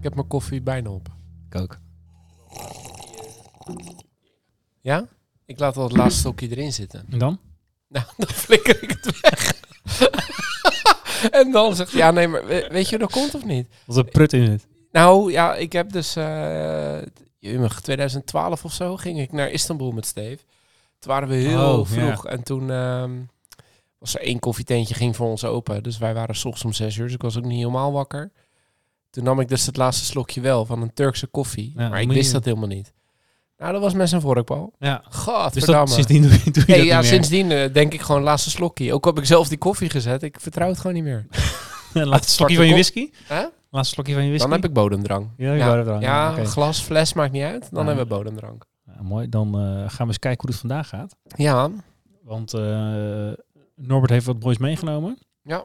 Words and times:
Ik 0.00 0.06
heb 0.06 0.14
mijn 0.14 0.26
koffie 0.26 0.60
bijna 0.62 0.90
op. 0.90 1.08
Ik 1.50 1.60
ook. 1.60 1.78
Ja? 4.80 5.06
Ik 5.46 5.58
laat 5.58 5.76
al 5.76 5.82
het 5.84 5.96
laatste 5.96 6.20
stokje 6.20 6.48
erin 6.48 6.72
zitten. 6.72 7.06
En 7.10 7.18
dan? 7.18 7.38
Nou, 7.88 8.04
dan 8.16 8.28
flikker 8.28 8.82
ik 8.82 8.90
het 9.00 9.20
weg. 9.20 9.54
en 11.40 11.50
dan 11.52 11.76
zegt 11.76 11.90
hij, 11.90 12.00
ja 12.00 12.10
nee, 12.10 12.28
maar 12.28 12.46
we- 12.46 12.68
weet 12.70 12.84
je 12.88 12.96
hoe 12.96 13.06
dat 13.06 13.10
komt 13.12 13.34
of 13.34 13.44
niet? 13.44 13.68
Wat 13.86 13.96
een 13.96 14.08
prut 14.08 14.32
in 14.32 14.50
het. 14.50 14.66
Nou 14.92 15.32
ja, 15.32 15.54
ik 15.54 15.72
heb 15.72 15.92
dus 15.92 16.16
eh 16.16 16.98
2012 17.82 18.64
of 18.64 18.72
zo 18.72 18.96
ging 18.96 19.20
ik 19.20 19.32
naar 19.32 19.50
Istanbul 19.50 19.90
met 19.92 20.06
Steve. 20.06 20.38
Toen 20.98 21.12
waren 21.12 21.28
we 21.28 21.34
heel 21.34 21.78
Oh, 21.78 21.86
vroeg 21.86 22.26
en 22.26 22.42
toen 22.42 22.70
ehm, 22.70 23.10
was 23.98 24.14
er 24.14 24.20
één 24.20 24.38
koffietentje 24.38 24.94
ging 24.94 25.16
voor 25.16 25.26
ons 25.26 25.44
open. 25.44 25.82
Dus 25.82 25.98
wij 25.98 26.14
waren 26.14 26.34
's 26.34 26.44
ochtends 26.44 26.64
om 26.64 26.72
zes 26.72 26.96
uur, 26.96 27.04
dus 27.04 27.14
ik 27.14 27.22
was 27.22 27.36
ook 27.38 27.44
niet 27.44 27.58
helemaal 27.58 27.92
wakker. 27.92 28.30
Toen 29.10 29.24
nam 29.24 29.40
ik 29.40 29.48
dus 29.48 29.66
het 29.66 29.76
laatste 29.76 30.04
slokje 30.04 30.40
wel 30.40 30.64
van 30.66 30.82
een 30.82 30.92
Turkse 30.92 31.26
koffie, 31.26 31.72
Ja, 31.76 31.88
maar 31.88 32.00
ik 32.00 32.08
wist 32.12 32.26
je- 32.26 32.32
dat 32.32 32.44
helemaal 32.44 32.68
niet. 32.68 32.92
Nou, 33.56 33.72
dat 33.72 33.80
was 33.80 33.94
met 33.94 34.08
zijn 34.08 34.20
vorkbal. 34.20 34.72
Ja. 34.78 35.02
Dus 35.08 35.16
Godverdamme. 35.16 35.78
dat, 35.84 35.88
sindsdien 35.94 36.22
doe 36.22 36.30
je, 36.44 36.50
doe 36.50 36.62
je 36.66 36.72
Nee, 36.72 36.84
ja, 36.84 36.94
niet 37.00 37.02
meer. 37.02 37.04
sindsdien 37.04 37.50
eh, 37.50 37.72
denk 37.72 37.92
ik 37.92 38.00
gewoon 38.00 38.22
laatste 38.22 38.50
slokje. 38.50 38.94
Ook 38.94 39.04
heb 39.04 39.18
ik 39.18 39.24
zelf 39.24 39.48
die 39.48 39.58
koffie 39.58 39.90
gezet, 39.90 40.22
ik 40.22 40.40
vertrouw 40.40 40.68
het 40.68 40.78
gewoon 40.78 40.94
niet 40.94 41.04
meer. 41.04 41.26
Laatste 41.92 42.32
slokje 42.32 42.56
van 42.56 42.66
je 42.66 42.72
whisky? 42.72 43.10
Hè? 43.24 43.44
Laatste 43.70 43.94
slokje 43.94 44.12
van 44.14 44.22
je 44.22 44.28
whisky? 44.28 44.48
Dan 44.48 44.56
heb 44.60 44.68
ik 44.68 44.74
bodemdrang. 44.74 45.28
Ja, 45.36 45.52
ja, 45.52 45.66
bodemdrang, 45.68 46.02
ja, 46.02 46.44
glas, 46.44 46.80
fles 46.80 47.12
maakt 47.12 47.32
niet 47.32 47.42
uit. 47.42 47.68
Dan 47.70 47.86
hebben 47.86 48.04
we 48.08 48.14
bodemdrang. 48.14 48.62
Mooi, 49.00 49.28
dan 49.28 49.54
eh, 49.54 49.60
gaan 49.62 49.88
we 49.98 50.04
eens 50.06 50.18
kijken 50.18 50.40
hoe 50.40 50.50
het 50.50 50.58
vandaag 50.60 50.88
gaat. 50.88 51.16
Ja, 51.36 51.70
Want 52.24 52.54
eh, 52.54 53.32
Norbert 53.74 54.10
heeft 54.10 54.26
wat 54.26 54.42
moois 54.42 54.58
meegenomen. 54.58 55.18
Ja. 55.42 55.64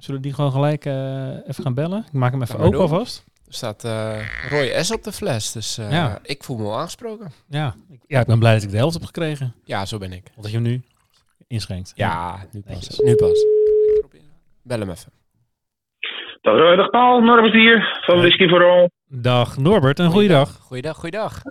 Zullen 0.00 0.20
we 0.20 0.26
die 0.26 0.34
gewoon 0.34 0.52
gelijk 0.52 0.84
eh, 0.84 1.28
even 1.48 1.62
gaan 1.62 1.74
bellen? 1.74 2.04
Ik 2.06 2.12
maak 2.12 2.32
hem 2.32 2.42
even 2.42 2.58
open 2.58 2.70
doen. 2.70 2.80
alvast. 2.80 3.24
er 3.46 3.54
staat 3.54 3.84
eh 3.84 4.18
Roy 4.50 4.82
S 4.82 4.90
op 4.92 5.02
de 5.02 5.12
fles. 5.12 5.52
Dus 5.52 5.78
eh, 5.78 5.90
Ja. 5.90 6.18
ik 6.22 6.44
voel 6.44 6.56
me 6.56 6.62
wel 6.62 6.78
aangesproken. 6.78 7.30
Ja. 7.48 7.74
Ik, 7.90 8.00
ja, 8.06 8.20
ik 8.20 8.26
ben 8.26 8.38
blij 8.38 8.54
dat 8.54 8.62
ik 8.62 8.70
de 8.70 8.76
helft 8.76 8.94
heb 8.94 9.04
gekregen. 9.04 9.54
Ja, 9.64 9.84
zo 9.86 9.98
ben 9.98 10.12
ik. 10.12 10.22
Want 10.34 10.42
dat 10.42 10.50
je 10.50 10.56
hem 10.56 10.62
nu 10.66 10.82
inschenkt. 11.46 11.92
Ja, 11.94 12.38
nu 12.52 12.60
pas. 12.66 12.98
Nu 12.98 13.14
pas. 13.14 13.44
Bel 14.62 14.78
hem 14.78 14.90
even. 14.90 15.12
Dag 16.40 16.54
Roy, 16.58 16.76
dag 16.76 16.90
Paul, 16.90 17.20
Norbert 17.20 17.52
hier 17.52 17.98
van 18.06 18.16
Whisky 18.18 18.48
for 18.48 18.64
All. 18.64 18.90
Dag 19.06 19.56
Norbert, 19.56 19.98
een 19.98 20.10
goede 20.10 20.28
dag. 20.28 20.56
Goeiedag, 20.60 20.96
goeiedag. 20.96 21.42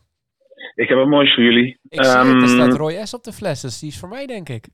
Ik 0.75 0.88
heb 0.89 0.97
wat 0.97 1.08
moois 1.08 1.33
voor 1.33 1.44
jullie. 1.44 1.80
Ik 1.89 2.03
zie 2.05 2.14
het, 2.14 2.25
Ehm, 2.27 2.42
er 2.42 2.47
staat 2.47 2.73
Roy 2.73 3.05
S 3.05 3.14
op 3.14 3.23
de 3.23 3.31
fles. 3.33 3.61
Dus 3.61 3.80
die 3.80 3.89
is 3.89 4.00
voor 4.00 4.09
mij, 4.09 4.25
denk 4.25 4.50
ik. 4.50 4.67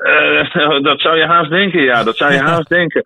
Eh, 0.00 0.82
dat 0.88 1.00
zou 1.00 1.16
je 1.16 1.26
haast 1.26 1.50
denken, 1.50 1.82
ja, 1.82 2.04
dat 2.04 2.16
zou 2.16 2.32
je 2.32 2.38
haast 2.50 2.68
denken. 2.68 3.02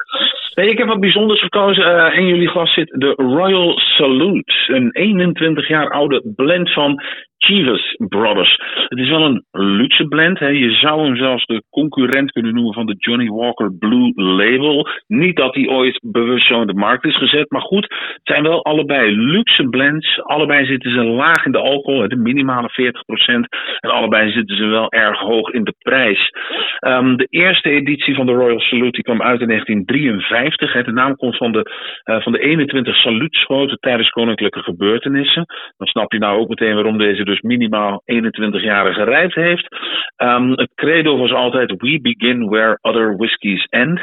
Nee, 0.54 0.70
ik 0.70 0.78
heb 0.78 0.86
wat 0.86 1.00
bijzonders 1.00 1.40
gekozen. 1.40 1.84
Eh, 1.84 2.18
in 2.18 2.26
jullie 2.26 2.48
glas 2.48 2.74
zit 2.74 2.88
de 2.88 3.12
Royal 3.16 3.78
Salute. 3.78 4.52
Een 4.66 4.90
21 4.92 5.68
jaar 5.68 5.90
oude 5.90 6.22
blend 6.36 6.72
van 6.72 7.02
Chivas 7.44 7.94
Brothers. 8.08 8.60
Het 8.88 8.98
is 8.98 9.08
wel 9.08 9.24
een 9.24 9.44
luxe 9.50 10.08
blend. 10.08 10.38
Hè. 10.38 10.48
Je 10.48 10.70
zou 10.70 11.04
hem 11.04 11.16
zelfs 11.16 11.46
de 11.46 11.62
concurrent 11.70 12.32
kunnen 12.32 12.54
noemen 12.54 12.74
van 12.74 12.86
de 12.86 12.94
Johnny 12.98 13.28
Walker 13.28 13.76
Blue 13.78 14.12
Label. 14.14 14.88
Niet 15.06 15.36
dat 15.36 15.54
die 15.54 15.70
ooit 15.70 15.98
bewust 16.02 16.46
zo 16.46 16.60
in 16.60 16.66
de 16.66 16.74
markt 16.74 17.04
is 17.04 17.16
gezet. 17.16 17.50
Maar 17.50 17.60
goed, 17.60 17.84
het 17.84 18.20
zijn 18.22 18.42
wel 18.42 18.64
allebei 18.64 19.16
luxe 19.16 19.68
blends. 19.68 20.22
Allebei 20.22 20.66
zitten 20.66 20.90
ze 20.92 21.02
laag 21.02 21.44
in 21.44 21.52
de 21.52 21.58
alcohol, 21.58 22.08
de 22.08 22.16
minimale 22.16 22.70
40%. 22.70 23.48
En 23.80 23.90
allebei 23.90 24.32
zitten 24.32 24.56
ze 24.56 24.66
wel 24.66 24.90
erg 24.90 25.18
hoog 25.18 25.50
in 25.50 25.64
de 25.64 25.74
prijs. 25.78 26.30
Ehm, 26.78 27.16
de 27.16 27.26
eerste 27.30 27.70
editie 27.70 28.14
van 28.14 28.26
de 28.26 28.32
Royal 28.32 28.60
Salute 28.60 28.90
die 28.90 29.02
kwam 29.02 29.22
uit 29.22 29.40
in 29.40 29.48
1953. 29.48 30.72
Hè. 30.72 30.82
De 30.82 30.92
naam 30.92 31.16
komt 31.16 31.36
van 31.36 31.52
de, 31.52 31.70
eh, 32.04 32.20
van 32.20 32.32
de 32.32 32.38
21 32.38 32.96
saluutschoten 32.96 33.78
tijdens 33.80 34.10
koninklijke 34.10 34.62
gebeurtenissen. 34.62 35.44
Dan 35.76 35.86
snap 35.86 36.12
je 36.12 36.18
nou 36.18 36.40
ook 36.40 36.48
meteen 36.48 36.74
waarom 36.74 36.98
deze 36.98 37.24
dus 37.24 37.33
minimaal 37.40 38.02
21 38.04 38.62
jaar 38.62 38.94
gerijpt 38.94 39.34
heeft. 39.34 39.68
Ehm, 40.16 40.50
het 40.50 40.70
credo 40.74 41.16
was 41.16 41.32
altijd: 41.32 41.70
We 41.70 41.98
begin 42.02 42.48
where 42.48 42.78
other 42.80 43.16
whiskies 43.16 43.66
end. 43.70 44.00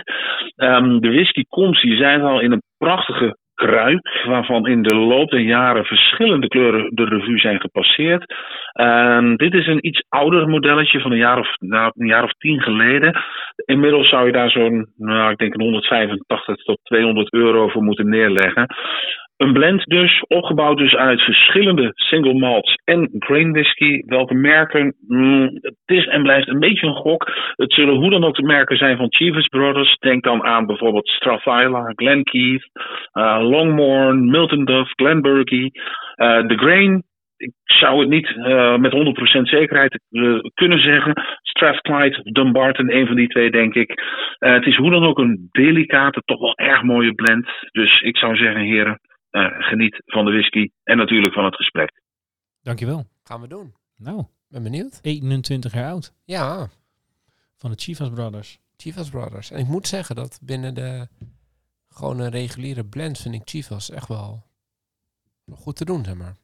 Ehm, 0.56 1.00
de 1.00 1.10
whisky 1.10 1.44
komt, 1.50 1.82
je 1.82 1.96
zei 1.96 2.14
het 2.14 2.24
al, 2.24 2.40
in 2.40 2.52
een 2.52 2.64
prachtige 2.78 3.36
kruik, 3.68 4.24
waarvan 4.26 4.68
in 4.68 4.82
de 4.82 4.96
loop 4.96 5.30
der 5.30 5.40
jaren 5.40 5.86
verschillende 5.86 6.48
kleuren 6.48 6.90
de 6.94 7.04
revue 7.04 7.40
zijn 7.40 7.60
gepasseerd. 7.60 8.34
Ehm, 8.72 9.36
dit 9.36 9.54
is 9.54 9.68
een 9.68 9.88
iets 9.88 10.04
ouder 10.10 10.48
modelletje 10.48 11.00
van 11.00 11.12
een 11.12 11.18
jaar 11.18 11.40
of, 11.40 11.56
nou, 11.60 11.92
een 11.96 12.08
jaar 12.08 12.24
of 12.24 12.32
tien 12.32 12.62
geleden. 12.62 13.22
Inmiddels 13.66 14.10
zou 14.10 14.26
je 14.26 14.32
daar 14.32 14.50
zo'n, 14.50 14.88
nou, 14.98 15.32
ik 15.32 15.38
denk 15.38 15.54
een 15.54 15.62
185 15.62 16.56
tot 16.66 16.80
200 16.84 17.34
euro 17.34 17.68
voor 17.68 17.84
moeten 17.84 18.10
neerleggen. 18.10 18.66
Een 19.42 19.54
blend 19.54 19.86
dus, 19.86 20.24
opgebouwd 20.28 20.78
dus 20.78 20.96
uit 20.96 21.22
verschillende 21.22 21.92
single 21.94 22.34
malts 22.34 22.76
en 22.84 23.10
grain 23.20 23.52
whisky. 23.52 24.02
Welke 24.06 24.34
merken? 24.34 24.96
Mm, 25.08 25.50
het 25.62 25.76
is 25.86 26.08
en 26.08 26.22
blijft 26.22 26.48
een 26.48 26.60
beetje 26.60 26.88
een 26.88 26.96
gok. 26.96 27.32
Het 27.56 27.74
zullen 27.74 27.96
hoe 27.96 28.10
dan 28.10 28.24
ook 28.24 28.36
de 28.36 28.44
merken 28.44 28.78
zijn 28.78 28.98
van 28.98 29.14
Chivas 29.14 29.48
Brothers. 29.48 29.98
Denk 30.00 30.24
dan 30.24 30.44
aan 30.44 30.66
bijvoorbeeld 30.66 31.08
Stravila, 31.08 31.92
Glenkeith, 31.96 32.70
uh, 33.14 33.38
Longmorn, 33.42 34.26
Milton 34.26 34.66
Duff, 34.66 34.92
Glenburgie. 34.96 35.72
Uh, 36.16 36.48
de 36.48 36.58
grain, 36.58 37.04
ik 37.38 37.52
zou 37.64 38.00
het 38.00 38.10
niet 38.10 38.30
uh, 38.30 38.78
met 38.78 38.94
100% 39.40 39.42
zekerheid 39.42 40.00
kunnen 40.54 40.80
zeggen. 40.80 41.14
Strathclyde, 41.42 42.20
Dumbarton, 42.32 42.92
een 42.92 43.08
van 43.08 43.16
die 43.16 43.28
twee 43.28 43.52
denk 43.52 43.74
ik. 43.74 44.04
Het 44.40 44.66
is 44.66 44.76
hoe 44.76 44.92
dan 44.92 45.06
ook 45.06 45.20
een 45.20 45.50
delicate, 45.52 46.22
toch 46.26 46.40
wel 46.40 46.58
erg 46.58 46.84
mooie 46.84 47.14
blend. 47.14 47.48
Dus 47.72 48.02
ik 48.02 48.18
zou 48.18 48.36
zeggen 48.36 48.62
heren, 48.62 49.00
geniet 49.40 50.02
van 50.06 50.26
de 50.26 50.32
whisky 50.32 50.72
en 50.84 50.98
natuurlijk 50.98 51.34
van 51.34 51.46
het 51.46 51.56
gesprek. 51.56 52.02
Dankjewel. 52.62 53.06
Gaan 53.24 53.42
we 53.42 53.48
doen. 53.48 53.76
Nou, 53.98 54.26
Ben 54.48 54.64
benieuwd. 54.64 55.00
21 55.02 55.74
jaar 55.74 55.92
oud. 55.92 56.14
Ja, 56.24 56.70
Van 57.58 57.72
de 57.72 57.78
Chivas 57.80 58.10
Brothers. 58.10 58.60
Chivas 58.78 59.10
Brothers. 59.10 59.52
En 59.52 59.60
ik 59.60 59.68
moet 59.68 59.88
zeggen 59.88 60.16
dat 60.16 60.40
binnen 60.42 60.74
de 60.74 61.08
gewoon 61.90 62.20
een 62.20 62.30
reguliere 62.30 62.86
blend 62.86 63.18
vind 63.20 63.36
ik 63.36 63.42
Chivas 63.46 63.90
echt 63.90 64.08
wel 64.08 64.44
goed 65.52 65.76
te 65.76 65.86
doen, 65.86 66.06
zeg 66.06 66.16
maar. 66.16 66.36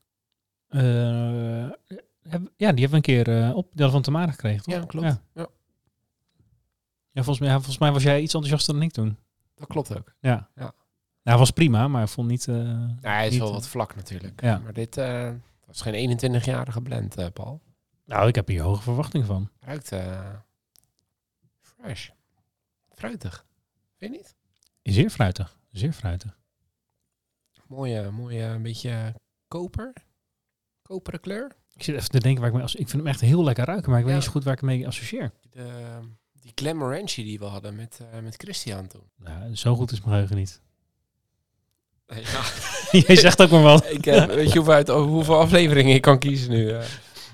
Uh, 0.69 1.69
heb, 2.21 2.41
ja, 2.57 2.71
die 2.71 2.85
hebben 2.85 2.89
we 2.89 2.95
een 2.95 3.01
keer 3.01 3.27
uh, 3.27 3.55
op 3.55 3.69
deel 3.73 3.89
van 3.89 4.01
Tamara 4.01 4.31
gekregen, 4.31 4.63
toch? 4.63 4.73
Ja, 4.73 4.85
klopt. 4.85 5.05
Ja. 5.05 5.21
Ja. 5.33 5.47
Ja, 7.11 7.23
volgens, 7.23 7.39
mij, 7.39 7.53
volgens 7.55 7.77
mij 7.77 7.91
was 7.91 8.03
jij 8.03 8.21
iets 8.21 8.33
enthousiaster 8.33 8.73
dan 8.73 8.83
ik 8.83 8.91
toen. 8.91 9.17
Dat 9.55 9.67
klopt 9.67 9.97
ook. 9.97 10.13
Ja. 10.19 10.49
Ja. 10.55 10.73
Nou, 11.27 11.39
was 11.39 11.51
prima, 11.51 11.87
maar 11.87 12.03
ik 12.03 12.09
vond 12.09 12.27
niet... 12.27 12.47
Uh, 12.47 12.55
ja, 13.01 13.11
hij 13.13 13.25
is 13.25 13.31
niet, 13.31 13.41
wel 13.41 13.51
wat 13.51 13.67
vlak 13.67 13.95
natuurlijk. 13.95 14.41
Ja. 14.41 14.57
Maar 14.57 14.73
dit 14.73 14.97
uh, 14.97 15.31
was 15.65 15.81
geen 15.81 16.19
21-jarige 16.19 16.81
blend, 16.81 17.33
Paul. 17.33 17.61
Nou, 18.05 18.27
ik 18.27 18.35
heb 18.35 18.47
hier 18.47 18.61
hoge 18.61 18.81
verwachtingen 18.81 19.27
van. 19.27 19.49
Ruikt 19.59 19.91
fresh. 21.59 22.09
Fruitig. 22.91 23.45
Vind 23.97 24.13
je 24.13 24.17
niet? 24.17 24.35
Zeer 24.95 25.09
fruitig. 25.09 25.57
Zeer 25.71 25.93
fruitig. 25.93 26.39
Mooie, 27.67 28.11
mooie, 28.11 28.43
een 28.43 28.63
beetje 28.63 29.13
koper. 29.47 29.93
Koperen 30.81 31.19
kleur. 31.19 31.55
Ik 31.73 31.83
zit 31.83 31.95
even 31.95 32.09
te 32.09 32.19
denken 32.19 32.39
waar 32.39 32.49
ik 32.49 32.55
mee... 32.55 32.63
Als, 32.63 32.75
ik 32.75 32.89
vind 32.89 33.01
hem 33.01 33.11
echt 33.11 33.21
heel 33.21 33.43
lekker 33.43 33.65
ruiken, 33.65 33.89
maar 33.89 33.99
ik 33.99 34.05
weet 34.05 34.15
niet 34.15 34.23
zo 34.23 34.31
goed 34.31 34.43
waar 34.43 34.53
ik 34.53 34.61
mee 34.61 34.87
associeer. 34.87 35.31
De, 35.49 35.99
die 36.41 36.51
Glamorangie 36.55 37.25
die 37.25 37.39
we 37.39 37.45
hadden 37.45 37.75
met, 37.75 37.99
uh, 38.01 38.19
met 38.19 38.35
Christian 38.35 38.87
toen. 38.87 39.09
Nou, 39.15 39.55
zo 39.55 39.75
goed 39.75 39.91
is 39.91 39.99
mijn 39.99 40.11
geheugen 40.11 40.35
niet. 40.35 40.61
Ja. 42.07 42.43
Jij 43.07 43.15
zegt 43.15 43.41
ook 43.41 43.49
maar 43.49 43.61
wat. 43.61 43.85
ik, 43.91 44.05
uh, 44.05 44.25
weet 44.25 44.51
je 44.51 44.55
hoeveel, 44.57 44.73
uit, 44.73 44.87
hoeveel 44.87 45.39
afleveringen 45.39 45.95
ik 45.95 46.01
kan 46.01 46.19
kiezen 46.19 46.49
nu? 46.49 46.65
Uh, 46.65 46.77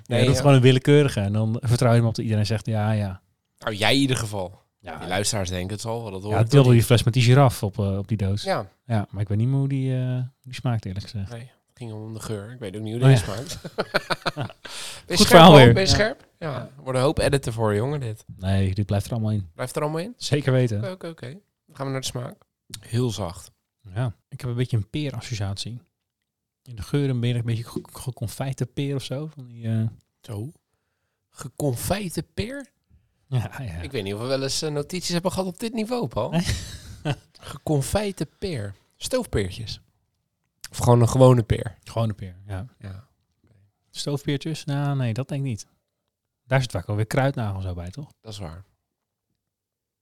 nee, 0.05 0.19
ja, 0.19 0.25
dat 0.25 0.33
is 0.33 0.39
gewoon 0.39 0.55
een 0.55 0.61
willekeurige. 0.61 1.19
En 1.19 1.33
dan 1.33 1.57
vertrouw 1.61 1.91
je 1.91 1.97
hem 1.97 2.07
op 2.07 2.15
dat 2.15 2.23
iedereen 2.23 2.45
zegt 2.45 2.65
ja, 2.65 2.91
ja. 2.91 3.21
Nou, 3.59 3.75
jij 3.75 3.93
in 3.93 3.99
ieder 3.99 4.17
geval. 4.17 4.61
Ja, 4.79 4.97
die 4.97 5.07
luisteraars 5.07 5.49
denken 5.49 5.71
het 5.71 5.81
zal 5.81 6.03
wel. 6.03 6.21
Dat 6.21 6.31
ja, 6.31 6.37
het 6.37 6.53
wilde 6.53 6.71
die 6.71 6.83
fles 6.83 7.03
met 7.03 7.13
die 7.13 7.23
giraf 7.23 7.63
op, 7.63 7.77
uh, 7.77 7.97
op 7.97 8.07
die 8.07 8.17
doos. 8.17 8.43
Ja. 8.43 8.67
ja. 8.85 9.07
Maar 9.09 9.21
ik 9.21 9.27
weet 9.27 9.37
niet 9.37 9.47
meer 9.47 9.57
hoe 9.57 9.67
die, 9.67 9.91
uh, 9.91 10.19
die 10.41 10.53
smaakt 10.53 10.85
eerlijk 10.85 11.09
gezegd. 11.09 11.31
Nee, 11.31 11.39
het 11.39 11.77
ging 11.77 11.93
om 11.93 12.13
de 12.13 12.19
geur. 12.19 12.51
Ik 12.51 12.59
weet 12.59 12.75
ook 12.75 12.81
niet 12.81 13.01
hoe 13.01 13.03
die 13.03 13.17
oh, 13.17 13.25
ja. 13.25 13.33
smaakt. 13.33 13.59
ja. 14.35 14.45
Ben 15.07 15.17
Goed 15.17 15.27
verhaal 15.27 15.55
weer. 15.55 15.73
Ben 15.73 15.81
je 15.81 15.89
scherp? 15.89 16.27
Ja. 16.39 16.51
ja. 16.51 16.59
Er 16.59 16.83
wordt 16.83 16.97
een 16.97 17.05
hoop 17.05 17.19
editen 17.19 17.53
voor, 17.53 17.75
jongen, 17.75 17.99
dit. 17.99 18.25
Nee, 18.35 18.73
dit 18.73 18.85
blijft 18.85 19.05
er 19.05 19.11
allemaal 19.11 19.31
in. 19.31 19.49
Blijft 19.55 19.75
er 19.75 19.81
allemaal 19.81 20.01
in? 20.01 20.13
Zeker 20.17 20.51
weten. 20.51 20.77
Oké, 20.77 20.89
oké, 20.89 21.07
oké. 21.07 21.29
Dan 21.65 21.75
gaan 21.75 21.85
we 21.85 21.91
naar 21.91 22.01
de 22.01 22.07
smaak. 22.07 22.35
Heel 22.79 23.09
zacht. 23.09 23.51
Ja, 23.93 24.15
ik 24.29 24.41
heb 24.41 24.49
een 24.49 24.55
beetje 24.55 24.77
een 24.77 24.89
peerassociatie. 24.89 25.81
In 26.63 26.75
de 26.75 26.81
geuren 26.81 27.19
ben 27.19 27.29
je 27.29 27.35
een 27.35 27.45
beetje 27.45 27.63
ge- 27.63 27.83
geconfijte 27.91 28.65
peer 28.65 28.95
of 28.95 29.03
zo. 29.03 29.27
Van 29.27 29.45
die, 29.45 29.67
eh, 29.67 29.87
Zo. 30.21 30.51
Geconfijte 31.29 32.23
peer? 32.23 32.71
ja, 33.27 33.61
ja. 33.61 33.81
Ik 33.81 33.91
weet 33.91 34.03
niet 34.03 34.13
of 34.13 34.19
we 34.19 34.25
wel 34.25 34.43
eens 34.43 34.61
eh, 34.61 34.71
notities 34.71 35.09
hebben 35.09 35.31
gehad 35.31 35.47
op 35.47 35.59
dit 35.59 35.73
niveau, 35.73 36.07
Paul. 36.07 36.29
Nee. 36.29 36.45
Geconfijte 37.39 38.25
peer. 38.39 38.75
Stoofpeertjes. 38.95 39.79
Of 40.71 40.77
gewoon 40.77 41.01
een 41.01 41.09
gewone 41.09 41.43
peer. 41.43 41.77
Gewoon 41.83 42.09
een 42.09 42.15
peer, 42.15 42.35
ja. 42.47 42.65
Ja. 42.79 43.07
Stoofpeertjes? 43.89 44.65
Nou, 44.65 44.97
nee, 44.97 45.13
dat 45.13 45.27
denk 45.27 45.41
ik 45.41 45.47
niet. 45.47 45.67
Daar 46.43 46.61
zit 46.61 46.71
vaak 46.71 46.85
alweer 46.85 47.05
kruidnagel 47.05 47.61
zo 47.61 47.73
bij, 47.73 47.89
toch? 47.91 48.11
Dat 48.21 48.31
is 48.33 48.39
waar. 48.39 48.63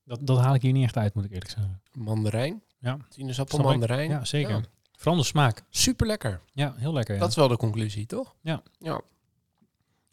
Dat, 0.04 0.26
dat 0.26 0.38
haal 0.38 0.54
ik 0.54 0.62
hier 0.62 0.72
niet 0.72 0.84
echt 0.84 0.96
uit, 0.96 1.14
moet 1.14 1.24
ik 1.24 1.30
eerlijk 1.32 1.50
zeggen. 1.50 1.82
Mandarijn. 1.92 2.62
Ja. 2.82 2.96
Sinaasappel, 3.08 3.58
mandarijn. 3.58 4.10
Ja, 4.10 4.24
zeker. 4.24 4.50
Ja. 4.50 4.60
Vooral 4.96 5.20
de 5.20 5.26
smaak. 5.26 5.62
Super 5.70 6.06
lekker. 6.06 6.40
Ja, 6.52 6.74
heel 6.76 6.92
lekker. 6.92 7.14
Ja. 7.14 7.20
Dat 7.20 7.28
is 7.28 7.36
wel 7.36 7.48
de 7.48 7.56
conclusie, 7.56 8.06
toch? 8.06 8.34
Ja. 8.40 8.62
Ja. 8.78 9.00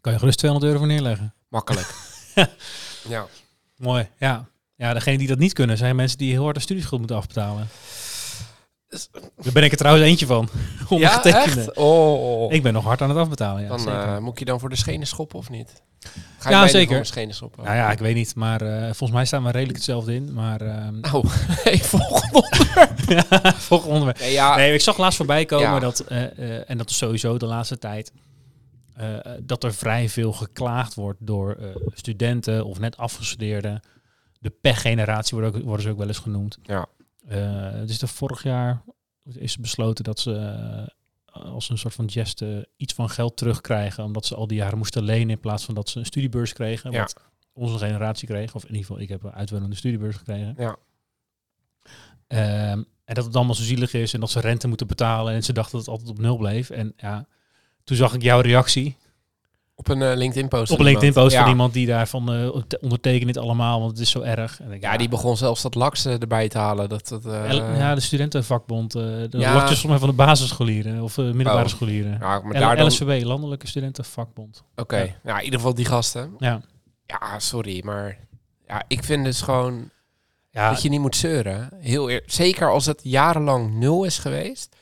Kan 0.01 0.13
je 0.13 0.19
gerust 0.19 0.37
200 0.37 0.71
euro 0.71 0.83
voor 0.85 0.93
neerleggen. 0.93 1.33
Makkelijk. 1.47 1.95
ja. 3.07 3.27
Mooi, 3.77 4.09
ja. 4.17 4.49
Ja, 4.75 4.93
degene 4.93 5.17
die 5.17 5.27
dat 5.27 5.37
niet 5.37 5.53
kunnen, 5.53 5.77
zijn 5.77 5.95
mensen 5.95 6.17
die 6.17 6.31
heel 6.31 6.43
hard 6.43 6.55
de 6.55 6.61
studieschuld 6.61 6.99
moeten 6.99 7.17
afbetalen. 7.17 7.67
Daar 9.41 9.53
ben 9.53 9.63
ik 9.63 9.71
er 9.71 9.77
trouwens 9.77 10.05
eentje 10.05 10.25
van. 10.25 10.49
Ja, 10.89 10.95
Ondergetekende. 10.95 11.59
echt? 11.61 11.73
Oh. 11.77 12.53
Ik 12.53 12.63
ben 12.63 12.73
nog 12.73 12.83
hard 12.83 13.01
aan 13.01 13.09
het 13.09 13.17
afbetalen, 13.17 13.61
ja. 13.61 13.67
Dan 13.67 13.87
eh, 13.89 14.17
moet 14.17 14.39
je 14.39 14.45
dan 14.45 14.59
voor 14.59 14.69
de 14.69 14.75
schenen 14.75 15.07
schoppen 15.07 15.37
of 15.39 15.49
niet? 15.49 15.81
Ga 15.99 16.49
Ja, 16.49 16.55
bijna 16.55 16.67
zeker. 16.67 16.87
voor 16.93 17.01
de 17.01 17.07
schenen 17.07 17.35
schoppen? 17.35 17.63
Nou 17.63 17.75
ja, 17.75 17.91
ik 17.91 17.99
weet 17.99 18.15
niet, 18.15 18.35
maar 18.35 18.61
eh, 18.61 18.81
volgens 18.83 19.11
mij 19.11 19.25
staan 19.25 19.43
we 19.43 19.51
redelijk 19.51 19.75
hetzelfde 19.77 20.13
in. 20.15 20.33
Maar 20.33 20.61
ehm 20.61 20.99
Nou, 20.99 21.25
hey, 21.63 21.77
volgende. 21.79 23.23
volgende 23.69 23.93
onderwerp. 23.93 24.19
Nee, 24.19 24.31
ja, 24.31 24.55
Nee, 24.55 24.73
ik 24.73 24.81
zag 24.81 24.97
laatst 24.97 25.17
voorbij 25.17 25.45
komen 25.45 25.69
Ja. 25.69 25.79
dat, 25.79 25.99
eh, 25.99 26.69
en 26.69 26.77
dat 26.77 26.89
is 26.89 26.97
sowieso 26.97 27.37
de 27.37 27.45
laatste 27.45 27.77
tijd, 27.77 28.11
dat 29.41 29.63
er 29.63 29.73
vrij 29.73 30.09
veel 30.09 30.31
geklaagd 30.33 30.93
wordt 30.93 31.17
door 31.21 31.57
studenten 31.93 32.65
of 32.65 32.79
net 32.79 32.97
afgestudeerden. 32.97 33.79
De 34.39 34.49
pechgeneratie 34.61 35.43
ook, 35.43 35.57
worden 35.63 35.81
ze 35.81 35.89
ook 35.89 35.97
wel 35.97 36.07
eens 36.07 36.17
genoemd. 36.19 36.57
Ja. 36.63 36.85
Eh, 37.29 37.71
het 37.71 37.89
is 37.89 38.01
er 38.01 38.07
vorig 38.07 38.43
jaar 38.43 38.81
is 39.23 39.57
besloten 39.57 40.03
dat 40.03 40.19
ze 40.19 40.35
eh, 40.35 41.43
als 41.43 41.69
een 41.69 41.77
soort 41.77 41.93
van 41.93 42.11
geste 42.11 42.67
iets 42.77 42.93
van 42.93 43.09
geld 43.09 43.37
terugkrijgen, 43.37 44.03
omdat 44.03 44.25
ze 44.25 44.35
al 44.35 44.47
die 44.47 44.57
jaren 44.57 44.77
moesten 44.77 45.03
lenen 45.03 45.29
in 45.29 45.39
plaats 45.39 45.65
van 45.65 45.75
dat 45.75 45.89
ze 45.89 45.99
een 45.99 46.05
studiebeurs 46.05 46.53
kregen. 46.53 46.91
Ja. 46.91 47.01
Wat 47.01 47.15
onze 47.53 47.77
generatie 47.77 48.27
kreeg, 48.27 48.55
of 48.55 48.63
in 48.63 48.69
ieder 48.69 48.85
geval 48.85 49.01
ik 49.01 49.09
heb 49.09 49.23
een 49.23 49.31
uitwonende 49.31 49.75
studiebeurs 49.75 50.15
gekregen. 50.15 50.55
Ja. 50.57 50.77
Ehm, 52.27 52.83
en 53.05 53.15
dat 53.15 53.25
het 53.25 53.35
allemaal 53.35 53.55
zo 53.55 53.63
zielig 53.63 53.93
is 53.93 54.13
en 54.13 54.19
dat 54.19 54.31
ze 54.31 54.39
rente 54.39 54.67
moeten 54.67 54.87
betalen 54.87 55.33
en 55.33 55.43
ze 55.43 55.53
dachten 55.53 55.77
dat 55.77 55.85
het 55.85 55.89
altijd 55.89 56.09
op 56.09 56.19
nul 56.19 56.37
bleef. 56.37 56.69
En 56.69 56.93
ja, 56.97 57.27
toen 57.83 57.97
zag 57.97 58.13
ik 58.13 58.21
jouw 58.21 58.39
reactie 58.39 58.97
op 59.79 59.87
een 59.87 60.01
eh, 60.01 60.15
LinkedIn-post. 60.17 60.71
op 60.71 60.79
een 60.79 60.85
LinkedIn-post 60.85 61.33
ja. 61.35 61.41
van 61.41 61.49
iemand 61.49 61.73
die 61.73 61.85
daarvan 61.87 62.33
eh 62.33 62.61
onderteken 62.81 63.27
dit 63.27 63.37
allemaal, 63.37 63.79
want 63.79 63.91
het 63.91 63.99
is 63.99 64.09
zo 64.09 64.21
erg. 64.21 64.59
En 64.61 64.77
Ja, 64.79 64.97
die 64.97 65.09
begon 65.09 65.37
zelfs 65.37 65.61
dat 65.61 65.75
laks 65.75 66.05
eh, 66.05 66.21
erbij 66.21 66.49
te 66.49 66.57
halen. 66.57 66.89
Dat, 66.89 67.07
dat, 67.07 67.23
ja, 67.77 67.95
de 67.95 68.01
studentenvakbond, 68.01 68.91
de 68.91 69.27
Ja. 69.31 69.53
lakjes 69.55 69.79
van 69.81 69.99
de 69.99 70.11
basisscholieren 70.13 71.01
of 71.01 71.17
middelbare 71.17 71.63
Oh. 71.63 71.67
scholieren. 71.69 72.17
ja, 72.19 72.39
maar 72.39 72.53
daar 72.53 72.75
dan... 72.75 72.85
Oké, 72.85 72.93
LSVB, 72.93 73.23
Landelijke 73.25 73.67
Studentenvakbond. 73.67 74.63
ja. 75.23 75.37
in 75.37 75.43
ieder 75.43 75.59
geval 75.59 75.73
die 75.73 75.85
gasten. 75.85 76.33
Ja, 76.37 76.61
Ja, 77.05 77.39
sorry, 77.39 77.81
maar... 77.85 78.17
Ja, 78.67 78.83
ik 78.87 79.03
vind 79.03 79.23
dus 79.25 79.41
gewoon 79.41 79.89
ja 80.51 80.69
dat 80.69 80.81
je 80.81 80.89
niet 80.89 80.99
moet 80.99 81.15
zeuren. 81.15 81.69
Heel 81.79 82.09
eer- 82.09 82.23
Zeker 82.25 82.71
als 82.71 82.85
het 82.85 82.99
jarenlang 83.03 83.73
nul 83.73 84.03
is 84.03 84.17
geweest. 84.17 84.75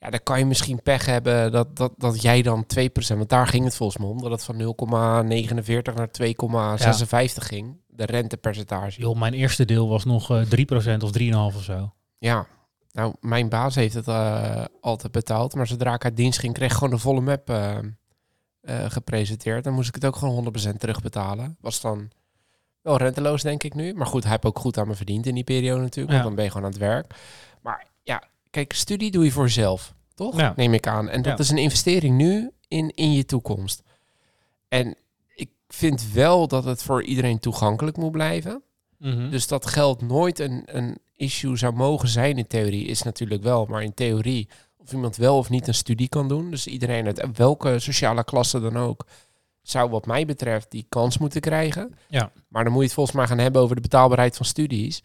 Ja, 0.00 0.10
dan 0.10 0.22
kan 0.22 0.38
je 0.38 0.46
misschien 0.46 0.82
pech 0.82 1.06
hebben 1.06 1.52
dat, 1.52 1.76
dat, 1.76 1.92
dat 1.96 2.22
jij 2.22 2.42
dan 2.42 2.66
2%... 2.78 2.82
Want 3.08 3.28
daar 3.28 3.46
ging 3.46 3.64
het 3.64 3.76
volgens 3.76 3.98
mij 3.98 4.08
om. 4.08 4.22
Dat 4.22 4.30
het 4.30 4.44
van 4.44 4.58
0,49 4.58 5.94
naar 5.94 6.08
2,56 6.22 7.34
ging. 7.34 7.80
De 7.86 8.04
rentepercentage. 8.04 9.00
joh, 9.00 9.18
mijn 9.18 9.32
eerste 9.32 9.64
deel 9.64 9.88
was 9.88 10.04
nog 10.04 10.30
eh 10.30 10.42
3% 10.96 11.02
of 11.02 11.10
3,5 11.18 11.56
of 11.56 11.62
zo. 11.62 11.92
Ja, 12.18 12.46
nou, 12.92 13.14
mijn 13.20 13.48
baas 13.48 13.74
heeft 13.74 13.94
het 13.94 14.08
eh, 14.08 14.64
altijd 14.80 15.12
betaald. 15.12 15.54
Maar 15.54 15.66
zodra 15.66 15.94
ik 15.94 16.04
uit 16.04 16.16
dienst 16.16 16.38
ging, 16.38 16.54
kreeg 16.54 16.70
ik 16.70 16.76
gewoon 16.76 16.94
de 16.94 16.98
volle 16.98 17.20
map 17.20 17.50
eh, 17.50 17.78
gepresenteerd. 18.88 19.64
Dan 19.64 19.72
moest 19.72 19.88
ik 19.88 19.94
het 19.94 20.06
ook 20.06 20.16
gewoon 20.16 20.54
100% 20.72 20.76
terugbetalen. 20.76 21.56
Was 21.60 21.80
dan 21.80 22.10
wel 22.82 22.96
renteloos, 22.96 23.42
denk 23.42 23.62
ik 23.62 23.74
nu. 23.74 23.94
Maar 23.94 24.06
goed, 24.06 24.22
hij 24.22 24.32
heeft 24.32 24.44
ook 24.44 24.58
goed 24.58 24.78
aan 24.78 24.88
me 24.88 24.94
verdiend 24.94 25.26
in 25.26 25.34
die 25.34 25.44
periode 25.44 25.80
natuurlijk. 25.80 26.14
Ja. 26.14 26.22
Want 26.22 26.24
dan 26.24 26.34
ben 26.34 26.44
je 26.44 26.50
gewoon 26.50 26.66
aan 26.66 26.72
het 26.72 26.80
werk. 26.80 27.14
Maar 27.62 27.86
kijk, 28.50 28.72
studie 28.72 29.10
doe 29.10 29.24
je 29.24 29.30
voor 29.30 29.44
jezelf. 29.44 29.94
Toch? 30.14 30.36
Ja. 30.36 30.52
Neem 30.56 30.74
ik 30.74 30.86
aan. 30.86 31.08
En 31.08 31.22
dat 31.22 31.32
Ja. 31.38 31.44
is 31.44 31.50
een 31.50 31.58
investering 31.58 32.16
nu 32.16 32.50
in, 32.68 32.90
in 32.94 33.12
je 33.12 33.24
toekomst. 33.24 33.82
En 34.68 34.96
ik 35.34 35.50
vind 35.68 36.12
wel 36.12 36.48
dat 36.48 36.64
het 36.64 36.82
voor 36.82 37.02
iedereen 37.04 37.38
toegankelijk 37.38 37.96
moet 37.96 38.10
blijven. 38.12 38.62
Mhm. 38.98 39.30
Dus 39.30 39.46
dat 39.46 39.66
geld 39.66 40.02
nooit 40.02 40.38
een, 40.38 40.62
een 40.64 40.98
issue 41.16 41.56
zou 41.56 41.74
mogen 41.74 42.08
zijn 42.08 42.38
in 42.38 42.46
theorie, 42.46 42.84
is 42.86 43.02
natuurlijk 43.02 43.42
wel. 43.42 43.66
Maar 43.66 43.82
in 43.82 43.94
theorie, 43.94 44.48
of 44.76 44.92
iemand 44.92 45.16
wel 45.16 45.36
of 45.36 45.50
niet 45.50 45.66
een 45.68 45.74
studie 45.74 46.08
kan 46.08 46.28
doen. 46.28 46.50
Dus 46.50 46.66
iedereen 46.66 47.06
uit 47.06 47.26
welke 47.36 47.78
sociale 47.78 48.24
klasse 48.24 48.60
dan 48.60 48.76
ook, 48.76 49.06
zou 49.62 49.90
wat 49.90 50.06
mij 50.06 50.24
betreft 50.26 50.70
die 50.70 50.86
kans 50.88 51.18
moeten 51.18 51.40
krijgen. 51.40 51.94
Ja. 52.08 52.32
Maar 52.48 52.62
dan 52.64 52.72
moet 52.72 52.80
je 52.80 52.86
het 52.86 52.96
volgens 52.96 53.16
mij 53.16 53.26
gaan 53.26 53.38
hebben 53.38 53.62
over 53.62 53.74
de 53.76 53.82
betaalbaarheid 53.82 54.36
van 54.36 54.46
studies. 54.46 55.02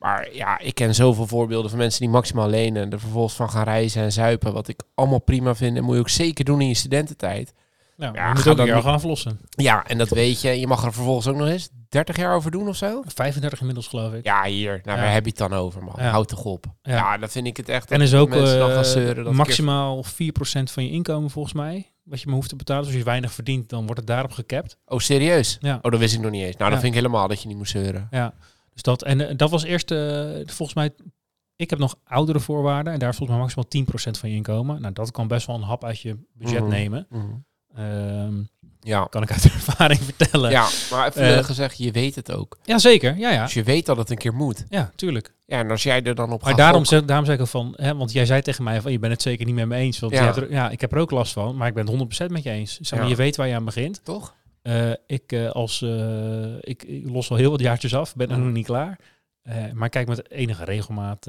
Maar 0.00 0.34
ja, 0.34 0.58
ik 0.58 0.74
ken 0.74 0.94
zoveel 0.94 1.26
voorbeelden 1.26 1.70
van 1.70 1.78
mensen 1.78 2.00
die 2.00 2.08
maximaal 2.08 2.48
lenen 2.48 2.82
en 2.82 2.90
er 2.92 3.00
vervolgens 3.00 3.34
van 3.34 3.50
gaan 3.50 3.64
reizen 3.64 4.02
en 4.02 4.12
zuipen. 4.12 4.52
Wat 4.52 4.68
ik 4.68 4.80
allemaal 4.94 5.18
prima 5.20 5.54
vind. 5.54 5.76
En 5.76 5.84
moet 5.84 5.94
je 5.94 6.00
ook 6.00 6.08
zeker 6.08 6.44
doen 6.44 6.60
in 6.60 6.68
je 6.68 6.74
studententijd. 6.74 7.52
Nou, 7.96 8.14
Ja, 8.14 8.26
je 8.28 8.32
moet 8.34 8.42
ga 8.42 8.50
ook 8.50 8.56
dan 8.56 8.66
jaar 8.66 8.82
gaan 8.82 8.94
aflossen. 8.94 9.40
Ja, 9.50 9.86
en 9.86 9.98
dat 9.98 10.08
weet 10.08 10.40
je. 10.40 10.60
Je 10.60 10.66
mag 10.66 10.84
er 10.84 10.92
vervolgens 10.92 11.26
ook 11.28 11.36
nog 11.36 11.48
eens 11.48 11.68
30 11.88 12.16
jaar 12.16 12.34
over 12.34 12.50
doen 12.50 12.68
of 12.68 12.76
zo. 12.76 13.02
35 13.06 13.58
inmiddels 13.58 13.88
geloof 13.88 14.12
ik. 14.12 14.24
Ja, 14.24 14.44
hier. 14.44 14.80
Nou, 14.84 14.98
Ja. 14.98 15.04
waar 15.04 15.12
heb 15.12 15.24
je 15.24 15.30
het 15.30 15.38
dan 15.38 15.52
over, 15.52 15.84
man? 15.84 15.94
Ja. 15.96 16.10
Houd 16.10 16.28
toch 16.28 16.44
op. 16.44 16.64
Ja. 16.82 16.94
Ja, 16.96 17.18
dan 17.18 17.28
vind 17.28 17.46
ik 17.46 17.56
het 17.56 17.68
echt... 17.68 17.90
En 17.90 17.98
dat 17.98 18.08
is 18.08 18.14
ook 18.14 18.34
eh, 18.34 18.72
gaan 18.74 18.84
zeuren. 18.84 19.24
Dat 19.24 19.32
maximaal 19.32 20.04
4% 20.04 20.08
van 20.72 20.84
je 20.84 20.90
inkomen 20.90 21.30
volgens 21.30 21.54
mij. 21.54 21.90
Wat 22.04 22.20
je 22.20 22.26
maar 22.26 22.34
hoeft 22.34 22.48
te 22.48 22.56
betalen. 22.56 22.82
Dus 22.82 22.90
als 22.92 23.00
je 23.00 23.06
weinig 23.08 23.32
verdient, 23.32 23.68
dan 23.68 23.82
wordt 23.84 23.96
het 23.96 24.06
daarop 24.06 24.32
gecapt. 24.32 24.68
Keer... 24.68 24.94
Oh, 24.94 24.98
serieus? 24.98 25.58
Ja. 25.60 25.78
Oh, 25.82 25.90
dat 25.90 26.00
wist 26.00 26.14
ik 26.14 26.20
nog 26.20 26.30
niet 26.30 26.42
eens. 26.44 26.56
Nou, 26.56 26.70
dan 26.70 26.80
vind 26.80 26.92
ik 26.94 26.98
helemaal 27.00 27.28
dat 27.28 27.42
je 27.42 27.48
niet 27.48 27.56
moet 27.56 27.68
zeuren. 27.68 28.08
Ja, 28.10 28.34
dus 28.72 28.82
dat, 28.82 29.02
en 29.02 29.28
eh, 29.28 29.36
dat 29.36 29.50
was 29.50 29.62
eerst, 29.62 29.90
eh, 29.90 30.24
volgens 30.46 30.74
mij, 30.74 30.90
ik 31.56 31.70
heb 31.70 31.78
nog 31.78 31.96
oudere 32.04 32.40
voorwaarden 32.40 32.92
en 32.92 32.98
daar 32.98 33.08
is 33.08 33.16
volgens 33.16 33.38
mij 33.38 33.46
maximaal 33.46 33.68
10% 33.68 34.18
van 34.18 34.28
je 34.30 34.36
inkomen. 34.36 34.80
Nou, 34.80 34.92
dat 34.94 35.10
kan 35.10 35.28
best 35.28 35.46
wel 35.46 35.56
een 35.56 35.62
hap 35.62 35.84
uit 35.84 36.00
je 36.00 36.16
budget 36.32 36.60
Mhm. 36.60 36.68
nemen. 36.70 37.06
Mhm. 37.10 37.24
Ehm, 37.74 38.34
Ja. 38.80 39.04
kan 39.10 39.22
ik 39.22 39.32
uit 39.32 39.44
ervaring 39.54 40.00
vertellen. 40.00 40.50
ja, 40.50 40.68
maar 40.90 41.08
even 41.08 41.22
Eh, 41.22 41.36
uh, 41.36 41.44
gezegd, 41.44 41.78
je 41.78 41.90
weet 41.92 42.14
het 42.14 42.32
ook. 42.32 42.58
Ja, 42.64 42.78
zeker. 42.78 43.16
Ja, 43.18 43.30
ja. 43.30 43.42
Dus 43.44 43.54
je 43.54 43.62
weet 43.62 43.86
dat 43.86 43.96
het 43.96 44.10
een 44.10 44.16
keer 44.16 44.34
moet. 44.34 44.64
Ja, 44.68 44.90
tuurlijk. 44.96 45.34
Ja, 45.46 45.58
en 45.58 45.70
als 45.70 45.82
jij 45.82 46.02
er 46.02 46.14
dan 46.14 46.32
op 46.32 46.42
Maar 46.42 46.56
daarom 46.56 46.84
zeg, 46.84 47.04
daarom 47.04 47.26
zeg 47.26 47.38
ik 47.38 47.46
van, 47.46 47.72
hè, 47.76 47.96
want 47.96 48.12
jij 48.12 48.26
zei 48.26 48.42
tegen 48.42 48.64
mij 48.64 48.80
van, 48.80 48.92
je 48.92 48.98
bent 48.98 49.12
het 49.12 49.22
zeker 49.22 49.46
niet 49.46 49.54
met 49.54 49.66
me 49.66 49.76
eens. 49.76 49.98
Want 49.98 50.12
Ja. 50.12 50.18
je 50.18 50.24
hebt 50.24 50.36
er, 50.36 50.50
ja, 50.50 50.70
ik 50.70 50.80
heb 50.80 50.92
er 50.92 50.98
ook 50.98 51.10
last 51.10 51.32
van, 51.32 51.56
maar 51.56 51.68
ik 51.68 51.74
ben 51.74 51.82
het 51.82 51.90
100% 51.92 52.30
met 52.30 52.42
je 52.42 52.50
eens. 52.50 52.78
Zeg 52.80 52.90
maar, 52.98 53.02
Ja. 53.02 53.10
Je 53.10 53.16
weet 53.16 53.36
waar 53.36 53.46
je 53.48 53.54
aan 53.54 53.64
begint. 53.64 54.04
Toch? 54.04 54.34
Eh, 54.62 54.90
ik, 55.06 55.32
eh, 55.32 55.50
als, 55.50 55.82
eh, 55.82 56.54
ik, 56.60 56.82
ik 56.82 57.10
los 57.10 57.30
al 57.30 57.36
heel 57.36 57.50
wat 57.50 57.60
jaartjes 57.60 57.94
af, 57.94 58.14
ben 58.14 58.28
er 58.30 58.36
Mhm. 58.36 58.44
nog 58.44 58.54
niet 58.54 58.66
klaar. 58.66 58.98
Maar 59.72 59.88
kijk 59.88 60.08
met 60.08 60.30
enige 60.30 60.64
regelmaat 60.64 61.26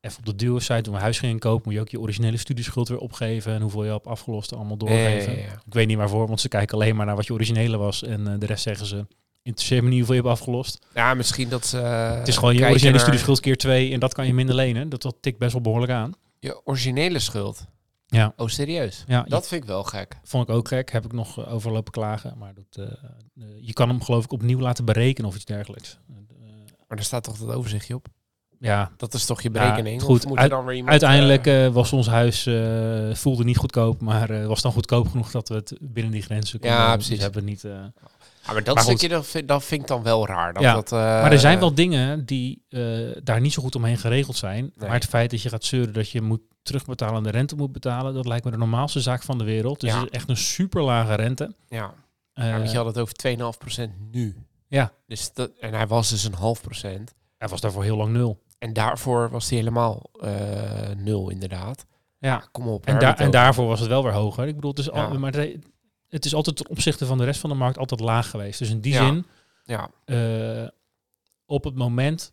even 0.00 0.18
op 0.18 0.26
de 0.26 0.34
duo-site, 0.34 0.80
toen 0.80 0.94
we 0.94 1.00
huis 1.00 1.18
gingen 1.18 1.38
kopen, 1.38 1.62
moet 1.64 1.74
je 1.74 1.80
ook 1.80 1.88
je 1.88 2.00
originele 2.00 2.36
studieschuld 2.36 2.88
weer 2.88 2.98
opgeven 2.98 3.52
en 3.54 3.60
hoeveel 3.62 3.84
je 3.84 3.90
hebt 3.90 4.06
afgelost 4.06 4.54
allemaal 4.54 4.76
doorgeven. 4.76 5.32
Ja, 5.32 5.38
ja, 5.38 5.44
ja. 5.46 5.52
Ik 5.52 5.72
weet 5.74 5.86
niet 5.86 5.96
waarvoor, 5.96 6.26
want 6.26 6.40
ze 6.40 6.48
kijken 6.48 6.74
alleen 6.74 6.96
maar 6.96 7.06
naar 7.06 7.16
wat 7.16 7.26
je 7.26 7.32
originele 7.32 7.76
was 7.76 8.02
en 8.02 8.38
de 8.38 8.46
rest 8.46 8.62
zeggen 8.62 8.86
ze, 8.86 9.06
interesseert 9.42 9.82
me 9.82 9.88
niet 9.88 9.98
hoeveel 9.98 10.14
je 10.14 10.20
hebt 10.20 10.32
afgelost. 10.32 10.86
Ja, 10.94 11.14
misschien 11.14 11.48
dat 11.48 11.66
ze... 11.66 11.76
het 11.76 12.28
is 12.28 12.36
gewoon 12.36 12.54
je 12.54 12.60
originele 12.60 12.90
naar 12.90 13.00
studieschuld 13.00 13.40
keer 13.40 13.56
twee 13.56 13.92
en 13.92 14.00
dat 14.00 14.14
kan 14.14 14.26
je 14.26 14.34
minder 14.34 14.54
lenen. 14.54 14.88
Dat, 14.88 15.02
dat 15.02 15.16
tikt 15.20 15.38
best 15.38 15.52
wel 15.52 15.62
behoorlijk 15.62 15.92
aan. 15.92 16.12
Je 16.40 16.60
originele 16.66 17.18
schuld. 17.18 17.66
Ja, 18.10 18.32
Oh, 18.36 18.48
serieus? 18.48 19.04
ja 19.06 19.22
Dat 19.22 19.48
vind 19.48 19.62
ik 19.62 19.68
wel 19.68 19.84
gek. 19.84 20.16
vond 20.24 20.48
ik 20.48 20.54
ook 20.54 20.68
gek. 20.68 20.90
Heb 20.92 21.04
ik 21.04 21.12
nog 21.12 21.38
eh, 21.38 21.52
overlopen 21.54 21.92
klagen. 21.92 22.38
Maar 22.38 22.52
dat, 22.54 22.86
eh, 22.86 22.92
eh, 22.92 23.44
je 23.60 23.72
kan 23.72 23.88
hem 23.88 24.02
geloof 24.02 24.24
ik 24.24 24.32
opnieuw 24.32 24.58
laten 24.60 24.84
berekenen 24.84 25.30
of 25.30 25.36
iets 25.36 25.44
dergelijks. 25.44 25.98
Maar 26.88 26.98
er 26.98 27.04
staat 27.04 27.24
toch 27.24 27.36
dat 27.38 27.54
overzichtje 27.54 27.94
op? 27.94 28.06
ja, 28.60 28.90
Dat 28.96 29.14
is 29.14 29.24
toch 29.24 29.42
je 29.42 29.50
Ja, 29.52 29.60
berekening? 29.60 30.02
goed. 30.02 30.26
Moet 30.26 30.38
Uit- 30.38 30.50
dan 30.50 30.64
weer 30.64 30.74
iemand... 30.74 30.90
Uiteindelijk 31.02 31.72
was 31.74 31.92
ons 31.92 32.06
huis, 32.06 32.42
voelde 33.20 33.44
niet 33.44 33.56
goedkoop, 33.56 34.00
maar 34.00 34.46
was 34.46 34.62
dan 34.62 34.72
goedkoop 34.72 35.08
genoeg 35.08 35.30
dat 35.30 35.48
we 35.48 35.54
het 35.54 35.76
binnen 35.80 36.12
die 36.12 36.22
grenzen 36.22 36.60
konden. 36.60 36.78
Ja, 36.78 36.96
dus 36.96 37.06
precies. 37.06 37.22
hebben 37.22 37.44
we 37.44 37.48
niet, 37.50 37.64
ja, 38.48 38.54
maar 38.54 38.64
dat 38.64 38.74
maar 38.74 38.84
stukje, 38.84 39.08
dat 39.08 39.26
vind, 39.26 39.48
dat 39.48 39.64
vind 39.64 39.80
ik 39.82 39.86
dan 39.86 40.02
wel 40.02 40.26
raar. 40.26 40.52
Dat, 40.52 40.62
Ja, 40.62 40.74
dat, 40.74 40.92
eh, 40.92 40.98
maar 40.98 41.32
er 41.32 41.38
zijn 41.38 41.58
wel 41.58 41.74
dingen 41.74 42.24
die 42.24 42.64
eh, 42.68 42.80
daar 43.22 43.40
niet 43.40 43.52
zo 43.52 43.62
goed 43.62 43.74
omheen 43.74 43.98
geregeld 43.98 44.36
zijn. 44.36 44.62
Nee. 44.62 44.88
Maar 44.88 44.98
het 44.98 45.08
feit 45.08 45.30
dat 45.30 45.42
je 45.42 45.48
gaat 45.48 45.64
zeuren 45.64 45.92
dat 45.92 46.10
je 46.10 46.20
moet 46.20 46.40
terugbetalen 46.62 47.16
en 47.16 47.22
de 47.22 47.30
rente 47.30 47.56
moet 47.56 47.72
betalen, 47.72 48.14
dat 48.14 48.26
lijkt 48.26 48.44
me 48.44 48.50
de 48.50 48.56
normaalste 48.56 49.00
zaak 49.00 49.22
van 49.22 49.38
de 49.38 49.44
wereld. 49.44 49.80
Dus 49.80 49.90
Ja. 49.90 50.02
is 50.02 50.08
echt 50.10 50.28
een 50.28 50.36
super 50.36 50.82
lage 50.82 51.14
rente. 51.14 51.54
Ja, 51.68 51.94
Ja, 52.32 52.58
want 52.58 52.70
je 52.70 52.76
had 52.76 52.86
het 52.86 52.98
over 52.98 53.14
2,5% 53.14 53.92
nu. 54.10 54.36
Ja. 54.68 54.92
Dus 55.06 55.32
dat, 55.32 55.50
en 55.60 55.74
hij 55.74 55.86
was 55.86 56.10
dus 56.10 56.24
een 56.24 56.34
half 56.34 56.60
procent. 56.60 57.14
Hij 57.36 57.48
was 57.48 57.60
daarvoor 57.60 57.82
heel 57.82 57.96
lang 57.96 58.12
nul. 58.12 58.42
En 58.58 58.72
daarvoor 58.72 59.30
was 59.30 59.48
die 59.48 59.58
helemaal 59.58 60.10
nul, 60.96 61.30
inderdaad. 61.30 61.86
Ja. 62.18 62.48
Kom 62.52 62.68
op. 62.68 62.86
En, 62.86 62.98
daar 62.98 63.18
en 63.18 63.30
daarvoor 63.30 63.66
was 63.66 63.80
het 63.80 63.88
wel 63.88 64.02
weer 64.02 64.12
hoger. 64.12 64.46
Ik 64.46 64.54
bedoel, 64.54 64.72
is, 64.74 64.90
al, 64.90 65.18
maar 65.18 65.46
het, 66.08 66.24
is 66.24 66.34
altijd 66.34 66.56
ten 66.56 66.68
opzichte 66.68 67.06
van 67.06 67.18
de 67.18 67.24
rest 67.24 67.40
van 67.40 67.50
de 67.50 67.56
markt 67.56 67.78
altijd 67.78 68.00
laag 68.00 68.30
geweest. 68.30 68.58
Dus 68.58 68.70
in 68.70 68.80
die 68.80 68.92
Ja. 68.92 69.06
zin? 69.06 69.26
Ja, 69.64 69.90
eh, 70.04 70.68
op 71.46 71.64
het 71.64 71.74
moment 71.74 72.32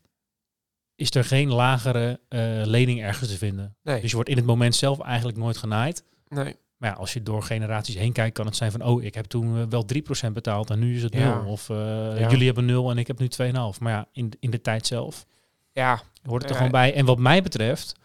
is 0.96 1.16
er 1.16 1.24
geen 1.26 1.50
lagere 1.50 2.20
eh, 2.30 2.40
lening 2.64 3.02
ergens 3.02 3.30
te 3.30 3.38
vinden. 3.38 3.76
nee. 3.84 4.02
Dus 4.02 4.10
je 4.10 4.16
wordt 4.16 4.30
in 4.30 4.38
het 4.38 4.46
moment 4.46 4.76
zelf 4.76 5.00
eigenlijk 5.00 5.38
nooit 5.38 5.58
genaaid. 5.58 6.04
nee. 6.28 6.56
Maar 6.78 6.90
ja, 6.90 6.96
als 6.96 7.14
je 7.14 7.24
door 7.24 7.44
generaties 7.44 7.96
heen 7.96 8.12
kijkt, 8.14 8.36
kan 8.36 8.46
het 8.46 8.56
zijn 8.56 8.72
van... 8.72 8.82
oh, 8.84 9.04
ik 9.04 9.14
heb 9.14 9.26
toen 9.26 9.58
eh, 9.58 9.64
wel 9.70 9.86
3% 10.28 10.34
betaald 10.34 10.70
en 10.70 10.80
nu 10.80 10.96
is 10.96 11.04
het 11.04 11.14
Ja. 11.14 11.42
0. 11.42 11.52
Of 11.52 11.68
Ja. 11.68 12.30
jullie 12.30 12.46
hebben 12.46 12.66
0 12.66 12.90
en 12.92 12.98
ik 12.98 13.08
heb 13.08 13.20
nu 13.20 13.28
2,5. 13.28 13.80
Maar 13.80 13.92
ja, 13.92 14.08
in, 14.12 14.32
in 14.40 14.50
de 14.52 14.62
tijd 14.62 14.88
zelf 14.88 15.26
Ja, 15.72 16.02
hoort 16.24 16.42
het 16.42 16.50
er 16.52 16.56
gewoon 16.58 16.72
bij. 16.72 16.94
En 16.94 17.06
wat 17.06 17.18
mij 17.18 17.42
betreft, 17.42 17.96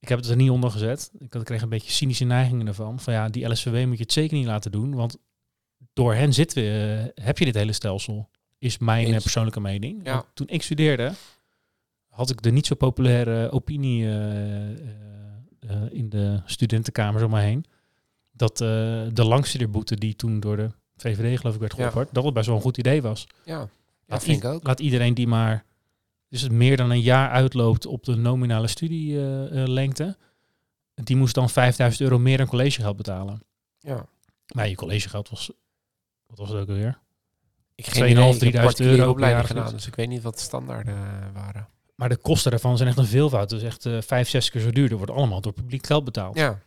ik 0.00 0.08
heb 0.08 0.18
het 0.18 0.28
er 0.28 0.36
niet 0.36 0.50
onder 0.50 0.70
gezet. 0.70 1.10
Ik 1.18 1.32
had- 1.32 1.42
kreeg 1.42 1.62
een 1.62 1.68
beetje 1.68 1.90
cynische 1.92 2.24
neigingen 2.24 2.66
ervan. 2.66 3.00
Van 3.00 3.12
ja, 3.12 3.28
die 3.28 3.46
LSVW 3.48 3.86
moet 3.86 3.96
je 3.96 4.02
het 4.02 4.12
zeker 4.12 4.36
niet 4.36 4.46
laten 4.46 4.70
doen. 4.72 4.94
Want 4.94 5.16
door 5.92 6.14
hen 6.14 6.32
zitten 6.32 6.62
we, 6.62 7.12
eh, 7.14 7.24
heb 7.24 7.38
je 7.38 7.44
dit 7.44 7.54
hele 7.54 7.72
stelsel. 7.72 8.28
Is 8.58 8.78
mijn 8.78 9.06
eh, 9.06 9.12
Eens. 9.12 9.22
persoonlijke 9.22 9.60
mening. 9.60 10.00
Ja. 10.04 10.24
Toen 10.34 10.48
ik 10.48 10.62
studeerde, 10.62 11.12
had 12.08 12.30
ik 12.30 12.42
de 12.42 12.50
niet 12.50 12.66
zo 12.66 12.74
populaire 12.74 13.50
opinie 13.50 14.08
eh, 14.08 14.68
in 15.90 16.08
de 16.08 16.40
studentenkamers 16.44 17.24
om 17.24 17.30
me 17.30 17.40
heen. 17.40 17.64
Dat 18.32 18.56
de 18.56 19.24
langstudeerboete 19.24 19.96
die 19.96 20.16
toen 20.16 20.40
door 20.40 20.56
de 20.56 20.70
VVD 20.96 21.38
geloof 21.38 21.54
ik 21.54 21.60
werd 21.60 21.76
Ja. 21.76 21.82
geopperd, 21.82 22.14
dat 22.14 22.24
het 22.24 22.34
best 22.34 22.46
wel 22.46 22.56
een 22.56 22.62
goed 22.62 22.78
idee 22.78 23.02
was. 23.02 23.26
ja. 23.44 23.68
Dat 24.06 24.24
vind 24.24 24.42
ik 24.44 24.50
ook. 24.50 24.66
Laat 24.66 24.80
iedereen 24.80 25.14
die 25.14 25.26
maar 25.26 25.64
dus 26.28 26.42
het 26.42 26.52
meer 26.52 26.76
dan 26.76 26.90
een 26.90 27.00
jaar 27.00 27.30
uitloopt 27.30 27.86
op 27.86 28.04
de 28.04 28.14
nominale 28.14 28.66
studielengte, 28.66 30.16
die 30.94 31.16
moest 31.16 31.34
dan 31.34 31.50
5000 31.50 32.02
euro 32.02 32.18
meer 32.18 32.40
aan 32.40 32.46
collegegeld 32.46 32.96
betalen. 32.96 33.42
Ja. 33.78 34.06
Maar 34.54 34.68
je 34.68 34.74
collegegeld 34.74 35.28
was, 35.28 35.50
wat 36.26 36.38
was 36.38 36.48
het 36.48 36.58
ook 36.58 36.68
alweer? 36.68 36.98
Ik 37.74 37.84
2.500, 37.84 37.90
geen 37.90 38.10
idee, 38.10 38.24
ik 38.24 38.30
heb 38.30 38.38
3000 38.38 38.64
particuliere 38.64 38.98
euro 38.98 39.14
per 39.14 39.28
jaar 39.28 39.44
gedaan, 39.44 39.72
dus 39.72 39.86
ik 39.86 39.94
weet 39.94 40.08
niet 40.08 40.22
wat 40.22 40.34
de 40.34 40.40
standaarden 40.40 40.94
eh, 40.94 41.32
waren. 41.34 41.68
Maar 41.98 42.08
de 42.08 42.16
kosten 42.16 42.50
daarvan 42.50 42.76
zijn 42.76 42.88
echt 42.88 42.98
een 42.98 43.06
veelvoud. 43.06 43.48
Dus 43.48 43.62
echt 43.62 43.86
eh, 43.86 44.00
vijf, 44.00 44.28
zes 44.28 44.50
keer 44.50 44.60
zo 44.60 44.70
duur. 44.70 44.88
Dat 44.88 44.98
wordt 44.98 45.12
allemaal 45.12 45.40
door 45.40 45.52
publiek 45.52 45.86
geld 45.86 46.04
betaald. 46.04 46.36
Ja, 46.36 46.62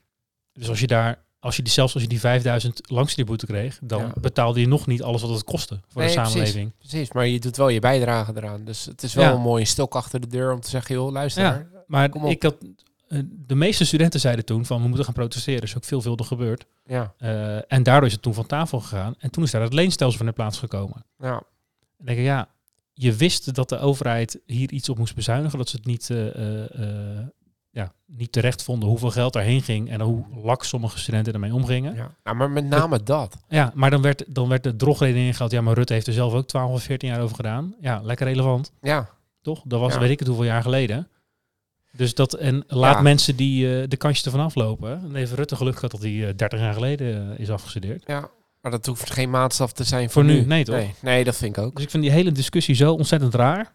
Dus 0.54 0.70
als 0.70 0.80
je 0.80 0.88
daar, 0.88 1.24
als 1.42 1.56
je 1.56 1.62
die, 1.62 1.72
zelfs 1.72 1.94
als 1.94 2.04
je 2.04 2.10
die 2.10 2.20
5000 2.20 2.82
langstudeerboete 2.90 3.46
kreeg, 3.46 3.80
dan 3.82 4.02
Ja. 4.02 4.14
betaalde 4.22 4.60
je 4.60 4.68
nog 4.68 4.88
niet 4.88 5.02
alles 5.04 5.22
wat 5.22 5.30
het 5.32 5.44
kostte 5.44 5.80
voor 5.88 6.02
Nee, 6.02 6.10
de 6.16 6.16
precies. 6.16 6.34
samenleving. 6.34 6.72
precies. 6.78 7.12
Maar 7.12 7.28
je 7.28 7.40
doet 7.40 7.58
wel 7.58 7.70
je 7.70 7.80
bijdrage 7.80 8.34
eraan. 8.36 8.64
Dus 8.66 8.86
het 8.86 9.04
is 9.04 9.14
wel 9.14 9.24
Ja. 9.26 9.32
een 9.34 9.42
mooie 9.42 9.66
stok 9.66 9.96
achter 9.96 10.20
de 10.22 10.28
deur 10.28 10.54
om 10.54 10.60
te 10.62 10.70
zeggen, 10.70 10.96
joh, 10.96 11.12
luister. 11.12 11.44
Ja. 11.44 11.66
Maar 11.88 12.10
ik 12.26 12.44
had, 12.44 12.56
eh, 13.08 13.20
de 13.48 13.56
meeste 13.56 13.86
studenten 13.86 14.20
zeiden 14.20 14.46
toen 14.46 14.66
van 14.66 14.82
we 14.82 14.88
moeten 14.88 15.06
gaan 15.06 15.14
protesteren. 15.14 15.60
Dat 15.60 15.70
is 15.70 15.76
ook 15.76 15.84
veelvuldig 15.84 16.28
gebeurd. 16.28 16.66
Ja, 16.86 17.14
Eh, 17.18 17.72
en 17.72 17.84
daardoor 17.84 18.06
is 18.08 18.14
het 18.14 18.22
toen 18.22 18.34
van 18.34 18.46
tafel 18.48 18.80
gegaan. 18.80 19.16
En 19.20 19.30
toen 19.32 19.44
is 19.44 19.52
daar 19.52 19.62
het 19.62 19.74
leenstelsel 19.74 20.18
van 20.18 20.28
in 20.28 20.34
plaats 20.34 20.60
gekomen. 20.60 21.06
ja, 21.20 21.34
En 22.00 22.06
denk 22.06 22.18
ik, 22.18 22.24
ja, 22.26 22.48
je 22.94 23.14
wist 23.14 23.54
dat 23.56 23.70
de 23.70 23.80
overheid 23.80 24.40
hier 24.46 24.72
iets 24.72 24.90
op 24.90 24.98
moest 24.98 25.16
bezuinigen. 25.16 25.58
Dat 25.58 25.70
ze 25.70 25.76
het 25.76 25.86
niet, 25.86 26.10
eh, 26.10 27.20
ja, 27.72 27.92
niet 28.06 28.32
terecht 28.32 28.64
vonden 28.64 28.90
hoeveel 28.90 29.12
geld 29.12 29.34
daarheen 29.34 29.62
ging. 29.62 29.90
En 29.90 30.02
hoe 30.02 30.26
lak 30.44 30.64
sommige 30.64 31.00
studenten 31.00 31.34
ermee 31.34 31.54
omgingen. 31.54 31.94
Ja, 31.96 32.02
ja. 32.02 32.12
Nou, 32.24 32.38
maar 32.38 32.50
met 32.52 32.66
name 32.66 33.04
dat. 33.04 33.38
maar 33.74 33.90
dan 33.90 34.02
werd, 34.02 34.24
dan 34.28 34.50
werd 34.50 34.64
de 34.64 34.76
drogreden 34.76 35.22
ingehaald. 35.22 35.52
Ja, 35.52 35.62
maar 35.62 35.74
Rutte 35.74 35.94
heeft 35.94 36.08
er 36.08 36.14
zelf 36.14 36.34
ook 36.34 36.48
12 36.48 36.72
of 36.74 36.84
14 36.84 37.10
jaar 37.10 37.22
over 37.22 37.36
gedaan. 37.36 37.76
Ja, 37.82 38.02
lekker 38.04 38.28
relevant, 38.28 38.72
Ja, 38.82 39.10
toch? 39.42 39.62
Dat 39.66 39.80
was 39.80 39.94
Ja. 39.94 40.00
weet 40.00 40.10
ik 40.10 40.20
het 40.20 40.28
hoeveel 40.28 40.46
jaar 40.46 40.62
geleden. 40.62 41.08
Dus 41.92 42.14
dat, 42.16 42.34
en 42.34 42.64
laat 42.68 42.96
Ja. 42.96 43.02
mensen 43.02 43.36
die 43.36 43.82
eh, 43.82 43.88
de 43.90 43.98
kansje 43.98 44.26
ervan 44.26 44.40
aflopen. 44.40 44.92
En 45.04 45.16
heeft 45.16 45.34
Rutte 45.34 45.56
geluk 45.56 45.76
gehad 45.76 45.92
dat 45.92 46.02
hij 46.02 46.28
eh, 46.28 46.34
30 46.36 46.60
jaar 46.60 46.74
geleden 46.74 47.32
eh, 47.34 47.40
is 47.40 47.50
afgestudeerd. 47.50 48.04
ja. 48.08 48.30
Maar 48.62 48.72
dat 48.72 48.86
hoeft 48.86 49.12
geen 49.12 49.30
maatstaf 49.30 49.72
te 49.72 49.84
zijn 49.84 50.10
Voor 50.10 50.24
voor, 50.24 50.34
nu, 50.34 50.46
nee, 50.46 50.64
toch? 50.64 50.76
Nee, 50.76 50.94
nee, 51.02 51.24
dat 51.24 51.36
vind 51.36 51.58
ik 51.58 51.64
ook. 51.64 51.76
Dus 51.76 51.84
ik 51.84 51.90
vind 51.90 52.04
die 52.04 52.12
hele 52.12 52.32
discussie 52.32 52.76
zo 52.76 52.94
ontzettend 52.94 53.34
raar. 53.34 53.74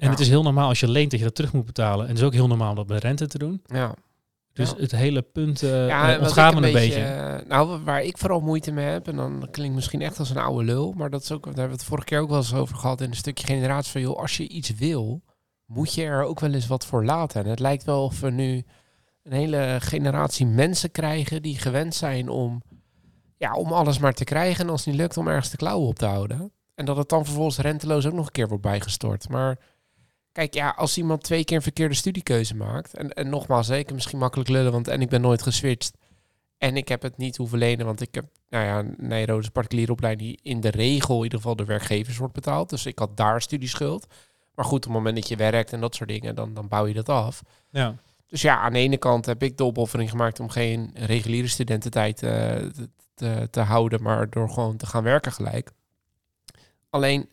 En 0.00 0.06
Ja. 0.06 0.10
het 0.10 0.20
is 0.20 0.28
heel 0.28 0.42
normaal 0.42 0.68
als 0.68 0.80
je 0.80 0.88
leent 0.88 1.10
dat 1.10 1.18
je 1.20 1.24
dat 1.26 1.34
terug 1.34 1.52
moet 1.52 1.64
betalen. 1.64 2.02
En 2.04 2.08
het 2.10 2.18
is 2.18 2.24
ook 2.24 2.32
heel 2.32 2.46
normaal 2.46 2.70
om 2.70 2.76
dat 2.76 2.88
met 2.88 3.02
rente 3.02 3.26
te 3.26 3.38
doen. 3.38 3.62
Ja. 3.66 3.94
Dus 4.52 4.70
Ja. 4.70 4.76
het 4.76 4.92
hele 4.92 5.22
punt 5.22 5.62
eh 5.62 5.86
Ja, 5.86 6.14
eh, 6.14 6.20
ontgaat 6.20 6.54
me 6.54 6.66
een 6.66 6.72
beetje. 6.72 7.00
eh, 7.02 7.48
nou, 7.48 7.80
waar 7.84 8.02
ik 8.02 8.18
vooral 8.18 8.40
moeite 8.40 8.70
mee 8.72 8.86
heb, 8.86 9.08
en 9.08 9.16
dan 9.16 9.48
klinkt 9.50 9.74
misschien 9.74 10.02
echt 10.02 10.18
als 10.18 10.30
een 10.30 10.36
oude 10.36 10.64
lul, 10.64 10.92
maar 10.96 11.10
dat 11.10 11.22
is 11.22 11.32
ook, 11.32 11.42
daar 11.44 11.52
hebben 11.54 11.72
we 11.72 11.78
het 11.78 11.88
vorige 11.88 12.06
keer 12.06 12.18
ook 12.20 12.28
wel 12.28 12.38
eens 12.38 12.54
over 12.54 12.76
gehad 12.76 13.00
in 13.00 13.08
een 13.10 13.16
stukje 13.16 13.46
generatie 13.46 13.92
van, 13.92 14.00
joh, 14.00 14.18
als 14.20 14.36
je 14.36 14.48
iets 14.48 14.74
wil, 14.74 15.22
moet 15.66 15.94
je 15.94 16.02
er 16.04 16.22
ook 16.24 16.40
wel 16.40 16.52
eens 16.52 16.66
wat 16.66 16.86
voor 16.86 17.04
laten. 17.04 17.44
En 17.44 17.50
het 17.50 17.58
lijkt 17.60 17.84
wel 17.84 18.04
of 18.04 18.20
we 18.20 18.30
nu 18.30 18.64
een 19.22 19.32
hele 19.32 19.76
generatie 19.80 20.46
mensen 20.46 20.90
krijgen 20.90 21.42
die 21.42 21.58
gewend 21.58 21.94
zijn 21.94 22.28
om, 22.28 22.62
ja, 23.36 23.52
om 23.54 23.72
alles 23.72 23.98
maar 23.98 24.14
te 24.14 24.24
krijgen 24.24 24.64
en 24.64 24.70
als 24.70 24.80
het 24.84 24.88
niet 24.94 25.00
lukt 25.02 25.16
om 25.16 25.28
ergens 25.28 25.50
de 25.50 25.56
klauwen 25.56 25.88
op 25.88 25.98
te 25.98 26.06
houden. 26.06 26.52
En 26.74 26.84
dat 26.84 26.96
het 26.96 27.08
dan 27.08 27.24
vervolgens 27.24 27.58
renteloos 27.58 28.06
ook 28.06 28.12
nog 28.12 28.26
een 28.26 28.32
keer 28.32 28.48
wordt 28.48 28.62
bijgestort. 28.62 29.28
Maar 29.28 29.58
Kijk, 30.32 30.54
ja, 30.54 30.74
als 30.76 30.98
iemand 30.98 31.22
twee 31.22 31.44
keer 31.44 31.56
een 31.56 31.62
verkeerde 31.62 31.94
studiekeuze 31.94 32.56
maakt. 32.56 32.94
En, 32.94 33.12
en 33.12 33.28
nogmaals, 33.28 33.68
heb 33.68 33.92
misschien 33.92 34.18
makkelijk 34.18 34.48
lullen, 34.48 34.72
want 34.72 34.88
en 34.88 35.00
ik 35.00 35.08
ben 35.08 35.20
nooit 35.20 35.42
geswitcht. 35.42 35.96
En 36.58 36.76
ik 36.76 36.88
heb 36.88 37.02
het 37.02 37.16
niet 37.16 37.36
hoeven 37.36 37.58
lenen, 37.58 37.86
want 37.86 38.00
ik 38.00 38.14
heb, 38.14 38.24
nou 38.48 38.64
ja, 38.64 38.94
Nijrode 38.96 39.42
is 39.42 39.48
particuliere 39.48 39.92
opleiding 39.92 40.28
die 40.28 40.52
in 40.52 40.60
de 40.60 40.70
regel 40.70 41.16
in 41.16 41.22
ieder 41.22 41.38
geval 41.38 41.56
de 41.56 41.64
werkgevers 41.64 42.16
wordt 42.16 42.34
betaald. 42.34 42.70
Dus 42.70 42.86
ik 42.86 42.98
had 42.98 43.16
daar 43.16 43.42
studieschuld. 43.42 44.06
Maar 44.54 44.64
goed, 44.64 44.78
op 44.78 44.84
het 44.84 44.92
moment 44.92 45.16
dat 45.16 45.28
je 45.28 45.36
werkt 45.36 45.72
en 45.72 45.80
dat 45.80 45.94
soort 45.94 46.08
dingen, 46.08 46.34
dan, 46.34 46.54
dan 46.54 46.68
bouw 46.68 46.86
je 46.86 46.94
dat 46.94 47.08
af. 47.08 47.42
Ja. 47.70 47.94
Dus 48.26 48.42
ja, 48.42 48.58
aan 48.58 48.72
de 48.72 48.78
ene 48.78 48.96
kant 48.96 49.26
heb 49.26 49.42
ik 49.42 49.56
de 49.56 49.64
opoffering 49.64 50.10
gemaakt 50.10 50.40
om 50.40 50.48
geen 50.48 50.90
reguliere 50.94 51.48
studententijd 51.48 52.22
eh, 52.22 52.30
te, 52.30 52.88
te, 53.14 53.48
te 53.50 53.60
houden, 53.60 54.02
maar 54.02 54.30
door 54.30 54.50
gewoon 54.50 54.76
te 54.76 54.86
gaan 54.86 55.02
werken 55.02 55.32
gelijk. 55.32 55.70
Alleen, 56.90 57.28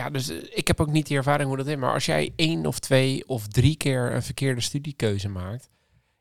ja, 0.00 0.10
dus 0.10 0.28
eh, 0.28 0.36
ik 0.50 0.66
heb 0.66 0.80
ook 0.80 0.90
niet 0.90 1.06
die 1.06 1.16
ervaring 1.16 1.48
hoe 1.48 1.56
dat 1.56 1.66
is. 1.66 1.76
Maar 1.76 1.92
als 1.92 2.06
jij 2.06 2.32
één 2.36 2.66
of 2.66 2.78
twee 2.78 3.28
of 3.28 3.48
drie 3.48 3.76
keer 3.76 4.12
een 4.14 4.22
verkeerde 4.22 4.60
studiekeuze 4.60 5.28
maakt, 5.28 5.68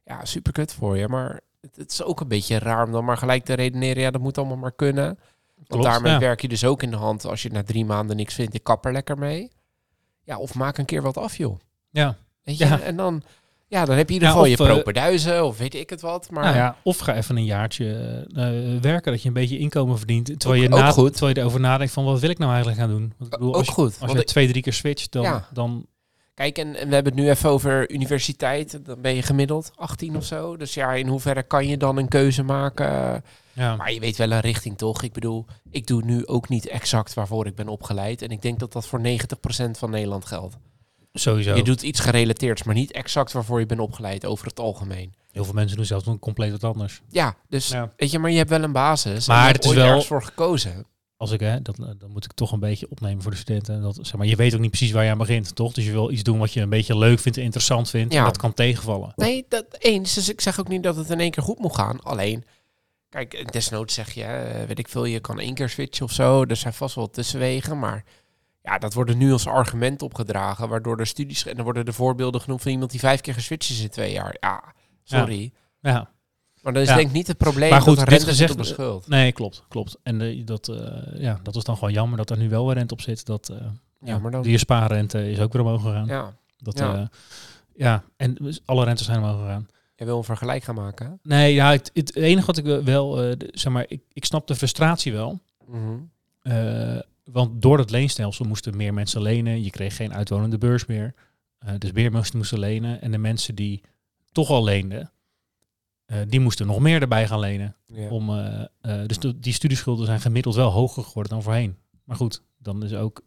ja, 0.03 0.25
super 0.25 0.51
kut 0.51 0.73
voor 0.73 0.97
je. 0.97 1.07
Maar 1.07 1.39
het, 1.61 1.75
het 1.75 1.91
is 1.91 2.03
ook 2.03 2.19
een 2.19 2.27
beetje 2.27 2.59
raar 2.59 2.85
om 2.85 2.91
dan 2.91 3.05
maar 3.05 3.17
gelijk 3.17 3.45
te 3.45 3.53
redeneren, 3.53 4.01
ja, 4.01 4.11
dat 4.11 4.21
moet 4.21 4.37
allemaal 4.37 4.57
maar 4.57 4.71
kunnen. 4.71 5.05
Want 5.05 5.67
Klopt, 5.67 5.85
daarmee 5.85 6.11
ja. 6.11 6.19
werk 6.19 6.41
je 6.41 6.47
dus 6.47 6.65
ook 6.65 6.83
in 6.83 6.89
de 6.91 6.97
hand 6.97 7.25
als 7.25 7.41
je 7.41 7.49
na 7.49 7.63
drie 7.63 7.85
maanden 7.85 8.15
niks 8.15 8.33
vindt, 8.33 8.53
ik 8.53 8.63
kap 8.63 8.85
er 8.85 8.91
lekker 8.91 9.17
mee. 9.17 9.51
Ja, 10.23 10.37
of 10.37 10.55
maak 10.55 10.77
een 10.77 10.85
keer 10.85 11.01
wat 11.01 11.17
af, 11.17 11.37
joh. 11.37 11.59
Ja. 11.89 12.17
Weet 12.43 12.57
je? 12.57 12.65
Ja. 12.65 12.79
En 12.79 12.95
dan, 12.95 13.23
ja, 13.69 13.85
dan 13.85 13.95
heb 13.97 14.09
je 14.09 14.15
in 14.15 14.21
ieder 14.21 14.27
Ja, 14.27 14.33
geval 14.33 14.41
of, 14.41 14.47
je 14.49 15.31
eh, 15.33 15.43
of 15.45 15.57
weet 15.57 15.73
ik 15.75 15.89
het 15.89 16.01
wat. 16.01 16.31
Maar 16.31 16.43
Nou 16.43 16.55
ja, 16.55 16.75
of 16.83 16.97
ga 16.97 17.15
even 17.15 17.37
een 17.37 17.45
jaartje 17.45 17.93
eh, 18.35 18.81
werken 18.81 19.11
dat 19.11 19.21
je 19.21 19.27
een 19.27 19.33
beetje 19.33 19.57
inkomen 19.57 19.97
verdient. 19.97 20.39
Terwijl, 20.39 20.63
Ook- 20.63 20.69
je, 20.69 20.75
na, 20.75 20.91
goed. 20.91 21.11
terwijl 21.11 21.33
je 21.35 21.39
erover 21.41 21.59
nadenkt 21.59 21.93
van 21.93 22.03
wat 22.05 22.19
wil 22.19 22.29
ik 22.29 22.37
nou 22.37 22.49
eigenlijk 22.51 22.79
gaan 22.81 22.89
doen. 22.89 23.13
Want 23.17 23.33
ik 23.33 23.39
bedoel, 23.39 23.47
ook 23.49 23.55
als 23.55 23.65
je, 23.65 23.71
goed. 23.71 23.97
als 24.01 24.11
je 24.11 24.23
twee, 24.23 24.47
drie 24.47 24.61
keer 24.61 24.73
switcht, 24.73 25.11
dan, 25.11 25.23
Ja. 25.23 25.47
dan 25.53 25.85
kijk, 26.33 26.57
en, 26.57 26.67
en 26.75 26.87
we 26.87 26.93
hebben 26.93 27.13
het 27.13 27.21
nu 27.21 27.29
even 27.29 27.49
over 27.49 27.91
universiteit. 27.91 28.85
Dan 28.85 29.01
ben 29.01 29.15
je 29.15 29.21
gemiddeld 29.21 29.71
18 29.75 30.15
of 30.15 30.25
zo. 30.25 30.57
Dus 30.57 30.73
ja, 30.73 30.93
in 30.93 31.07
hoeverre 31.07 31.43
kan 31.43 31.67
je 31.67 31.77
dan 31.77 31.97
een 31.97 32.07
keuze 32.07 32.43
maken? 32.43 33.23
ja. 33.53 33.75
Maar 33.75 33.93
je 33.93 33.99
weet 33.99 34.17
wel 34.17 34.31
een 34.31 34.39
richting, 34.39 34.77
toch? 34.77 35.03
Ik 35.03 35.13
bedoel, 35.13 35.45
ik 35.71 35.87
doe 35.87 36.03
nu 36.03 36.27
ook 36.27 36.49
niet 36.49 36.67
exact 36.67 37.13
waarvoor 37.13 37.45
ik 37.45 37.55
ben 37.55 37.67
opgeleid. 37.67 38.21
En 38.21 38.29
ik 38.29 38.41
denk 38.41 38.59
dat 38.59 38.73
dat 38.73 38.87
voor 38.87 38.99
90% 39.01 39.77
van 39.77 39.89
Nederland 39.89 40.25
geldt. 40.25 40.57
Sowieso. 41.13 41.55
Je 41.55 41.63
doet 41.63 41.81
iets 41.81 41.99
gerelateerds, 41.99 42.63
maar 42.63 42.75
niet 42.75 42.91
exact 42.91 43.31
waarvoor 43.31 43.59
je 43.59 43.65
bent 43.65 43.79
opgeleid 43.79 44.25
over 44.25 44.45
het 44.47 44.59
algemeen. 44.59 45.13
Heel 45.31 45.43
veel 45.45 45.53
mensen 45.53 45.77
doen 45.77 45.85
zelfs 45.85 46.05
een 46.07 46.19
compleet 46.19 46.51
wat 46.51 46.63
anders. 46.63 47.01
Ja, 47.09 47.35
dus 47.47 47.67
Ja. 47.67 47.93
weet 47.97 48.11
je, 48.11 48.19
maar 48.19 48.31
je 48.31 48.37
hebt 48.37 48.49
wel 48.49 48.63
een 48.63 48.71
basis. 48.71 49.27
Maar 49.27 49.47
en 49.47 49.53
het 49.53 49.65
is 49.65 49.73
wel- 49.73 50.01
voor 50.01 50.23
gekozen. 50.23 50.85
Als 51.17 51.31
ik, 51.31 51.39
hè, 51.39 51.61
dat, 51.61 51.75
dan 51.75 52.11
moet 52.11 52.25
ik 52.25 52.33
toch 52.33 52.51
een 52.51 52.59
beetje 52.59 52.89
opnemen 52.89 53.21
voor 53.21 53.31
de 53.31 53.37
studenten. 53.37 53.81
Dat, 53.81 53.95
zeg 54.01 54.15
maar, 54.15 54.27
je 54.27 54.35
weet 54.35 54.53
ook 54.53 54.59
niet 54.59 54.69
precies 54.69 54.91
waar 54.91 55.03
je 55.03 55.11
aan 55.11 55.17
begint, 55.17 55.55
toch? 55.55 55.73
Dus 55.73 55.85
je 55.85 55.91
wil 55.91 56.11
iets 56.11 56.23
doen 56.23 56.39
wat 56.39 56.53
je 56.53 56.61
een 56.61 56.69
beetje 56.69 56.97
leuk 56.97 57.19
vindt, 57.19 57.37
interessant 57.37 57.89
vindt. 57.89 58.13
Ja. 58.13 58.19
En 58.19 58.25
dat 58.25 58.37
kan 58.37 58.53
tegenvallen. 58.53 59.13
Nee, 59.15 59.45
dat 59.49 59.65
eens. 59.79 60.13
Dus 60.13 60.29
ik 60.29 60.41
zeg 60.41 60.59
ook 60.59 60.67
niet 60.67 60.83
dat 60.83 60.95
het 60.95 61.09
in 61.09 61.19
één 61.19 61.31
keer 61.31 61.43
goed 61.43 61.59
moet 61.59 61.75
gaan. 61.75 62.01
Alleen, 62.01 62.43
kijk, 63.09 63.51
desnoods 63.51 63.93
zeg 63.93 64.13
je, 64.13 64.23
eh, 64.23 64.67
weet 64.67 64.79
ik 64.79 64.87
veel, 64.87 65.05
je 65.05 65.19
kan 65.19 65.39
één 65.39 65.53
keer 65.53 65.69
switchen 65.69 66.05
of 66.05 66.11
zo. 66.11 66.43
Er 66.43 66.55
zijn 66.55 66.73
vast 66.73 66.95
wel 66.95 67.09
tussenwegen, 67.09 67.79
maar 67.79 68.03
ja, 68.69 68.77
dat 68.77 68.93
wordt 68.93 69.09
er 69.09 69.15
nu 69.15 69.31
als 69.31 69.47
argument 69.47 70.01
opgedragen, 70.01 70.69
waardoor 70.69 70.97
de 70.97 71.05
studies 71.05 71.45
en 71.45 71.55
dan 71.55 71.63
worden 71.63 71.85
de 71.85 71.93
voorbeelden 71.93 72.41
genoemd 72.41 72.61
van 72.61 72.71
iemand 72.71 72.91
die 72.91 72.99
vijf 72.99 73.21
keer 73.21 73.33
geswitcht 73.33 73.69
is 73.69 73.81
in 73.81 73.89
twee 73.89 74.11
jaar. 74.11 74.35
Ja, 74.39 74.63
sorry. 75.03 75.51
Ja, 75.81 76.09
Maar 76.61 76.73
dat 76.73 76.81
is 76.83 76.89
Ja. 76.89 76.95
denk 76.95 77.07
ik 77.07 77.13
niet 77.13 77.27
het 77.27 77.37
probleem 77.37 77.69
Maar 77.69 77.81
goed, 77.81 77.97
dat 77.97 78.07
dit 78.09 78.23
gezegd, 78.23 78.51
op 78.51 78.57
de 78.57 78.63
schuld. 78.63 79.07
nee, 79.07 79.31
klopt, 79.31 79.63
klopt. 79.67 79.97
En 80.03 80.21
eh, 80.21 80.45
dat, 80.45 80.67
eh, 80.67 81.21
ja, 81.21 81.39
dat 81.43 81.55
is 81.55 81.63
dan 81.63 81.75
gewoon 81.77 81.93
jammer 81.93 82.17
dat 82.17 82.29
er 82.29 82.37
nu 82.37 82.49
wel 82.49 82.65
weer 82.65 82.75
rente 82.75 82.93
op 82.93 83.01
zit. 83.01 83.25
Dat, 83.25 83.49
eh, 83.49 83.57
Ja, 84.03 84.17
maar 84.19 84.31
dan... 84.31 84.41
Die 84.41 84.57
spaarrente 84.57 85.31
is 85.31 85.39
ook 85.39 85.53
weer 85.53 85.61
omhoog 85.61 85.81
gegaan. 85.81 86.05
Ja, 86.05 86.33
Dat, 86.57 86.77
Ja. 86.77 87.09
ja. 87.75 88.03
en 88.17 88.37
alle 88.65 88.83
rentes 88.85 89.05
zijn 89.05 89.17
omhoog 89.17 89.39
gegaan. 89.39 89.67
je 89.95 90.05
wil 90.05 90.17
een 90.17 90.23
vergelijk 90.23 90.63
gaan 90.63 90.75
maken. 90.75 91.05
hè? 91.05 91.11
Nee, 91.23 91.53
ja, 91.53 91.71
het, 91.71 91.91
het 91.93 92.15
enige 92.15 92.45
wat 92.45 92.57
ik 92.57 92.65
wel- 92.83 93.35
zeg 93.51 93.73
maar, 93.73 93.85
ik, 93.87 94.01
ik 94.13 94.25
snap 94.25 94.47
de 94.47 94.55
frustratie 94.55 95.11
wel. 95.13 95.39
Mhm. 95.67 95.95
Want 97.31 97.61
door 97.61 97.77
dat 97.77 97.89
leenstelsel 97.91 98.45
moesten 98.45 98.77
meer 98.77 98.93
mensen 98.93 99.21
lenen. 99.21 99.63
Je 99.63 99.69
kreeg 99.69 99.95
geen 99.95 100.13
uitwonende 100.13 100.57
beurs 100.57 100.85
meer. 100.85 101.13
eh, 101.59 101.73
dus 101.77 101.91
weer 101.91 102.11
moesten, 102.11 102.37
moesten 102.37 102.59
lenen. 102.59 103.01
En 103.01 103.11
de 103.11 103.17
mensen 103.17 103.55
die 103.55 103.81
toch 104.31 104.49
al 104.49 104.63
leenden, 104.63 105.11
eh, 106.05 106.17
die 106.27 106.39
moesten 106.39 106.67
nog 106.67 106.79
meer 106.79 107.01
erbij 107.01 107.27
gaan 107.27 107.39
lenen. 107.39 107.75
Ja. 107.85 108.09
Om, 108.09 108.39
eh, 108.39 108.63
dus 109.05 109.17
die 109.35 109.53
studieschulden 109.53 110.05
zijn 110.05 110.21
gemiddeld 110.21 110.55
wel 110.55 110.69
hoger 110.71 111.03
geworden 111.03 111.31
dan 111.31 111.43
voorheen. 111.43 111.77
Maar 112.03 112.15
goed, 112.17 112.41
dan 112.57 112.83
is 112.83 112.93
ook, 112.93 113.21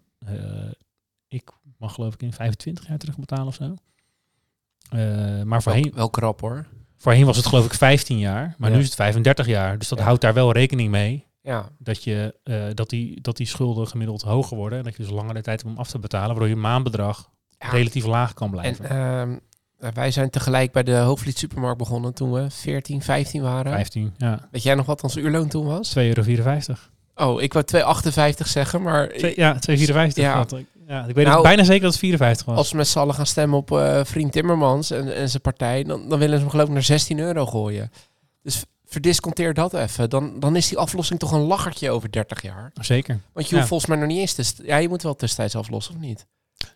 ik 1.29 1.51
mag 1.79 1.95
geloof 1.95 2.15
ik 2.15 2.23
in 2.23 2.33
25 2.33 2.87
jaar 2.89 2.99
terugbetalen 2.99 3.47
of 3.47 3.55
zo. 3.55 3.75
Maar 5.45 5.63
voorheen, 5.63 5.83
wel, 5.83 5.93
wel 5.95 6.11
krap 6.11 6.41
hoor. 6.41 6.67
voorheen 6.97 7.27
was 7.27 7.37
het 7.37 7.47
geloof 7.47 7.65
ik 7.65 7.75
15 7.75 8.19
jaar, 8.19 8.55
maar 8.59 8.69
Ja. 8.71 8.75
nu 8.77 8.81
is 8.83 8.87
het 8.89 8.97
35 8.97 9.47
jaar. 9.47 9.79
Dus 9.79 9.89
dat 9.89 9.99
Ja. 9.99 10.05
houdt 10.05 10.21
daar 10.21 10.35
wel 10.35 10.53
rekening 10.53 10.91
mee. 10.91 11.27
Ja, 11.43 11.69
Dat, 11.79 12.05
je, 12.05 12.35
eh, 12.45 12.63
dat, 12.75 12.89
die, 12.91 13.21
dat 13.21 13.37
die 13.37 13.47
schulden 13.47 13.87
gemiddeld 13.89 14.23
hoger 14.23 14.57
worden. 14.57 14.79
En 14.79 14.85
dat 14.85 14.97
je 14.97 15.03
dus 15.03 15.13
langere 15.13 15.41
tijd 15.43 15.63
hebt 15.63 15.73
om 15.75 15.79
af 15.81 15.89
te 15.91 15.99
betalen, 15.99 16.29
waardoor 16.29 16.49
je 16.49 16.57
maandbedrag 16.57 17.31
Ja. 17.59 17.69
relatief 17.71 18.05
laag 18.07 18.35
kan 18.35 18.47
en 18.47 18.53
blijven. 18.53 18.89
ehm, 18.89 19.37
wij 19.95 20.11
zijn 20.11 20.31
tegelijk 20.31 20.73
bij 20.73 20.83
de 20.83 20.95
Hoofdvliet 20.97 21.39
Supermarkt 21.39 21.79
begonnen 21.79 22.15
toen 22.15 22.33
we 22.33 22.51
14, 22.51 23.03
15 23.03 23.43
waren. 23.43 23.73
15, 23.73 24.15
ja. 24.17 24.49
Weet 24.51 24.63
jij 24.63 24.75
nog 24.75 24.87
wat 24.87 25.03
ons 25.03 25.17
uurloon 25.17 25.49
toen 25.49 25.67
was? 25.67 25.89
2,54 25.91 26.91
euro. 27.15 27.33
Oh, 27.33 27.43
ik 27.43 27.53
wou 27.53 27.65
2,58 27.65 28.47
zeggen, 28.49 28.83
maar 28.83 29.09
Twee- 29.09 29.33
Ja, 29.37 29.59
2,54. 29.59 30.25
Ja. 30.25 30.35
had 30.37 30.53
ik. 30.53 30.67
Ja, 30.87 31.05
ik 31.07 31.15
weet 31.15 31.27
Nou, 31.27 31.43
bijna 31.43 31.63
zeker 31.65 31.83
dat 31.83 31.91
het 31.91 32.01
54 32.01 32.47
was. 32.47 32.57
als 32.57 32.71
we 32.71 32.77
met 32.77 32.89
z'n 32.89 32.99
allen 32.99 33.15
gaan 33.15 33.27
stemmen 33.27 33.59
op 33.59 33.71
eh, 33.73 34.01
vriend 34.05 34.33
Timmermans 34.33 34.91
en, 34.91 35.15
en 35.15 35.29
zijn 35.29 35.43
partij, 35.43 35.83
dan, 35.85 36.09
dan 36.09 36.19
willen 36.19 36.35
ze 36.37 36.41
hem 36.43 36.51
geloof 36.51 36.67
ik 36.67 36.73
naar 36.73 36.83
16 36.83 37.19
euro 37.19 37.47
gooien. 37.47 37.91
Dus 38.43 38.65
verdisconteer 38.93 39.55
dat 39.55 39.75
even. 39.75 40.11
Dan, 40.11 40.41
dan 40.41 40.57
is 40.57 40.69
die 40.69 40.79
aflossing 40.79 41.19
toch 41.19 41.33
een 41.33 41.41
lachertje 41.41 41.91
over 41.91 42.11
30 42.11 42.43
jaar. 42.43 42.71
Zeker. 42.81 43.21
Want 43.33 43.47
je 43.47 43.51
Ja. 43.53 43.57
hoeft 43.57 43.69
volgens 43.69 43.91
mij 43.91 43.99
nog 43.99 44.09
niet 44.09 44.19
eens 44.19 44.33
te... 44.55 44.63
Ja, 44.67 44.77
je 44.77 44.89
moet 44.89 45.03
wel 45.03 45.15
tussentijds 45.15 45.55
aflossen, 45.57 45.95
of 45.95 46.01
niet? 46.01 46.27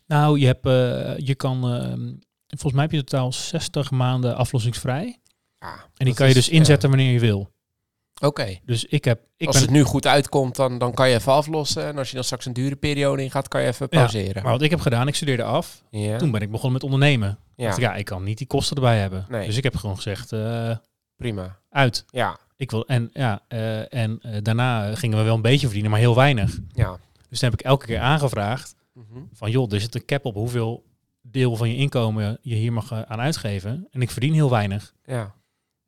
Nou, 0.06 0.38
je, 0.38 0.46
hebt, 0.46 0.66
eh, 0.66 1.26
je 1.26 1.34
kan, 1.34 1.56
ehm, 1.74 2.12
volgens 2.46 2.72
mij 2.72 2.82
heb 2.82 2.92
je 2.92 3.04
totaal 3.04 3.32
60 3.32 3.90
maanden 3.90 4.36
aflossingsvrij. 4.36 5.20
Ja, 5.58 5.74
En 5.96 6.04
die 6.04 6.14
kan 6.14 6.28
je 6.28 6.34
is- 6.34 6.44
dus 6.44 6.48
inzetten 6.54 6.88
wanneer 6.88 7.12
je 7.12 7.20
wil. 7.20 7.38
ja. 7.38 8.26
Oké. 8.26 8.58
Dus 8.64 8.84
ik 8.84 9.04
heb, 9.04 9.20
ik 9.36 9.46
Als 9.46 9.56
ben, 9.56 9.64
het 9.64 9.74
nu 9.74 9.82
goed 9.82 10.06
uitkomt, 10.06 10.56
dan, 10.56 10.78
dan 10.78 10.94
kan 10.94 11.08
je 11.08 11.14
even 11.14 11.32
aflossen. 11.32 11.84
En 11.84 11.98
als 11.98 12.08
je 12.08 12.14
dan 12.14 12.24
straks 12.24 12.46
een 12.46 12.52
dure 12.52 12.76
periode 12.76 13.22
ingaat, 13.22 13.48
kan 13.48 13.60
je 13.62 13.66
even 13.66 13.86
Ja, 13.90 13.98
pauzeren. 13.98 14.42
maar 14.42 14.52
wat 14.52 14.62
ik 14.62 14.70
heb 14.70 14.80
gedaan, 14.80 15.08
ik 15.08 15.14
studeerde 15.14 15.42
af. 15.42 15.82
ja. 15.90 16.18
Toen 16.18 16.30
ben 16.30 16.40
ik 16.40 16.50
begonnen 16.50 16.72
met 16.72 16.82
ondernemen. 16.82 17.38
ja, 17.56 17.68
Ja. 17.68 17.76
ja, 17.78 17.94
ik 17.94 18.04
kan 18.04 18.22
niet 18.24 18.38
die 18.38 18.46
kosten 18.46 18.76
erbij 18.76 18.98
hebben. 18.98 19.26
Nee. 19.28 19.46
Dus 19.46 19.56
ik 19.56 19.62
heb 19.62 19.76
gewoon 19.76 19.96
gezegd, 19.96 20.32
eh, 20.32 20.76
prima. 21.16 21.58
uit. 21.70 22.04
Ja, 22.10 22.38
Ik 22.56 22.70
wil, 22.70 22.86
en 22.86 23.10
ja, 23.12 23.42
eh, 23.48 23.94
en 23.94 24.18
eh, 24.22 24.42
daarna 24.42 24.94
gingen 24.94 25.18
we 25.18 25.24
wel 25.24 25.34
een 25.34 25.42
beetje 25.42 25.66
verdienen, 25.66 25.90
maar 25.90 26.00
heel 26.00 26.14
weinig. 26.14 26.58
ja. 26.72 26.98
Dus 27.28 27.40
dan 27.40 27.50
heb 27.50 27.58
ik 27.60 27.66
elke 27.66 27.86
keer 27.86 27.98
aangevraagd 28.00 28.74
Mhm. 28.92 29.18
van 29.32 29.50
joh, 29.50 29.72
er 29.72 29.80
zit 29.80 29.94
een 29.94 30.04
cap 30.04 30.24
op 30.24 30.34
hoeveel 30.34 30.84
deel 31.22 31.56
van 31.56 31.68
je 31.70 31.76
inkomen 31.76 32.38
je 32.42 32.54
hier 32.54 32.72
mag 32.72 32.90
eh, 32.90 33.00
aan 33.02 33.20
uitgeven. 33.20 33.86
En 33.90 34.00
ik 34.02 34.10
verdien 34.10 34.32
heel 34.34 34.50
weinig. 34.50 34.94
ja. 35.04 35.34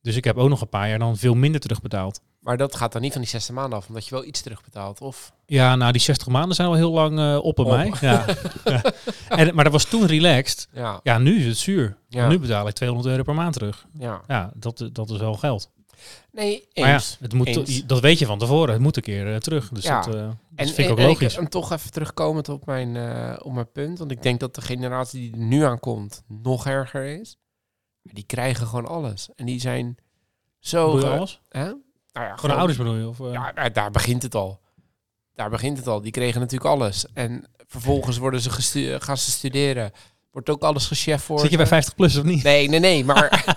Dus 0.09 0.17
ik 0.17 0.25
heb 0.25 0.37
ook 0.37 0.49
nog 0.49 0.61
een 0.61 0.69
paar 0.69 0.89
jaar 0.89 0.99
dan 0.99 1.17
veel 1.17 1.35
minder 1.35 1.61
terugbetaald. 1.61 2.21
Maar 2.41 2.57
dat 2.57 2.77
gaat 2.77 2.93
dan 2.93 3.03
niet 3.03 3.13
van 3.13 3.21
die 3.21 3.31
60 3.31 3.55
maanden 3.55 3.79
af, 3.79 3.89
omdat 3.89 4.05
je 4.07 4.15
wel 4.15 4.25
iets 4.25 4.41
terugbetaalt. 4.41 5.01
Of... 5.01 5.33
Ja, 5.47 5.77
nou 5.77 5.93
die 5.93 6.01
60 6.01 6.27
maanden 6.27 6.55
zijn 6.55 6.69
al 6.69 6.75
heel 6.75 6.93
lang 6.93 7.19
eh, 7.19 7.39
op 7.43 7.57
bij 7.57 7.65
mij. 7.65 7.93
Ja. 8.01 8.25
ja. 8.65 8.83
En, 9.29 9.55
maar 9.55 9.65
dat 9.65 9.73
was 9.73 9.85
toen 9.85 10.07
relaxed. 10.07 10.69
Ja, 10.73 11.01
Ja, 11.03 11.19
nu 11.19 11.39
is 11.39 11.47
het 11.47 11.57
zuur. 11.57 11.97
Ja. 12.09 12.29
Nu 12.29 12.39
betaal 12.39 12.69
ik 12.69 12.75
200 12.75 13.11
euro 13.11 13.23
per 13.23 13.35
maand 13.35 13.53
terug. 13.53 13.87
ja. 13.99 14.21
Ja, 14.27 14.51
dat, 14.55 14.89
dat 14.93 15.11
is 15.11 15.19
wel 15.19 15.35
geld. 15.35 15.71
Nee, 16.33 16.69
ja, 16.73 16.93
eens. 16.93 17.17
het 17.21 17.33
moet, 17.33 17.47
Eens. 17.47 17.87
dat 17.87 18.01
weet 18.01 18.19
je 18.19 18.27
van 18.27 18.39
tevoren. 18.39 18.73
Het 18.73 18.83
moet 18.83 18.97
een 18.97 19.03
keer 19.03 19.33
eh, 19.33 19.41
terug. 19.41 19.69
Dus 19.69 19.85
Ja. 19.85 20.01
dat, 20.03 20.15
eh, 20.15 20.21
dat 20.21 20.35
En, 20.55 20.67
vind 20.67 20.79
ik 20.79 20.91
ook 20.91 20.99
logisch. 20.99 21.37
en 21.37 21.49
toch 21.49 21.73
even 21.73 21.91
terugkomend 21.91 22.49
op 22.49 22.67
mijn, 22.67 22.97
op 23.43 23.53
mijn 23.53 23.73
punt. 23.73 23.99
Want 23.99 24.11
ik 24.11 24.23
denk 24.23 24.41
dat 24.41 24.55
de 24.55 24.61
generatie 24.61 25.21
die 25.21 25.33
er 25.41 25.47
nu 25.47 25.63
aankomt 25.63 26.23
nog 26.29 26.67
erger 26.67 27.21
is. 27.21 27.37
Die 28.13 28.25
krijgen 28.27 28.67
gewoon 28.67 28.87
alles. 28.87 29.29
En 29.37 29.47
die 29.47 29.61
zijn 29.61 29.97
zo... 30.59 30.91
Ge- 30.93 31.07
alles? 31.09 31.41
Hè? 31.49 31.61
Nou 31.65 31.75
ja, 32.13 32.23
Gewoon 32.23 32.35
de 32.35 32.39
gewoon- 32.41 32.57
ouders 32.57 32.79
bedoel 32.79 32.95
je? 32.95 33.09
Of, 33.09 33.21
eh? 33.21 33.33
Ja, 33.33 33.53
daar, 33.53 33.73
daar 33.73 33.91
begint 33.91 34.23
het 34.23 34.35
al. 34.35 34.61
Daar 35.35 35.51
begint 35.51 35.77
het 35.79 35.87
al. 35.87 36.01
Die 36.01 36.11
kregen 36.13 36.41
natuurlijk 36.41 36.71
alles. 36.71 37.07
En 37.15 37.45
vervolgens 37.67 38.19
worden 38.19 38.41
ze 38.41 38.51
gestu- 38.51 39.01
gaan 39.01 39.17
ze 39.17 39.31
studeren. 39.31 39.93
Wordt 40.31 40.51
ook 40.51 40.63
alles 40.63 40.87
gechef 40.87 41.23
voor 41.23 41.41
Zit 41.41 41.51
je 41.51 41.57
bij 41.57 41.67
ze. 41.67 41.73
50 41.73 41.95
plus 41.95 42.17
of 42.17 42.25
niet? 42.25 42.43
Nee, 42.43 42.69
nee, 42.69 42.81
nee. 42.81 43.05
Maar 43.05 43.45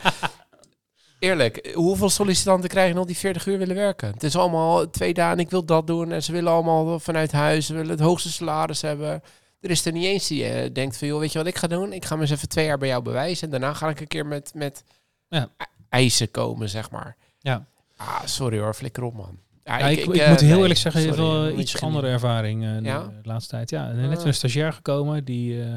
eerlijk, 1.19 1.71
hoeveel 1.73 2.09
sollicitanten 2.09 2.69
krijgen 2.69 2.97
al 2.97 3.05
die 3.05 3.17
40 3.17 3.45
uur 3.45 3.57
willen 3.57 3.75
werken? 3.75 4.11
Het 4.13 4.23
is 4.23 4.35
allemaal 4.35 4.89
twee 4.89 5.13
dagen, 5.13 5.39
ik 5.39 5.49
wil 5.49 5.65
dat 5.65 5.87
doen. 5.87 6.11
En 6.11 6.23
ze 6.23 6.31
willen 6.31 6.51
allemaal 6.51 6.99
vanuit 6.99 7.31
huis, 7.31 7.65
ze 7.65 7.73
willen 7.73 7.89
het 7.89 7.99
hoogste 7.99 8.31
salaris 8.31 8.81
hebben. 8.81 9.21
Er 9.61 9.69
is 9.69 9.85
er 9.85 9.91
niet 9.91 10.05
eens 10.05 10.27
die 10.27 10.45
eh, 10.45 10.73
denkt 10.73 10.97
van, 10.97 11.07
joh, 11.07 11.19
weet 11.19 11.31
je 11.31 11.37
wat 11.37 11.47
ik 11.47 11.57
ga 11.57 11.67
doen? 11.67 11.93
Ik 11.93 12.05
ga 12.05 12.15
me 12.15 12.21
eens 12.21 12.31
even 12.31 12.49
twee 12.49 12.65
jaar 12.65 12.77
bij 12.77 12.87
jou 12.87 13.03
bewijzen. 13.03 13.43
En 13.43 13.59
daarna 13.59 13.73
ga 13.73 13.89
ik 13.89 13.99
een 13.99 14.07
keer 14.07 14.25
met, 14.25 14.51
met 14.53 14.83
Ja. 15.29 15.49
eisen 15.89 16.31
komen, 16.31 16.69
zeg 16.69 16.91
maar. 16.91 17.15
Ja. 17.39 17.65
Ah, 17.97 18.25
sorry 18.25 18.59
hoor, 18.59 18.73
flikker 18.73 19.03
op, 19.03 19.13
man. 19.13 19.39
Ja, 19.63 19.77
Ja, 19.79 19.87
ik, 19.87 19.99
ik, 19.99 20.15
eh, 20.15 20.29
moet 20.29 20.39
heel 20.39 20.49
nee, 20.49 20.59
eerlijk 20.61 20.79
zeggen, 20.79 21.01
sorry, 21.01 21.17
wel 21.17 21.47
eh, 21.47 21.57
iets 21.57 21.81
andere 21.81 22.07
ervaring 22.07 22.63
eh, 22.63 22.81
Ja? 22.81 22.99
de 23.21 23.27
laatste 23.29 23.49
tijd. 23.55 23.69
Ja, 23.69 23.91
net 23.91 24.19
Ah. 24.19 24.25
een 24.25 24.33
stagiair 24.33 24.73
gekomen 24.73 25.23
die, 25.25 25.61
eh, 25.63 25.67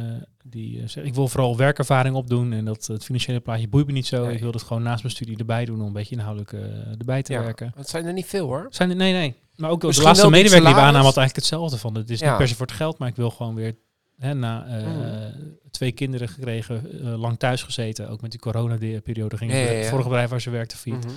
die 0.45 0.81
eh, 0.81 0.89
zegt, 0.89 1.07
ik 1.07 1.15
wil 1.15 1.29
vooral 1.29 1.57
werkervaring 1.57 2.15
opdoen 2.15 2.53
en 2.53 2.65
dat 2.65 2.87
het 2.87 3.05
financiële 3.05 3.41
plaatje 3.41 3.69
boeit 3.69 3.87
me 3.87 3.93
niet 3.93 4.07
zo. 4.07 4.25
Nee. 4.25 4.35
Ik 4.35 4.41
wil 4.41 4.53
het 4.53 4.63
gewoon 4.63 4.83
naast 4.83 5.03
mijn 5.03 5.15
studie 5.15 5.39
erbij 5.39 5.65
doen 5.65 5.81
om 5.81 5.87
een 5.87 5.93
beetje 5.93 6.15
inhoudelijk 6.15 6.53
eh, 6.53 6.61
erbij 6.99 7.23
te 7.23 7.33
Ja, 7.33 7.43
werken. 7.43 7.73
het 7.77 7.89
zijn 7.89 8.07
er 8.07 8.13
niet 8.13 8.27
veel 8.27 8.47
hoor. 8.47 8.67
Zijn 8.71 8.91
er, 8.91 8.97
nee, 8.97 9.13
nee. 9.13 9.35
Maar 9.57 9.71
ook 9.71 9.81
de 9.81 9.87
laatste 9.87 10.07
medewerker 10.31 10.41
die 10.41 10.51
we 10.51 10.57
salaris. 10.59 10.77
aannam 10.87 11.05
had 11.05 11.17
eigenlijk 11.17 11.37
hetzelfde 11.37 11.79
van. 11.79 11.95
Het 11.95 12.11
is 12.11 12.21
niet 12.21 12.37
per 12.37 12.49
se 12.49 12.55
voor 12.57 12.67
het 12.67 12.75
geld, 12.77 12.99
maar 12.99 13.09
ik 13.09 13.17
wil 13.17 13.31
gewoon 13.31 13.55
weer 13.55 13.75
hè, 14.19 14.35
na 14.35 14.67
eh, 14.67 14.87
Mm. 14.87 15.57
twee 15.71 15.93
kinderen 15.93 16.29
gekregen, 16.29 17.01
eh, 17.05 17.19
lang 17.21 17.39
thuis 17.39 17.63
gezeten. 17.63 18.09
Ook 18.09 18.21
met 18.21 18.31
die 18.31 18.41
coronaperiode 18.41 19.37
ging 19.37 19.51
Ja, 19.53 19.57
het 19.59 19.69
ja, 19.69 19.75
het 19.75 19.85
ja. 19.85 19.91
vorige 19.91 20.09
bedrijf 20.09 20.31
waar 20.31 20.41
ze 20.41 20.51
werkte 20.51 20.77
failliet. 20.77 21.05
Mhm. 21.05 21.15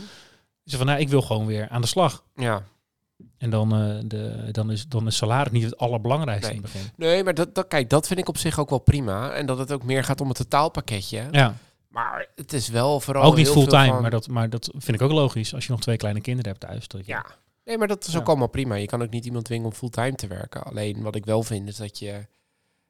Ze 0.67 0.77
van, 0.77 0.86
nou, 0.86 0.99
ik 0.99 1.10
wil 1.10 1.21
gewoon 1.21 1.45
weer 1.45 1.69
aan 1.69 1.82
de 1.82 1.88
slag. 1.88 2.23
Ja. 2.36 2.63
En 3.38 3.49
dan, 3.49 3.73
eh, 3.73 3.99
de, 4.06 4.49
dan, 4.51 4.71
is, 4.71 4.88
dan 4.88 5.08
is 5.08 5.17
salaris 5.17 5.51
niet 5.51 5.63
het 5.63 5.77
allerbelangrijkste 5.77 6.47
Nee. 6.47 6.58
in 6.58 6.63
het 6.63 6.73
begin. 6.73 6.91
Nee, 6.95 7.23
maar 7.23 7.34
dat, 7.34 7.56
dat, 7.56 7.67
kijk, 7.67 7.89
dat 7.89 8.08
vind 8.08 8.19
ik 8.19 8.27
op 8.27 8.38
zich 8.38 8.60
ook 8.60 8.69
wel 8.69 8.80
prima. 8.80 9.32
En 9.32 9.45
dat 9.45 9.58
het 9.58 9.71
ook 9.71 9.84
meer 9.84 10.03
gaat 10.03 10.21
om 10.21 10.27
het 10.27 10.38
totaalpakketje. 10.38 11.27
Ja, 11.32 11.56
Maar 11.88 12.27
het 12.36 12.53
is 12.53 12.67
wel 12.69 12.99
vooral 12.99 13.23
ook 13.23 13.36
niet 13.36 13.49
fulltime, 13.49 13.88
van- 13.88 14.01
maar, 14.01 14.12
dat, 14.12 14.27
maar 14.27 14.49
dat 14.49 14.69
vind 14.77 14.97
ik 14.97 15.01
ook 15.01 15.12
logisch. 15.12 15.53
Als 15.53 15.65
je 15.65 15.71
nog 15.71 15.82
twee 15.82 15.97
kleine 15.97 16.21
kinderen 16.21 16.51
hebt 16.51 16.63
thuis. 16.65 16.88
Dat 16.88 17.06
je, 17.06 17.12
Ja. 17.12 17.25
Nee, 17.65 17.77
maar 17.77 17.88
dat 17.88 18.08
is 18.08 18.13
Ja. 18.13 18.19
ook 18.19 18.27
allemaal 18.27 18.47
prima. 18.47 18.75
Je 18.75 18.86
kan 18.86 19.01
ook 19.01 19.10
niet 19.10 19.25
iemand 19.25 19.45
dwingen 19.45 19.65
om 19.65 19.73
fulltime 19.73 20.15
te 20.15 20.27
werken. 20.27 20.63
Alleen 20.63 21.01
wat 21.01 21.15
ik 21.15 21.25
wel 21.25 21.43
vind 21.43 21.67
is 21.67 21.75
dat 21.75 21.99
je... 21.99 22.25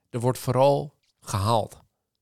Er 0.10 0.20
wordt 0.20 0.38
vooral 0.40 0.94
gehaald. 1.22 1.78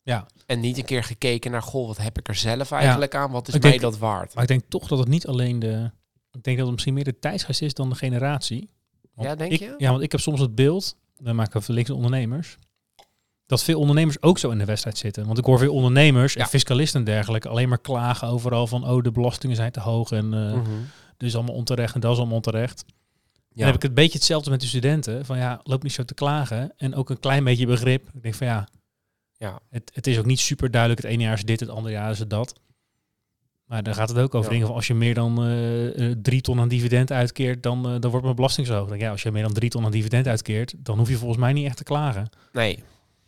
Ja. 0.06 0.26
En 0.46 0.60
niet 0.60 0.78
een 0.78 0.86
keer 0.86 1.04
gekeken 1.04 1.52
naar... 1.52 1.62
Goh, 1.62 1.88
wat 1.88 1.98
heb 1.98 2.18
ik 2.18 2.28
er 2.28 2.36
zelf 2.36 2.72
eigenlijk 2.72 3.16
aan? 3.16 3.32
Wat 3.32 3.48
is 3.48 3.54
Ik 3.54 3.62
mij 3.62 3.70
denk- 3.72 3.84
dat 3.84 3.98
waard? 3.98 4.34
Maar 4.34 4.44
ik 4.44 4.50
denk 4.50 4.64
toch 4.68 4.88
dat 4.88 5.00
het 5.00 5.08
niet 5.08 5.28
alleen 5.28 5.60
de... 5.60 5.92
Ik 6.32 6.44
denk 6.44 6.56
dat 6.58 6.66
het 6.66 6.72
misschien 6.76 6.94
meer 6.94 7.04
de 7.04 7.20
tijdsgeest 7.20 7.62
is 7.62 7.74
dan 7.74 7.90
de 7.90 7.96
generatie. 7.96 8.70
Want 9.14 9.28
Ja, 9.28 9.36
denk 9.36 9.52
ik, 9.52 9.60
je? 9.60 9.76
Ja, 9.78 9.90
want 9.92 10.02
ik 10.04 10.12
heb 10.12 10.22
soms 10.22 10.40
het 10.40 10.56
beeld, 10.56 10.96
we 11.18 11.34
maken 11.34 11.62
we 11.62 11.74
linkse 11.74 11.94
ondernemers, 11.94 12.56
dat 13.46 13.64
veel 13.64 13.80
ondernemers 13.80 14.22
ook 14.22 14.38
zo 14.38 14.50
in 14.50 14.58
de 14.58 14.66
wedstrijd 14.66 14.98
zitten. 14.98 15.26
Want 15.26 15.38
ik 15.38 15.46
hoor 15.46 15.60
veel 15.60 15.74
ondernemers 15.74 16.34
Ja. 16.34 16.42
en 16.42 16.48
fiscalisten 16.48 17.00
en 17.00 17.06
dergelijke 17.06 17.50
alleen 17.50 17.70
maar 17.70 17.80
klagen 17.82 18.28
overal 18.28 18.68
van, 18.68 18.88
oh, 18.90 19.04
de 19.04 19.12
belastingen 19.12 19.56
zijn 19.56 19.72
te 19.72 19.80
hoog 19.80 20.12
en 20.12 20.32
dit 21.18 21.28
is 21.30 21.36
allemaal 21.36 21.56
onterecht 21.56 21.94
en 21.96 22.00
dat 22.00 22.12
is 22.12 22.18
allemaal 22.18 22.36
onterecht. 22.36 22.84
Ja. 22.88 22.94
Dan 23.56 23.66
heb 23.66 23.76
ik 23.76 23.82
het 23.82 23.94
beetje 23.94 24.18
hetzelfde 24.18 24.50
met 24.50 24.62
de 24.62 24.68
studenten. 24.68 25.26
Van 25.26 25.38
ja, 25.38 25.60
loop 25.64 25.84
niet 25.84 25.94
zo 25.94 26.04
te 26.04 26.14
klagen. 26.14 26.74
En 26.78 26.96
ook 26.96 27.10
een 27.10 27.20
klein 27.20 27.44
beetje 27.44 27.66
begrip. 27.66 28.10
Ik 28.14 28.22
denk 28.22 28.36
van 28.36 28.48
ja, 28.48 28.68
Ja. 29.46 29.60
het, 29.70 29.92
het 29.94 30.08
is 30.08 30.18
ook 30.20 30.26
niet 30.26 30.40
super 30.40 30.72
duidelijk. 30.72 31.02
Het 31.02 31.12
ene 31.12 31.24
jaar 31.24 31.34
is 31.34 31.44
dit, 31.46 31.60
het 31.60 31.70
andere 31.70 31.94
jaar 31.94 32.12
is 32.12 32.20
het 32.20 32.30
dat. 32.30 32.54
Maar 33.66 33.84
daar 33.84 33.94
gaat 33.94 34.10
het 34.10 34.18
ook 34.18 34.36
over 34.36 34.44
Ja. 34.46 34.52
dingen 34.52 34.68
van 34.68 34.76
als 34.76 34.88
je 34.88 34.94
meer 34.94 35.14
dan 35.14 35.44
eh, 35.44 36.10
eh, 36.12 36.18
drie 36.22 36.42
ton 36.42 36.60
aan 36.60 36.68
dividend 36.68 37.12
uitkeert, 37.12 37.64
dan, 37.64 37.86
eh, 37.86 37.96
dan 38.00 38.10
wordt 38.10 38.24
mijn 38.24 38.36
belasting 38.36 38.68
zo 38.68 38.74
hoog. 38.86 38.98
Ja, 38.98 39.12
als 39.12 39.24
je 39.24 39.32
meer 39.32 39.44
dan 39.44 39.54
drie 39.54 39.70
ton 39.70 39.86
aan 39.86 39.92
dividend 39.92 40.28
uitkeert, 40.28 40.74
dan 40.78 40.98
hoef 40.98 41.10
je 41.10 41.18
volgens 41.18 41.40
mij 41.40 41.54
niet 41.54 41.66
echt 41.66 41.78
te 41.78 41.84
klagen. 41.84 42.30
Nee. 42.52 42.84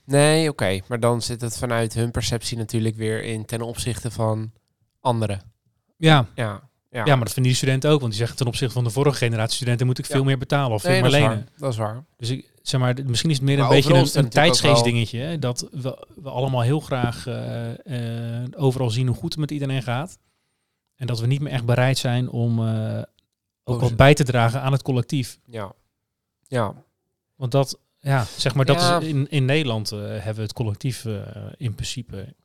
Nee, 0.06 0.50
oké. 0.50 0.80
Maar 0.88 1.00
dan 1.00 1.22
zit 1.22 1.42
het 1.42 1.58
vanuit 1.58 1.94
hun 1.94 2.12
perceptie 2.12 2.58
natuurlijk 2.58 2.96
weer 2.96 3.24
in 3.24 3.46
ten 3.46 3.62
opzichte 3.62 4.12
van 4.12 4.52
anderen. 5.00 5.42
Ja, 5.98 6.28
Ja. 6.36 6.66
Ja, 6.92 7.06
ja. 7.06 7.16
maar 7.16 7.26
dat 7.26 7.34
vinden 7.34 7.52
die 7.52 7.62
studenten 7.62 7.90
ook. 7.90 8.00
Want 8.00 8.12
die 8.12 8.20
zeggen 8.20 8.38
ten 8.38 8.48
opzichte 8.48 8.74
van 8.74 8.84
de 8.84 8.90
vorige 8.90 9.18
generatie 9.18 9.56
studenten 9.56 9.86
moet 9.86 10.00
ik 10.00 10.06
Ja. 10.08 10.14
veel 10.16 10.24
meer 10.24 10.38
betalen 10.38 10.72
of 10.76 10.82
veel 10.82 10.92
nee, 10.92 11.02
meer 11.02 11.12
dat 11.12 11.20
is 11.20 11.26
lenen. 11.26 11.44
waar. 11.46 11.60
Dat 11.60 11.72
is 11.72 11.78
waar. 11.78 12.04
Dus 12.18 12.30
ik 12.30 12.52
zeg 12.68 12.80
maar, 12.82 12.96
misschien 13.06 13.30
is 13.30 13.36
het 13.36 13.46
meer 13.46 13.58
Maar 13.58 13.66
een 13.70 13.72
beetje 13.76 13.90
een, 13.90 13.96
een 13.96 14.02
natuurlijk 14.04 14.26
ook 14.28 14.34
wel- 14.34 14.44
tijdsgeest 14.44 14.84
dingetje. 14.84 15.20
hè, 15.20 15.40
Dat 15.40 15.68
we, 15.72 16.08
we 16.16 16.30
allemaal 16.30 16.62
heel 16.62 16.80
graag 16.80 17.28
eh, 17.28 18.42
eh, 18.44 18.48
overal 18.56 18.90
zien 18.90 19.08
hoe 19.08 19.16
goed 19.16 19.32
het 19.32 19.40
met 19.40 19.52
iedereen 19.52 19.84
gaat. 19.84 20.18
En 20.96 21.08
dat 21.08 21.20
we 21.20 21.28
niet 21.28 21.42
meer 21.42 21.52
echt 21.52 21.66
bereid 21.66 21.98
zijn 21.98 22.30
om 22.30 22.68
eh, 22.68 23.02
ook 23.64 23.82
wat 23.82 23.96
bij 23.96 24.14
te 24.14 24.24
dragen 24.24 24.62
aan 24.62 24.72
het 24.72 24.82
collectief. 24.82 25.40
Ja. 25.46 25.74
Ja. 26.48 26.74
Want 27.36 27.52
dat, 27.52 27.80
ja, 28.00 28.26
zeg 28.38 28.56
maar, 28.56 28.66
dat 28.66 28.80
Ja. 28.82 29.00
is 29.00 29.08
in, 29.08 29.30
in 29.30 29.46
Nederland 29.46 29.90
hebben 29.90 30.36
we 30.36 30.42
het 30.42 30.54
collectief 30.54 31.06
in 31.58 31.74
principe, 31.76 32.18
in 32.18 32.36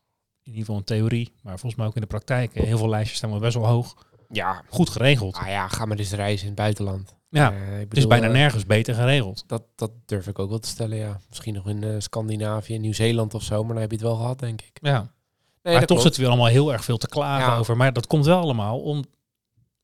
ieder 0.43 0.61
geval 0.61 0.77
in 0.77 0.85
theorie, 0.85 1.33
maar 1.43 1.53
volgens 1.59 1.75
mij 1.75 1.87
ook 1.87 1.95
in 1.95 2.01
de 2.01 2.07
praktijk, 2.07 2.53
heel 2.55 2.79
veel 2.79 2.89
lijstjes 2.89 3.19
staan 3.19 3.33
we 3.33 3.39
best 3.39 3.55
wel 3.57 3.67
hoog, 3.67 4.07
Ja. 4.31 4.63
goed 4.69 4.91
geregeld. 4.91 5.35
Ah 5.37 5.47
ja, 5.49 5.69
ga 5.69 5.85
maar 5.85 5.99
eens 5.99 6.13
reizen 6.13 6.43
in 6.47 6.53
het 6.53 6.61
buitenland. 6.61 7.15
Ja, 7.33 7.53
Eh, 7.53 7.59
het 7.79 7.97
is 7.97 8.07
bijna 8.07 8.27
eh, 8.27 8.33
nergens 8.33 8.66
beter 8.66 8.95
geregeld. 8.95 9.45
Dat, 9.47 9.62
dat 9.75 9.90
durf 10.07 10.27
ik 10.27 10.38
ook 10.38 10.49
wel 10.49 10.59
te 10.59 10.68
stellen, 10.68 10.97
ja. 10.97 11.21
Misschien 11.29 11.55
nog 11.55 11.68
in 11.68 11.83
eh, 11.85 11.95
Scandinavië, 11.99 12.79
Nieuw-Zeeland 12.79 13.35
of 13.35 13.42
zo, 13.42 13.61
maar 13.64 13.73
dan 13.73 13.81
heb 13.83 13.90
je 13.90 13.97
het 13.97 14.07
wel 14.07 14.16
gehad, 14.16 14.38
denk 14.38 14.61
ik. 14.62 14.79
Ja. 14.83 14.99
Nee, 14.99 15.73
maar 15.73 15.73
dat 15.73 15.81
toch 15.81 15.87
klopt. 15.87 16.03
zitten 16.03 16.23
we 16.23 16.29
allemaal 16.29 16.47
heel 16.47 16.73
erg 16.73 16.85
veel 16.85 16.97
te 16.99 17.09
klagen 17.09 17.47
Ja. 17.53 17.59
over. 17.59 17.77
Maar 17.77 17.92
dat 17.92 18.07
komt 18.07 18.25
wel 18.25 18.40
allemaal 18.40 18.81
om, 18.81 19.05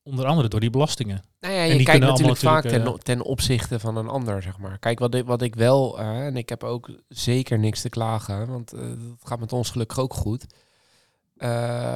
onder 0.03 0.25
andere 0.25 0.47
door 0.47 0.59
die 0.59 0.69
belastingen. 0.69 1.23
Nou 1.39 1.53
ja, 1.53 1.61
En 1.61 1.67
je 1.67 1.75
die 1.77 1.85
kijkt 1.85 2.05
natuurlijk 2.05 2.37
vaak 2.37 2.61
ten, 2.61 2.71
natuurlijk, 2.71 3.03
ten 3.03 3.21
opzichte 3.21 3.79
van 3.79 3.97
een 3.97 4.07
ander, 4.07 4.41
zeg 4.41 4.57
maar. 4.57 4.79
Kijk, 4.79 4.99
wat 4.99 5.13
ik, 5.15 5.25
wat 5.25 5.41
ik 5.41 5.55
wel, 5.55 5.99
en 5.99 6.37
ik 6.37 6.49
heb 6.49 6.63
ook 6.63 6.89
zeker 7.07 7.59
niks 7.59 7.81
te 7.81 7.89
klagen, 7.89 8.47
want 8.47 8.73
eh 8.73 8.79
dat 8.81 9.17
gaat 9.23 9.39
met 9.39 9.53
ons 9.53 9.69
gelukkig 9.69 9.99
ook 9.99 10.13
goed. 10.13 10.45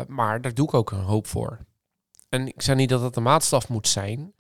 Maar 0.08 0.42
daar 0.42 0.54
doe 0.54 0.68
ik 0.68 0.74
ook 0.74 0.92
een 0.92 1.00
hoop 1.00 1.28
voor. 1.28 1.60
En 2.30 2.48
ik 2.48 2.62
zeg 2.62 2.76
niet 2.76 2.90
dat 2.90 3.02
het 3.02 3.14
de 3.14 3.22
maatstaf 3.22 3.70
moet 3.70 3.88
zijn, 3.88 4.34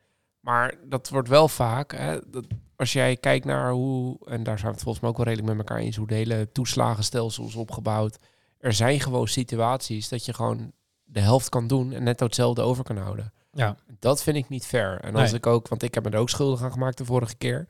maar 0.43 0.73
dat 0.85 1.09
wordt 1.09 1.27
wel 1.27 1.47
vaak, 1.47 1.91
hè, 1.95 2.19
dat, 2.27 2.45
als 2.75 2.93
jij 2.93 3.15
kijkt 3.17 3.45
naar 3.45 3.71
hoe, 3.71 4.17
en 4.25 4.43
daar 4.43 4.57
zijn 4.57 4.67
we 4.69 4.73
het 4.75 4.83
volgens 4.83 4.99
mij 5.03 5.09
ook 5.09 5.17
wel 5.17 5.25
redelijk 5.25 5.57
met 5.57 5.67
elkaar 5.67 5.83
eens, 5.83 5.95
hoe 5.95 6.07
de 6.07 6.13
hele 6.13 6.51
toeslagenstelsel 6.51 7.45
is 7.47 7.55
opgebouwd. 7.55 8.17
Er 8.59 8.73
zijn 8.73 8.99
gewoon 8.99 9.27
situaties 9.27 10.09
dat 10.09 10.25
je 10.25 10.33
gewoon 10.33 10.71
de 11.03 11.19
helft 11.19 11.49
kan 11.49 11.67
doen 11.67 11.91
en 11.93 12.03
net 12.03 12.19
hetzelfde 12.19 12.61
over 12.61 12.83
kan 12.83 12.97
houden. 12.97 13.33
Ja, 13.51 13.75
Dat 13.99 14.23
vind 14.23 14.37
ik 14.37 14.49
niet 14.49 14.65
fair. 14.65 14.99
En 14.99 15.15
als 15.15 15.29
Nee. 15.29 15.39
ik 15.39 15.47
ook, 15.47 15.67
want 15.67 15.83
ik 15.83 15.93
heb 15.93 16.03
me 16.03 16.09
er 16.09 16.17
ook 16.19 16.29
schuldig 16.29 16.61
aan 16.61 16.71
gemaakt 16.71 16.97
de 16.97 17.05
vorige 17.05 17.35
keer. 17.35 17.67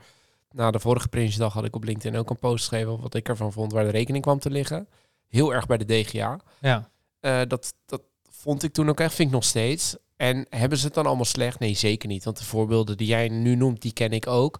Na 0.51 0.71
de 0.71 0.79
vorige 0.79 1.07
Prinsjesdag 1.07 1.53
had 1.53 1.65
ik 1.65 1.75
op 1.75 1.83
LinkedIn 1.83 2.19
ook 2.19 2.29
een 2.29 2.39
post 2.39 2.57
geschreven 2.67 2.99
wat 3.01 3.13
ik 3.13 3.29
ervan 3.29 3.51
vond 3.51 3.71
waar 3.71 3.83
de 3.83 3.89
rekening 3.89 4.23
kwam 4.23 4.39
te 4.39 4.49
liggen. 4.49 4.87
Heel 5.27 5.53
erg 5.53 5.65
bij 5.65 5.77
de 5.77 5.85
DGA. 6.01 6.39
ja. 6.59 6.89
Eh, 7.19 7.41
dat, 7.47 7.73
dat 7.85 8.01
vond 8.29 8.63
ik 8.63 8.73
toen 8.73 8.89
ook 8.89 8.99
echt, 8.99 9.13
vind 9.13 9.27
ik 9.27 9.33
nog 9.33 9.43
steeds. 9.43 9.95
En 10.23 10.45
hebben 10.49 10.77
ze 10.77 10.85
het 10.85 10.93
dan 10.93 11.05
allemaal 11.05 11.25
slecht? 11.25 11.59
Nee, 11.59 11.73
zeker 11.73 12.07
niet. 12.07 12.23
Want 12.23 12.37
de 12.37 12.43
voorbeelden 12.43 12.97
die 12.97 13.07
jij 13.07 13.29
nu 13.29 13.55
noemt, 13.55 13.81
die 13.81 13.93
ken 13.93 14.11
ik 14.11 14.27
ook. 14.27 14.59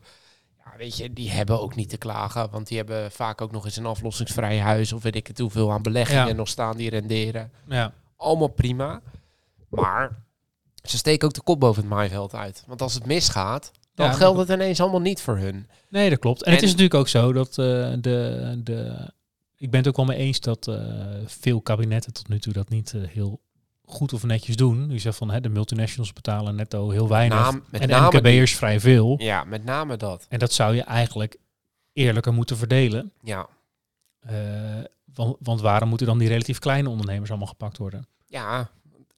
Ja, 0.58 0.78
weet 0.78 0.98
je, 0.98 1.14
die 1.14 1.32
hebben 1.32 1.62
ook 1.62 1.76
niet 1.76 1.90
te 1.90 1.98
klagen. 1.98 2.50
Want 2.50 2.68
die 2.68 2.78
hebben 2.78 3.12
vaak 3.12 3.42
ook 3.42 3.52
nog 3.52 3.66
eens 3.66 3.78
een 3.78 3.86
aflossingsvrij 3.86 4.60
huis. 4.60 4.94
Of 4.94 5.04
weet 5.04 5.16
ik 5.16 5.28
het 5.28 5.40
hoeveel 5.40 5.72
aan 5.72 5.82
beleggingen 5.82 6.28
Ja. 6.28 6.34
nog 6.34 6.48
staan 6.48 6.78
die 6.78 6.90
renderen 6.90 7.52
ja. 7.68 7.94
allemaal 8.18 8.48
prima. 8.48 9.02
Maar 9.70 10.16
ze 10.84 10.98
steken 10.98 11.28
ook 11.28 11.34
de 11.34 11.42
kop 11.42 11.60
boven 11.60 11.82
het 11.82 11.92
maaiveld 11.92 12.36
uit. 12.36 12.64
Want 12.68 12.82
als 12.82 12.94
het 12.94 13.06
misgaat, 13.06 13.72
dan 13.96 14.06
Ja, 14.06 14.14
geldt 14.14 14.40
het 14.40 14.50
ineens 14.50 14.82
allemaal 14.82 15.02
niet 15.02 15.22
voor 15.22 15.38
hun. 15.38 15.68
Nee, 15.90 16.10
dat 16.10 16.20
klopt. 16.20 16.44
En, 16.44 16.52
het 16.52 16.62
is 16.62 16.70
natuurlijk 16.70 17.00
ook 17.00 17.08
zo 17.08 17.34
dat 17.34 17.50
eh, 17.50 17.56
de, 18.00 18.60
de... 18.64 19.12
Ik 19.58 19.70
ben 19.70 19.80
het 19.80 19.88
ook 19.88 19.96
wel 19.96 20.06
mee 20.06 20.18
eens 20.18 20.40
dat 20.40 20.68
eh, 20.68 20.76
veel 21.26 21.62
kabinetten 21.62 22.14
tot 22.14 22.28
nu 22.28 22.40
toe 22.40 22.54
dat 22.54 22.70
niet 22.70 22.94
eh, 22.94 23.02
heel 23.08 23.40
goed 23.86 24.14
of 24.14 24.24
netjes 24.24 24.56
doen. 24.56 24.90
Je 24.90 25.00
zegt 25.00 25.18
van 25.18 25.30
hè, 25.32 25.42
de 25.42 25.50
multinationals 25.50 26.14
betalen 26.14 26.56
netto 26.56 26.90
heel 26.90 27.08
weinig. 27.08 27.40
naam- 27.40 27.64
met 27.70 27.82
en 27.82 27.88
de 27.88 27.96
MKB'ers 28.18 28.56
vrij 28.56 28.80
veel. 28.80 29.16
Ja, 29.22 29.44
met 29.44 29.64
name 29.64 29.98
dat. 29.98 30.26
En 30.30 30.40
dat 30.40 30.54
zou 30.54 30.76
je 30.76 30.82
eigenlijk 30.84 31.38
eerlijker 31.94 32.34
moeten 32.34 32.58
verdelen. 32.58 33.12
Ja, 33.22 33.48
Eh, 34.20 34.34
want, 35.14 35.36
want 35.40 35.62
waarom 35.62 35.90
moeten 35.90 36.08
dan 36.08 36.18
die 36.18 36.28
relatief 36.28 36.60
kleine 36.60 36.90
ondernemers 36.90 37.30
allemaal 37.30 37.48
gepakt 37.48 37.78
worden? 37.78 38.08
ja. 38.28 38.70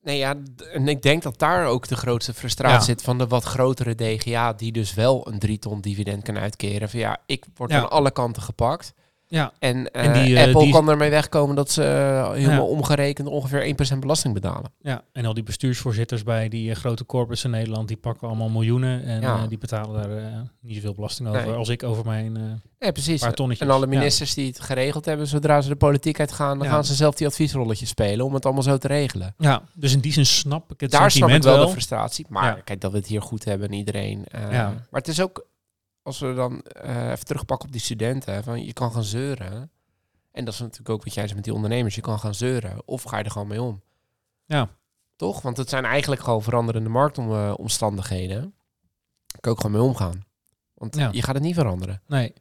Nee, 0.01 0.17
ja, 0.17 0.35
en 0.73 0.87
ik 0.87 1.01
denk 1.01 1.23
dat 1.23 1.39
daar 1.39 1.65
ook 1.67 1.87
de 1.87 1.95
grootste 1.95 2.33
frustratie 2.33 2.77
Ja. 2.77 2.83
zit 2.83 3.01
van 3.01 3.17
de 3.17 3.27
wat 3.27 3.43
grotere 3.43 3.95
DGA, 3.95 4.53
die 4.53 4.71
dus 4.71 4.93
wel 4.93 5.27
een 5.27 5.39
drie 5.39 5.59
ton 5.59 5.81
dividend 5.81 6.23
kan 6.23 6.37
uitkeren. 6.37 6.89
Van 6.89 6.99
ja, 6.99 7.17
ik 7.25 7.45
word 7.55 7.71
Ja. 7.71 7.77
aan 7.77 7.89
alle 7.89 8.11
kanten 8.11 8.41
gepakt. 8.41 8.93
Ja, 9.35 9.51
En, 9.59 9.91
En 9.91 10.13
eh, 10.13 10.23
die, 10.23 10.35
eh, 10.37 10.45
Apple 10.45 10.63
die- 10.63 10.71
kan 10.71 10.89
ermee 10.89 11.09
wegkomen 11.09 11.55
dat 11.55 11.71
ze 11.71 11.83
eh, 11.83 12.31
helemaal 12.31 12.67
omgerekend 12.67 13.27
ongeveer 13.27 13.61
1% 13.95 13.99
belasting 13.99 14.33
betalen. 14.33 14.71
ja. 14.81 15.03
En 15.13 15.25
al 15.25 15.33
die 15.33 15.43
bestuursvoorzitters 15.43 16.23
bij 16.23 16.49
die 16.49 16.75
grote 16.75 17.05
corporates 17.05 17.43
in 17.43 17.49
Nederland, 17.49 17.87
die 17.87 17.97
pakken 17.97 18.27
allemaal 18.27 18.49
miljoenen. 18.49 19.03
En 19.03 19.49
die 19.49 19.57
betalen 19.57 20.01
daar 20.09 20.49
niet 20.61 20.75
zoveel 20.75 20.93
belasting 20.93 21.29
over. 21.29 21.45
Nee. 21.45 21.53
Als 21.55 21.69
ik 21.69 21.83
over 21.83 22.05
mijn 22.05 22.61
Ja, 22.79 22.91
precies. 22.91 23.21
paar 23.21 23.33
tonnetjes. 23.33 23.67
En 23.67 23.73
alle 23.73 23.87
ministers 23.87 24.33
die 24.33 24.47
het 24.47 24.59
geregeld 24.59 25.05
hebben, 25.05 25.27
zodra 25.27 25.61
ze 25.61 25.69
de 25.69 25.75
politiek 25.75 26.19
uitgaan, 26.19 26.57
dan 26.59 26.67
gaan 26.67 26.85
ze 26.85 26.93
zelf 26.95 27.15
die 27.15 27.27
adviesrolletjes 27.27 27.89
spelen 27.89 28.25
om 28.25 28.33
het 28.33 28.45
allemaal 28.45 28.63
zo 28.63 28.77
te 28.77 28.87
regelen. 28.87 29.33
Ja, 29.37 29.61
dus 29.73 29.93
in 29.93 29.99
die 29.99 30.13
zin 30.13 30.25
snap 30.25 30.71
ik 30.71 30.79
het 30.79 30.91
Daar 30.91 31.11
snap 31.11 31.29
ik 31.29 31.43
wel, 31.43 31.55
wel. 31.57 31.65
de 31.65 31.71
frustratie. 31.71 32.25
Maar 32.29 32.61
kijk, 32.63 32.81
dat 32.81 32.91
we 32.91 32.97
het 32.97 33.07
hier 33.07 33.21
goed 33.21 33.45
hebben 33.45 33.67
en 33.67 33.73
iedereen. 33.73 34.25
Ja. 34.51 34.69
Maar 34.91 35.01
het 35.01 35.07
is 35.07 35.21
ook, 35.21 35.45
als 36.05 36.19
we 36.19 36.33
dan 36.33 36.61
eh, 36.61 37.11
even 37.11 37.25
terugpakken 37.25 37.67
op 37.67 37.71
die 37.73 37.81
studenten, 37.81 38.43
van 38.43 38.65
je 38.65 38.73
kan 38.73 38.91
gaan 38.91 39.03
zeuren. 39.03 39.71
En 40.31 40.45
dat 40.45 40.53
is 40.53 40.59
natuurlijk 40.59 40.89
ook 40.89 41.03
wat 41.03 41.13
jij 41.13 41.23
zei 41.23 41.35
met 41.35 41.43
die 41.43 41.53
ondernemers. 41.53 41.95
Je 41.95 42.01
kan 42.01 42.19
gaan 42.19 42.35
zeuren 42.35 42.87
of 42.87 43.03
ga 43.03 43.17
je 43.17 43.23
er 43.23 43.31
gewoon 43.31 43.47
mee 43.47 43.61
om. 43.61 43.81
Ja. 44.45 44.69
Toch? 45.15 45.41
Want 45.41 45.57
het 45.57 45.69
zijn 45.69 45.85
eigenlijk 45.85 46.21
gewoon 46.21 46.43
veranderende 46.43 46.89
marktomstandigheden. 46.89 48.41
Daar 48.41 49.39
kan 49.39 49.41
je 49.41 49.49
ook 49.49 49.61
gewoon 49.61 49.71
mee 49.77 49.87
omgaan. 49.89 50.25
Want 50.73 50.95
Ja. 50.95 51.09
je 51.11 51.21
gaat 51.21 51.35
het 51.35 51.43
niet 51.43 51.55
veranderen. 51.55 52.01
Nee. 52.07 52.33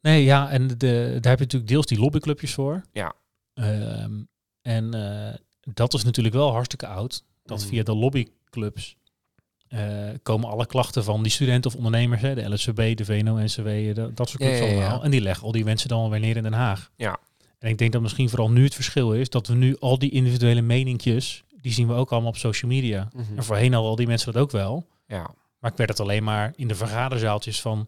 Nee, 0.00 0.24
ja, 0.24 0.50
en 0.50 0.68
de, 0.68 0.76
daar 1.20 1.30
heb 1.30 1.38
je 1.38 1.44
natuurlijk 1.44 1.66
deels 1.70 1.86
die 1.86 1.98
lobbyclubjes 1.98 2.54
voor. 2.54 2.82
Ja. 2.92 3.12
Ehm, 3.54 4.22
en 4.62 4.94
eh, 4.94 5.34
dat 5.74 5.94
is 5.94 6.04
natuurlijk 6.04 6.34
wel 6.34 6.52
hartstikke 6.52 6.86
oud. 6.86 7.24
Dat 7.44 7.60
Mm. 7.62 7.66
via 7.68 7.82
de 7.82 7.94
lobbyclubs 7.94 8.96
eh, 9.68 9.80
komen 10.22 10.48
alle 10.50 10.66
klachten 10.66 11.04
van 11.04 11.22
die 11.22 11.32
studenten 11.32 11.70
of 11.70 11.76
ondernemers, 11.76 12.20
hè, 12.20 12.34
de 12.34 12.48
LSVB, 12.54 12.96
de 12.96 13.04
VNO-NCW, 13.04 13.64
de- 13.94 14.10
dat 14.14 14.28
soort 14.28 14.42
Ja, 14.42 14.48
clubs 14.48 14.58
ja, 14.58 14.66
ja. 14.66 14.80
allemaal. 14.80 15.04
En 15.04 15.10
die 15.10 15.20
leggen 15.20 15.44
al 15.46 15.52
die 15.52 15.64
mensen 15.64 15.88
dan 15.88 16.10
weer 16.10 16.20
neer 16.20 16.36
in 16.36 16.42
Den 16.42 16.52
Haag. 16.52 16.90
Ja. 16.96 17.18
En 17.58 17.68
ik 17.70 17.78
denk 17.78 17.92
dat 17.92 18.02
misschien 18.02 18.28
vooral 18.28 18.50
nu 18.50 18.64
het 18.64 18.74
verschil 18.74 19.12
is 19.14 19.30
dat 19.30 19.46
we 19.46 19.54
nu 19.54 19.76
al 19.78 19.98
die 19.98 20.10
individuele 20.10 20.60
meninkjes, 20.60 21.44
die 21.60 21.72
zien 21.72 21.86
we 21.88 21.94
ook 21.94 22.10
allemaal 22.12 22.30
op 22.30 22.36
social 22.36 22.70
media. 22.70 23.08
Mhm. 23.12 23.36
En 23.36 23.44
voorheen 23.44 23.72
hadden 23.72 23.90
al 23.90 23.96
die 23.96 24.06
mensen 24.06 24.32
dat 24.32 24.42
ook 24.42 24.50
wel. 24.50 24.86
Ja. 25.06 25.30
Maar 25.58 25.70
ik 25.70 25.76
werd 25.76 25.90
het 25.90 26.00
alleen 26.00 26.24
maar 26.24 26.52
in 26.56 26.68
de 26.68 26.74
vergaderzaaltjes 26.74 27.60
van 27.60 27.86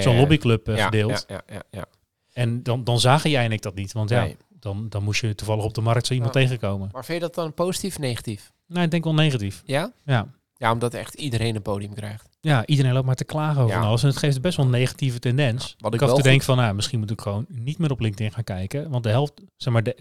zo'n 0.00 0.16
lobbyclub 0.16 0.68
eh, 0.68 0.76
Ja, 0.76 0.84
gedeeld. 0.84 1.24
Ja, 1.28 1.40
ja, 1.46 1.54
ja, 1.54 1.62
ja. 1.70 1.84
En 2.32 2.62
dan, 2.62 2.84
dan 2.84 3.00
zagen 3.00 3.30
jij 3.30 3.44
en 3.44 3.52
ik 3.52 3.62
dat 3.62 3.74
niet. 3.74 3.92
Want 3.92 4.10
ja, 4.10 4.22
Nee. 4.22 4.36
dan, 4.60 4.86
dan 4.88 5.02
moest 5.02 5.20
je 5.20 5.34
toevallig 5.34 5.64
op 5.64 5.74
de 5.74 5.80
markt 5.80 6.06
zo 6.06 6.14
iemand 6.14 6.32
tegenkomen. 6.32 6.88
Maar 6.92 7.04
vind 7.04 7.20
je 7.20 7.26
dat 7.26 7.34
dan 7.34 7.54
positief 7.54 7.94
of 7.94 8.00
negatief? 8.00 8.52
Nou, 8.66 8.84
ik 8.84 8.90
denk 8.90 9.04
wel 9.04 9.14
negatief. 9.14 9.62
Ja? 9.64 9.92
Ja. 10.04 10.26
Ja, 10.58 10.72
omdat 10.72 10.94
echt 10.94 11.14
iedereen 11.14 11.54
een 11.56 11.62
podium 11.62 11.94
krijgt. 11.94 12.28
ja, 12.40 12.66
iedereen 12.66 12.92
loopt 12.92 13.06
maar 13.06 13.14
te 13.14 13.24
klagen 13.24 13.62
over 13.62 13.76
Ja. 13.76 13.82
alles. 13.82 14.02
En 14.02 14.08
het 14.08 14.16
geeft 14.16 14.40
best 14.40 14.56
wel 14.56 14.66
een 14.66 14.72
negatieve 14.72 15.18
tendens. 15.18 15.74
Wat 15.78 15.94
ik 15.94 16.00
ik 16.00 16.06
af 16.06 16.08
en 16.08 16.14
toe 16.14 16.22
wel 16.22 16.32
denk 16.32 16.42
van, 16.42 16.56
nou, 16.56 16.74
misschien 16.74 16.98
moet 16.98 17.10
ik 17.10 17.20
gewoon 17.20 17.46
niet 17.48 17.78
meer 17.78 17.90
op 17.90 18.00
LinkedIn 18.00 18.32
gaan 18.32 18.44
kijken. 18.44 18.90
Want 18.90 19.02
de 19.02 19.08
helft, 19.10 19.32
zeg 19.56 19.72
maar, 19.72 19.82
de, 19.82 19.96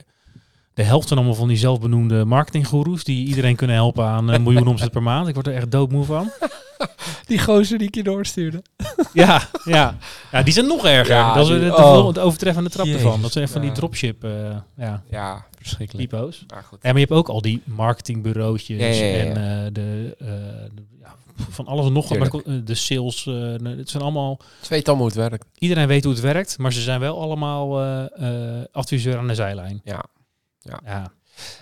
de 0.78 0.84
helft 0.84 1.08
zijn 1.08 1.20
allemaal 1.20 1.38
van 1.38 1.48
die 1.48 1.58
zelfbenoemde 1.58 2.26
marketinggoeroes 2.26 3.04
die 3.04 3.28
iedereen 3.28 3.56
kunnen 3.56 3.76
helpen 3.76 4.06
aan 4.06 4.28
een 4.28 4.44
miljoen 4.44 4.68
omzet 4.68 4.92
per 4.92 5.04
maand. 5.04 5.28
Ik 5.28 5.34
word 5.34 5.48
er 5.48 5.54
echt 5.56 5.72
doodmoe 5.72 6.04
van. 6.04 6.32
Die 7.26 7.40
gozer 7.40 7.78
die 7.78 7.88
ik 7.88 7.96
je 7.96 8.04
doorstuurde. 8.04 8.62
Ja, 9.14 9.50
ja. 9.66 9.98
ja, 10.32 10.44
die 10.44 10.54
zijn 10.54 10.68
nog 10.68 10.86
erger. 10.86 11.16
Ja, 11.16 11.34
dat 11.34 11.50
is 11.50 11.60
de, 11.60 11.76
oh. 11.76 12.14
de 12.14 12.20
overtreffende 12.20 12.70
trap 12.70 12.86
Jezus, 12.86 13.02
ervan. 13.02 13.22
Dat 13.22 13.32
zijn 13.32 13.44
echt 13.44 13.54
van 13.54 13.62
die 13.62 13.72
dropship 13.72 14.24
eh 14.24 14.32
ja, 14.78 15.04
Ja, 15.10 15.46
verschrikkelijk. 15.60 16.10
typo's. 16.10 16.46
Maar 16.48 16.64
goed. 16.64 16.80
Ja, 16.82 16.90
maar 16.92 17.00
je 17.00 17.06
hebt 17.08 17.20
ook 17.20 17.30
al 17.30 17.42
die 17.42 17.62
marketingbureautjes 17.64 18.80
Ja, 18.80 18.86
ja, 18.88 18.94
ja, 18.94 19.24
ja. 19.24 19.24
en 19.24 19.66
eh, 19.66 19.74
de, 19.74 20.16
eh, 20.20 20.28
de- 20.76 20.84
ja, 21.02 21.16
van 21.50 21.68
alles 21.68 21.86
en 21.86 21.94
nog 21.94 22.10
wat. 22.18 22.44
De 22.66 22.76
sales, 22.76 23.26
het 23.64 23.90
zijn 23.90 24.04
allemaal... 24.04 24.40
Twee 24.62 24.84
hoe 24.86 25.06
het 25.06 25.16
werkt. 25.16 25.46
Iedereen 25.58 25.88
weet 25.88 26.04
hoe 26.04 26.14
het 26.14 26.22
werkt, 26.22 26.58
maar 26.58 26.74
ze 26.74 26.82
zijn 26.82 27.00
wel 27.00 27.22
allemaal 27.22 27.82
adviseur 28.72 29.18
aan 29.18 29.28
de 29.28 29.36
zijlijn. 29.36 29.82
Ja. 29.84 30.06
Ja. 30.68 30.80
ja. 30.86 31.12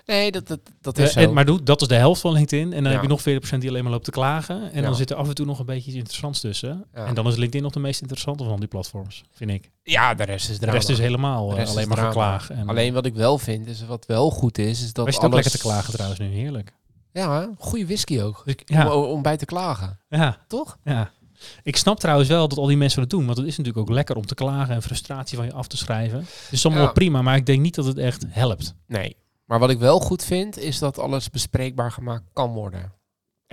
Nee, 0.05 0.31
dat, 0.31 0.47
dat, 0.47 0.59
dat 0.81 0.97
Eh, 0.97 1.03
is 1.05 1.11
zo. 1.13 1.19
en, 1.19 1.33
maar 1.33 1.45
doe, 1.45 1.63
dat 1.63 1.81
is 1.81 1.87
de 1.87 1.95
helft 1.95 2.21
van 2.21 2.31
LinkedIn. 2.31 2.73
En 2.73 2.83
dan 2.83 2.91
Ja. 2.91 2.91
heb 2.91 3.01
je 3.01 3.07
nog 3.07 3.21
40% 3.21 3.61
die 3.61 3.69
alleen 3.69 3.83
maar 3.83 3.91
loopt 3.91 4.05
te 4.05 4.11
klagen. 4.11 4.71
En 4.71 4.75
Ja. 4.81 4.81
dan 4.81 4.95
zit 4.95 5.09
er 5.09 5.15
af 5.15 5.27
en 5.27 5.35
toe 5.35 5.45
nog 5.45 5.59
een 5.59 5.65
beetje 5.65 5.87
iets 5.87 5.97
interessants 5.97 6.39
tussen. 6.39 6.85
Ja. 6.93 7.05
En 7.05 7.13
dan 7.13 7.27
is 7.27 7.35
LinkedIn 7.35 7.63
nog 7.63 7.71
de 7.71 7.79
meest 7.79 8.01
interessante 8.01 8.43
van 8.43 8.59
die 8.59 8.67
platforms, 8.67 9.23
vind 9.31 9.51
ik. 9.51 9.71
ja, 9.83 10.13
de 10.13 10.23
rest 10.23 10.49
is 10.49 10.53
De 10.55 10.59
drama. 10.61 10.73
rest 10.77 10.89
is 10.89 10.97
helemaal 10.97 11.45
De 11.47 11.51
eh, 11.53 11.57
rest 11.59 11.71
alleen 11.71 11.89
is 11.89 11.95
maar 11.95 12.05
geklaag. 12.05 12.49
En, 12.49 12.67
Alleen 12.69 12.93
wat 12.93 13.05
ik 13.05 13.13
wel 13.15 13.37
vind, 13.37 13.67
is 13.67 13.85
wat 13.85 14.05
wel 14.05 14.29
goed 14.31 14.57
is, 14.57 14.83
is 14.83 14.93
dat 14.93 15.03
wij 15.03 15.13
zitten 15.13 15.29
ook 15.29 15.33
alles... 15.33 15.43
lekker 15.43 15.61
te 15.61 15.67
klagen 15.67 15.93
trouwens 15.93 16.19
nu, 16.19 16.27
heerlijk. 16.27 16.73
Ja, 17.11 17.49
goede 17.57 17.85
whisky 17.85 18.21
ook. 18.21 18.41
Dus, 18.45 18.53
ik- 18.53 18.69
ja, 18.69 18.93
Om, 18.95 19.03
om 19.03 19.21
bij 19.21 19.37
te 19.37 19.45
klagen. 19.45 19.99
ja, 20.09 20.37
Toch? 20.47 20.77
Ja. 20.83 21.11
Ik 21.63 21.75
snap 21.77 21.99
trouwens 21.99 22.29
wel 22.29 22.47
dat 22.47 22.57
al 22.57 22.65
die 22.65 22.77
mensen 22.77 22.99
dat 23.01 23.09
doen. 23.09 23.25
Want 23.25 23.37
het 23.37 23.47
is 23.47 23.57
natuurlijk 23.57 23.89
ook 23.89 23.95
lekker 23.95 24.15
om 24.15 24.25
te 24.25 24.35
klagen 24.35 24.75
en 24.75 24.81
frustratie 24.81 25.37
van 25.37 25.45
je 25.45 25.53
af 25.53 25.67
te 25.67 25.77
schrijven. 25.77 26.19
Het 26.19 26.47
is 26.51 26.63
allemaal 26.65 26.81
Ja. 26.83 26.87
wel 26.87 26.95
prima, 26.97 27.21
maar 27.21 27.35
ik 27.35 27.45
denk 27.45 27.61
niet 27.61 27.75
dat 27.75 27.85
het 27.85 27.97
echt 27.97 28.25
helpt. 28.29 28.73
Nee. 28.87 29.15
Maar 29.45 29.59
wat 29.59 29.69
ik 29.69 29.79
wel 29.79 29.99
goed 29.99 30.23
vind, 30.23 30.57
is 30.57 30.79
dat 30.79 30.99
alles 30.99 31.29
bespreekbaar 31.29 31.91
gemaakt 31.91 32.23
kan 32.33 32.51
worden. 32.53 32.93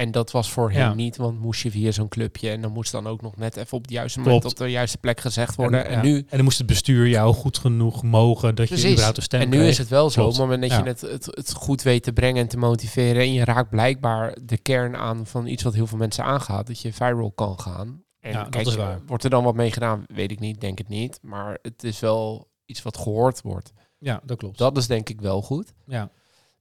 En 0.02 0.10
dat 0.10 0.30
was 0.30 0.50
voorheen 0.52 0.80
Ja. 0.80 0.94
niet, 0.94 1.16
want 1.16 1.40
moest 1.40 1.62
je 1.62 1.70
via 1.70 1.90
zo'n 1.90 2.08
clubje 2.08 2.50
en 2.50 2.60
dan 2.60 2.72
moest 2.72 2.92
dan 2.92 3.06
ook 3.06 3.22
nog 3.22 3.36
net 3.36 3.56
even 3.56 3.76
op 3.76 3.82
het 3.82 3.90
juiste 3.90 4.18
moment 4.18 4.40
Klopt. 4.40 4.60
op 4.60 4.64
de 4.66 4.70
juiste 4.72 4.98
plek 4.98 5.20
gezegd 5.20 5.54
worden. 5.56 5.84
En, 5.86 5.92
ja. 5.96 6.02
nu, 6.02 6.16
en 6.18 6.24
dan 6.30 6.44
moest 6.44 6.58
het 6.58 6.66
bestuur 6.66 7.08
jou 7.08 7.34
goed 7.34 7.58
genoeg 7.58 8.02
mogen 8.02 8.54
dat 8.54 8.68
je 8.68 8.90
überhaupt 8.90 9.16
een 9.16 9.22
stem 9.22 9.40
en 9.40 9.48
nu 9.48 9.56
kreeg. 9.56 9.68
is 9.68 9.78
het 9.78 9.88
wel 9.88 10.10
zo, 10.10 10.22
op 10.22 10.28
het 10.28 10.38
moment 10.38 10.60
dat 10.62 10.70
Ja. 10.70 10.78
je 10.78 10.84
het, 10.84 11.00
het, 11.00 11.24
het 11.26 11.52
goed 11.52 11.82
weet 11.82 12.02
te 12.02 12.12
brengen 12.12 12.42
en 12.42 12.48
te 12.48 12.56
motiveren 12.56 13.22
en 13.22 13.32
je 13.32 13.44
raakt 13.44 13.70
blijkbaar 13.70 14.36
de 14.42 14.58
kern 14.58 14.96
aan 14.96 15.26
van 15.26 15.46
iets 15.46 15.62
wat 15.62 15.74
heel 15.74 15.86
veel 15.86 15.98
mensen 15.98 16.24
aangaat, 16.24 16.66
dat 16.66 16.80
je 16.80 16.92
viral 16.92 17.32
kan 17.32 17.60
gaan. 17.60 18.02
En 18.20 18.32
Ja, 18.32 18.44
dat 18.44 18.66
is 18.66 18.74
waar. 18.74 19.00
wordt 19.06 19.24
er 19.24 19.30
dan 19.30 19.44
wat 19.44 19.54
mee 19.54 19.70
gedaan? 19.72 20.04
Weet 20.06 20.30
ik 20.30 20.40
niet, 20.40 20.60
denk 20.60 20.78
het 20.78 20.88
niet. 20.88 21.18
Maar 21.22 21.58
het 21.62 21.84
is 21.84 22.00
wel 22.00 22.48
iets 22.64 22.82
wat 22.82 22.96
gehoord 22.96 23.40
wordt. 23.42 23.72
Ja, 23.98 24.20
dat 24.24 24.38
klopt. 24.38 24.58
Dat 24.58 24.76
is 24.76 24.86
denk 24.86 25.08
ik 25.08 25.20
wel 25.20 25.42
goed. 25.42 25.72
Ja. 25.86 26.10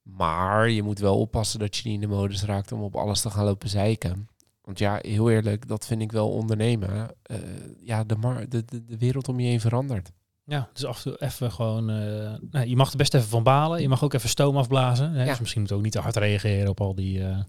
Maar 0.01 0.69
je 0.69 0.83
moet 0.83 0.99
wel 0.99 1.19
oppassen 1.19 1.59
dat 1.59 1.75
je 1.75 1.89
niet 1.89 2.01
in 2.01 2.09
de 2.09 2.15
modus 2.15 2.43
raakt 2.43 2.71
om 2.71 2.81
op 2.81 2.95
alles 2.95 3.21
te 3.21 3.29
gaan 3.29 3.45
lopen 3.45 3.69
zeiken. 3.69 4.27
Want 4.61 4.79
ja, 4.79 4.99
heel 5.01 5.29
eerlijk, 5.29 5.67
dat 5.67 5.85
vind 5.85 6.01
ik 6.01 6.11
wel 6.11 6.31
ondernemen. 6.31 7.15
Eh, 7.23 7.37
ja, 7.83 8.03
de, 8.03 8.15
mar 8.15 8.49
de, 8.49 8.65
de, 8.65 8.85
de 8.85 8.97
wereld 8.97 9.27
om 9.27 9.39
je 9.39 9.47
heen 9.47 9.59
verandert. 9.59 10.11
Ja, 10.45 10.69
dus 10.73 10.85
af 10.85 11.05
en 11.05 11.11
toe 11.11 11.21
even 11.21 11.51
gewoon... 11.51 11.89
eh, 11.89 12.33
nou, 12.51 12.67
je 12.67 12.75
mag 12.75 12.91
er 12.91 12.97
best 12.97 13.13
even 13.13 13.27
van 13.27 13.43
balen. 13.43 13.81
Je 13.81 13.89
mag 13.89 14.03
ook 14.03 14.13
even 14.13 14.29
stoom 14.29 14.57
afblazen. 14.57 15.11
Hè? 15.11 15.23
Ja. 15.23 15.29
Dus 15.29 15.39
misschien 15.39 15.61
moet 15.61 15.71
ook 15.71 15.81
niet 15.81 15.91
te 15.91 15.99
hard 15.99 16.15
reageren 16.15 16.69
op 16.69 16.81
al 16.81 16.95
die 16.95 17.27
eh, 17.27 17.39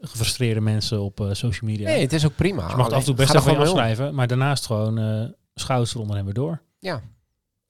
gefrustreerde 0.00 0.60
mensen 0.60 1.00
op 1.00 1.28
social 1.32 1.70
media. 1.70 1.88
Nee, 1.88 2.00
het 2.00 2.12
is 2.12 2.26
ook 2.26 2.34
prima. 2.36 2.62
Dus 2.62 2.70
je 2.70 2.76
mag 2.76 2.86
het 2.86 2.94
af 2.94 3.00
en 3.00 3.06
toe 3.06 3.14
best 3.14 3.34
even 3.34 3.56
afschrijven. 3.56 4.14
Maar 4.14 4.26
daarnaast 4.26 4.66
gewoon 4.66 5.34
schouders 5.54 5.94
eronder 5.94 6.16
en 6.16 6.24
weer 6.24 6.34
door. 6.34 6.62
Ja. 6.78 7.02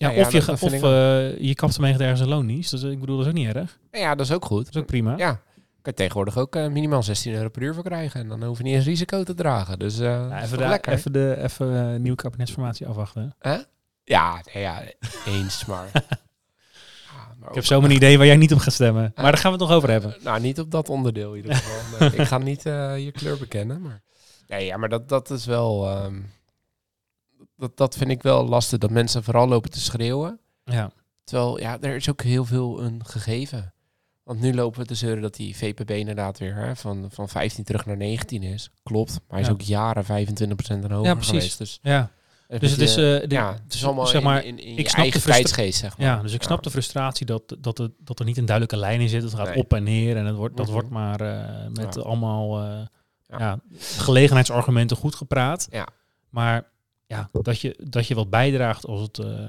Ja, 0.02 0.08
Ja, 0.10 0.14
ja, 0.20 0.26
of 0.26 0.32
je, 0.32 0.38
dat- 0.38 0.46
dat 0.46 0.62
of 0.62 0.72
eh, 0.72 1.38
je 1.38 1.54
kapt 1.54 1.74
ermee 1.74 1.92
ergens 1.98 2.20
een 2.20 2.28
loondienst. 2.28 2.70
Dus 2.70 2.82
ik 2.82 3.00
bedoel, 3.00 3.16
dat 3.16 3.24
is 3.26 3.32
ook 3.32 3.38
niet 3.38 3.54
erg. 3.54 3.78
Dat 3.90 4.00
Ja, 4.00 4.14
dat 4.14 4.26
is 4.26 4.32
ook 4.32 4.44
goed. 4.44 4.68
is 4.68 4.76
ook 4.76 4.86
prima. 4.86 5.16
Ja, 5.16 5.30
kan 5.32 5.40
je 5.82 5.94
tegenwoordig 5.94 6.38
ook 6.38 6.56
eh, 6.56 6.66
minimaal 6.68 7.02
16 7.02 7.34
euro 7.34 7.48
per 7.48 7.62
uur 7.62 7.74
voor 7.74 7.82
krijgen. 7.84 8.20
En 8.20 8.28
dan 8.28 8.44
hoef 8.44 8.58
je 8.58 8.64
niet 8.64 8.74
eens 8.74 8.84
risico 8.84 9.22
te 9.22 9.34
dragen. 9.34 9.78
Dus 9.78 9.96
Ja, 9.98 10.36
is 10.38 10.44
even, 10.44 10.58
de, 10.58 10.66
lekker. 10.68 10.92
even, 10.92 11.12
de, 11.12 11.36
even 11.42 12.02
nieuwe 12.02 12.16
kabinetsformatie 12.16 12.86
afwachten. 12.86 13.34
Hè? 13.38 13.56
Ja, 14.04 14.40
nee, 14.54 14.62
ja, 14.62 14.82
eens, 15.26 15.64
maar... 15.64 15.88
Ja, 15.92 17.34
maar 17.38 17.48
Ik 17.48 17.54
heb 17.54 17.64
zomaar 17.64 17.90
een 17.90 17.96
idee 17.96 18.16
waar 18.18 18.26
jij 18.26 18.36
niet 18.36 18.52
op 18.52 18.58
gaat 18.58 18.72
stemmen. 18.72 19.12
Maar 19.14 19.24
daar 19.24 19.38
gaan 19.38 19.52
we 19.52 19.58
het 19.58 19.66
nog 19.68 19.76
over 19.76 19.90
hebben. 19.90 20.14
Nou, 20.22 20.40
niet 20.40 20.60
op 20.60 20.70
dat 20.70 20.88
onderdeel 20.88 21.30
in 21.30 21.36
ieder 21.36 21.54
geval. 21.54 21.98
Nee, 22.08 22.16
ik 22.18 22.26
ga 22.26 22.38
niet 22.38 22.62
je 22.62 23.10
kleur 23.12 23.38
bekennen, 23.38 23.80
maar... 23.82 24.02
Nee, 24.48 24.66
ja, 24.66 24.76
maar 24.76 24.88
dat, 24.88 25.08
dat 25.08 25.30
is 25.30 25.44
wel... 25.46 25.88
ehm, 25.88 26.20
dat, 27.62 27.76
dat 27.76 27.96
vind 27.96 28.10
ik 28.10 28.22
wel 28.22 28.48
lastig, 28.48 28.78
dat 28.78 28.90
mensen 28.90 29.24
vooral 29.24 29.48
lopen 29.48 29.70
te 29.70 29.80
schreeuwen. 29.80 30.38
Ja, 30.64 30.90
Terwijl, 31.24 31.60
ja, 31.60 31.78
er 31.80 31.96
is 31.96 32.10
ook 32.10 32.22
heel 32.22 32.44
veel 32.44 32.82
een 32.82 33.00
gegeven. 33.06 33.72
Want 34.22 34.40
nu 34.40 34.54
lopen 34.54 34.80
we 34.80 34.86
te 34.86 34.94
zeuren 34.94 35.22
dat 35.22 35.34
die 35.34 35.56
VPB 35.56 35.90
inderdaad 35.90 36.38
weer 36.38 36.54
hè, 36.54 36.76
van, 36.76 37.08
van 37.12 37.28
15 37.28 37.64
terug 37.64 37.86
naar 37.86 37.96
19 37.96 38.42
is. 38.42 38.70
Klopt, 38.82 39.10
maar 39.12 39.20
hij 39.28 39.40
is 39.40 39.46
Ja. 39.46 39.52
ook 39.52 39.60
jaren 39.60 40.04
25% 40.04 40.84
en 40.84 40.90
hoger 40.90 41.06
Ja, 41.08 41.14
precies. 41.14 41.28
geweest. 41.32 41.58
Dus, 41.58 41.78
ja. 41.82 42.10
Dus 42.58 42.70
het 42.70 42.80
is, 42.80 42.90
eh, 42.90 43.02
de- 43.02 43.24
ja, 43.28 43.52
het 43.64 43.74
is 43.74 43.84
allemaal 43.84 44.06
zeg 44.06 44.22
maar, 44.22 44.44
in, 44.44 44.58
in, 44.58 44.66
in 44.66 44.76
ik 44.76 44.88
snap 44.88 45.12
de 45.12 45.20
tijdsgeest, 45.20 45.78
zeg 45.78 45.98
maar. 45.98 46.06
ja, 46.06 46.22
dus 46.22 46.32
ik 46.32 46.42
snap 46.42 46.62
de 46.62 46.70
frustratie 46.70 47.26
dat, 47.26 47.56
dat, 47.58 47.78
er, 47.78 47.90
dat 47.98 48.18
er 48.18 48.24
niet 48.24 48.36
een 48.36 48.44
duidelijke 48.46 48.80
lijn 48.80 49.00
in 49.00 49.08
zit. 49.08 49.22
Het 49.22 49.34
gaat 49.34 49.46
Nee. 49.48 49.56
op 49.56 49.72
en 49.72 49.82
neer 49.82 50.16
en 50.16 50.26
het 50.26 50.36
wordt, 50.36 50.56
dat 50.56 50.64
Mhm. 50.66 50.74
wordt 50.74 50.90
maar 50.90 51.20
eh, 51.20 51.66
met 51.72 51.94
Ja. 51.94 52.00
allemaal 52.00 52.60
eh, 52.62 52.80
ja. 53.38 53.58
gelegenheidsargumenten 53.96 54.96
goed 54.96 55.14
gepraat. 55.14 55.66
Ja. 55.70 55.86
Maar 56.30 56.70
ja, 57.16 57.28
dat, 57.42 57.60
je, 57.60 57.78
dat 57.88 58.06
je 58.06 58.14
wat 58.14 58.30
bijdraagt 58.30 58.86
als 58.86 59.00
het, 59.00 59.18
eh, 59.18 59.42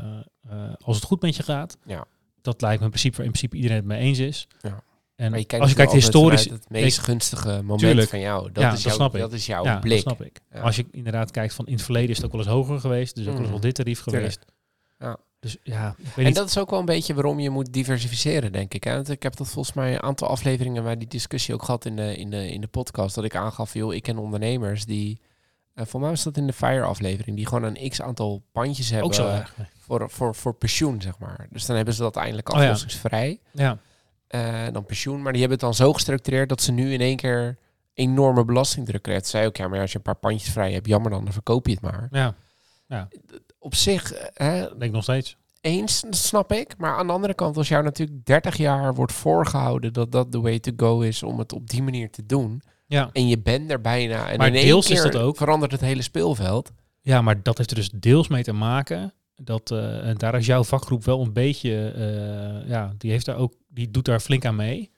eh, 0.49 0.73
als 0.80 0.95
het 0.95 1.06
goed 1.06 1.21
met 1.21 1.36
je 1.36 1.43
gaat. 1.43 1.78
Ja. 1.86 2.06
Dat 2.41 2.62
lijkt 2.62 2.80
me 2.80 2.86
in 2.86 2.91
principe, 2.91 3.17
in 3.23 3.28
principe 3.30 3.56
iedereen 3.56 3.78
het 3.78 3.86
mee 3.86 3.99
eens 3.99 4.19
is. 4.19 4.47
Ja. 4.62 4.84
En 5.15 5.34
je 5.39 5.60
als 5.60 5.69
je 5.69 5.76
kijkt 5.76 5.91
historisch, 5.91 6.49
het 6.49 6.69
meest 6.69 6.97
gunstige 6.99 7.49
moment 7.62 7.80
Tuurlijk. 7.80 8.10
van 8.10 8.19
jou. 8.19 8.52
Dat, 8.52 8.63
Ja, 8.63 8.67
is 8.69 8.73
dat 8.73 8.84
jouw, 8.84 8.93
snap 8.93 9.13
ik. 9.15 9.19
dat 9.21 9.34
is 9.34 9.45
jouw 9.45 9.63
ja, 9.63 9.80
blik. 9.80 10.04
dat 10.04 10.15
snap 10.15 10.28
ik. 10.28 10.39
Ja. 10.54 10.60
Als 10.62 10.76
je 10.76 10.86
inderdaad 10.91 11.32
kijkt 11.32 11.54
van 11.54 11.65
in 11.67 11.73
het 11.73 11.82
verleden 11.82 12.10
is 12.10 12.15
het 12.17 12.26
ook 12.26 12.32
wel 12.32 12.41
eens 12.41 12.49
hoger 12.49 12.80
geweest. 12.80 13.15
Dus 13.15 13.23
ook 13.23 13.32
wel 13.32 13.39
eens 13.41 13.49
Mhm. 13.52 13.60
wel 13.60 13.65
dit 13.65 13.76
tarief 13.76 13.99
geweest. 14.02 14.45
Ja. 14.99 15.17
Dus 15.39 15.58
ja, 15.63 15.95
En 16.15 16.23
niet. 16.23 16.36
dat 16.36 16.47
is 16.47 16.58
ook 16.58 16.69
wel 16.69 16.80
een 16.80 16.86
beetje 16.86 17.13
waarom 17.13 17.39
je 17.39 17.49
moet 17.49 17.73
diversificeren, 17.73 18.52
denk 18.52 18.73
ik. 18.73 18.84
Hè? 18.84 18.93
Want 18.93 19.10
ik 19.10 19.23
heb 19.23 19.36
dat 19.36 19.49
volgens 19.49 19.76
mij 19.76 19.93
een 19.93 20.02
aantal 20.04 20.28
afleveringen 20.28 20.84
waar 20.84 20.97
die 20.99 21.08
discussie 21.08 21.54
ook 21.54 21.63
gehad 21.63 21.86
in 21.86 21.95
de, 21.95 22.17
in 22.17 22.30
de, 22.30 22.52
in 22.52 22.62
de 22.62 22.67
podcast. 22.67 23.15
Dat 23.15 23.23
ik 23.23 23.36
aangaf, 23.36 23.73
joh, 23.73 23.93
ik 23.93 24.04
ken 24.04 24.17
ondernemers 24.17 24.86
die... 24.86 25.19
Uh, 25.75 25.86
voor 25.86 25.99
mij 25.99 26.09
was 26.09 26.23
dat 26.23 26.38
in 26.38 26.47
de 26.47 26.53
Fire-aflevering. 26.53 27.36
Die 27.38 27.47
gewoon 27.47 27.63
een 27.63 27.89
x-aantal 27.89 28.43
pandjes 28.51 28.89
hebben 28.89 29.07
ook 29.07 29.13
zo 29.13 29.41
voor, 29.79 30.09
voor, 30.09 30.36
voor 30.36 30.53
pensioen, 30.53 31.01
zeg 31.01 31.19
maar. 31.19 31.47
Dus 31.49 31.65
dan 31.65 31.75
hebben 31.75 31.93
ze 31.93 32.01
dat 32.01 32.15
eindelijk 32.15 32.49
Oh 32.49 32.55
ja. 32.57 32.62
aflossingsvrij. 32.63 33.39
Ja. 33.51 33.77
eh, 34.27 34.67
dan 34.71 34.86
pensioen. 34.86 35.21
Maar 35.21 35.31
die 35.31 35.41
hebben 35.41 35.59
het 35.59 35.67
dan 35.67 35.86
zo 35.86 35.93
gestructureerd 35.93 36.49
dat 36.49 36.62
ze 36.62 36.71
nu 36.71 36.93
in 36.93 37.01
één 37.01 37.15
keer 37.17 37.57
enorme 37.93 38.45
belastingdruk 38.45 39.01
krijgen. 39.01 39.25
Zei 39.25 39.47
ook, 39.47 39.57
ja, 39.57 39.67
maar 39.67 39.79
als 39.79 39.91
je 39.91 39.97
een 39.97 40.03
paar 40.03 40.15
pandjes 40.15 40.51
vrij 40.51 40.71
hebt, 40.73 40.88
jammer 40.88 41.12
dan, 41.12 41.23
dan 41.23 41.33
verkoop 41.33 41.65
je 41.67 41.73
het 41.73 41.81
maar. 41.81 42.07
Ja, 42.88 43.07
Op 43.59 43.75
zich, 43.75 44.13
eh, 44.13 44.47
hè, 44.47 44.59
denk 44.59 44.81
ik 44.81 44.91
nog 44.91 45.03
steeds. 45.03 45.38
eens, 45.62 46.03
snap 46.09 46.51
ik. 46.51 46.77
Maar 46.77 46.95
aan 46.97 47.07
de 47.07 47.13
andere 47.13 47.33
kant, 47.33 47.57
als 47.57 47.67
jou 47.67 47.83
natuurlijk 47.83 48.25
30 48.25 48.57
jaar 48.57 48.93
wordt 48.93 49.13
voorgehouden 49.13 49.93
dat 49.93 50.12
dat 50.12 50.31
de 50.31 50.39
way 50.39 50.59
to 50.59 50.71
go 50.77 50.99
is 51.01 51.23
om 51.23 51.39
het 51.39 51.53
op 51.53 51.69
die 51.69 51.83
manier 51.83 52.12
te 52.12 52.25
doen. 52.25 52.62
Ja. 52.93 53.10
En 53.13 53.27
je 53.27 53.39
bent 53.39 53.71
er 53.71 53.82
bijna. 53.82 54.29
En 54.29 54.38
Maar 54.38 54.47
in 54.47 54.56
één 54.56 54.65
deels 54.65 54.86
keer 54.88 54.95
is 54.95 55.01
dat 55.12 55.15
ook. 55.15 55.38
verandert 55.38 55.71
het 55.71 55.82
hele 55.82 56.01
speelveld. 56.01 56.71
Ja, 57.01 57.21
maar 57.21 57.43
dat 57.43 57.58
heeft 57.58 57.69
er 57.69 57.75
dus 57.75 57.89
deels 57.93 58.27
mee 58.27 58.43
te 58.43 58.53
maken. 58.53 59.13
Dat, 59.36 59.71
eh, 59.71 60.10
daar 60.17 60.36
is 60.36 60.45
jouw 60.45 60.63
vakgroep 60.63 61.06
wel 61.06 61.21
een 61.21 61.34
beetje, 61.34 61.88
eh, 61.91 62.69
ja, 62.69 62.93
die, 62.97 63.12
heeft 63.12 63.25
daar 63.25 63.36
ook, 63.38 63.53
die 63.69 63.91
doet 63.91 64.06
daar 64.06 64.19
flink 64.19 64.45
aan 64.45 64.56
mee. 64.56 64.91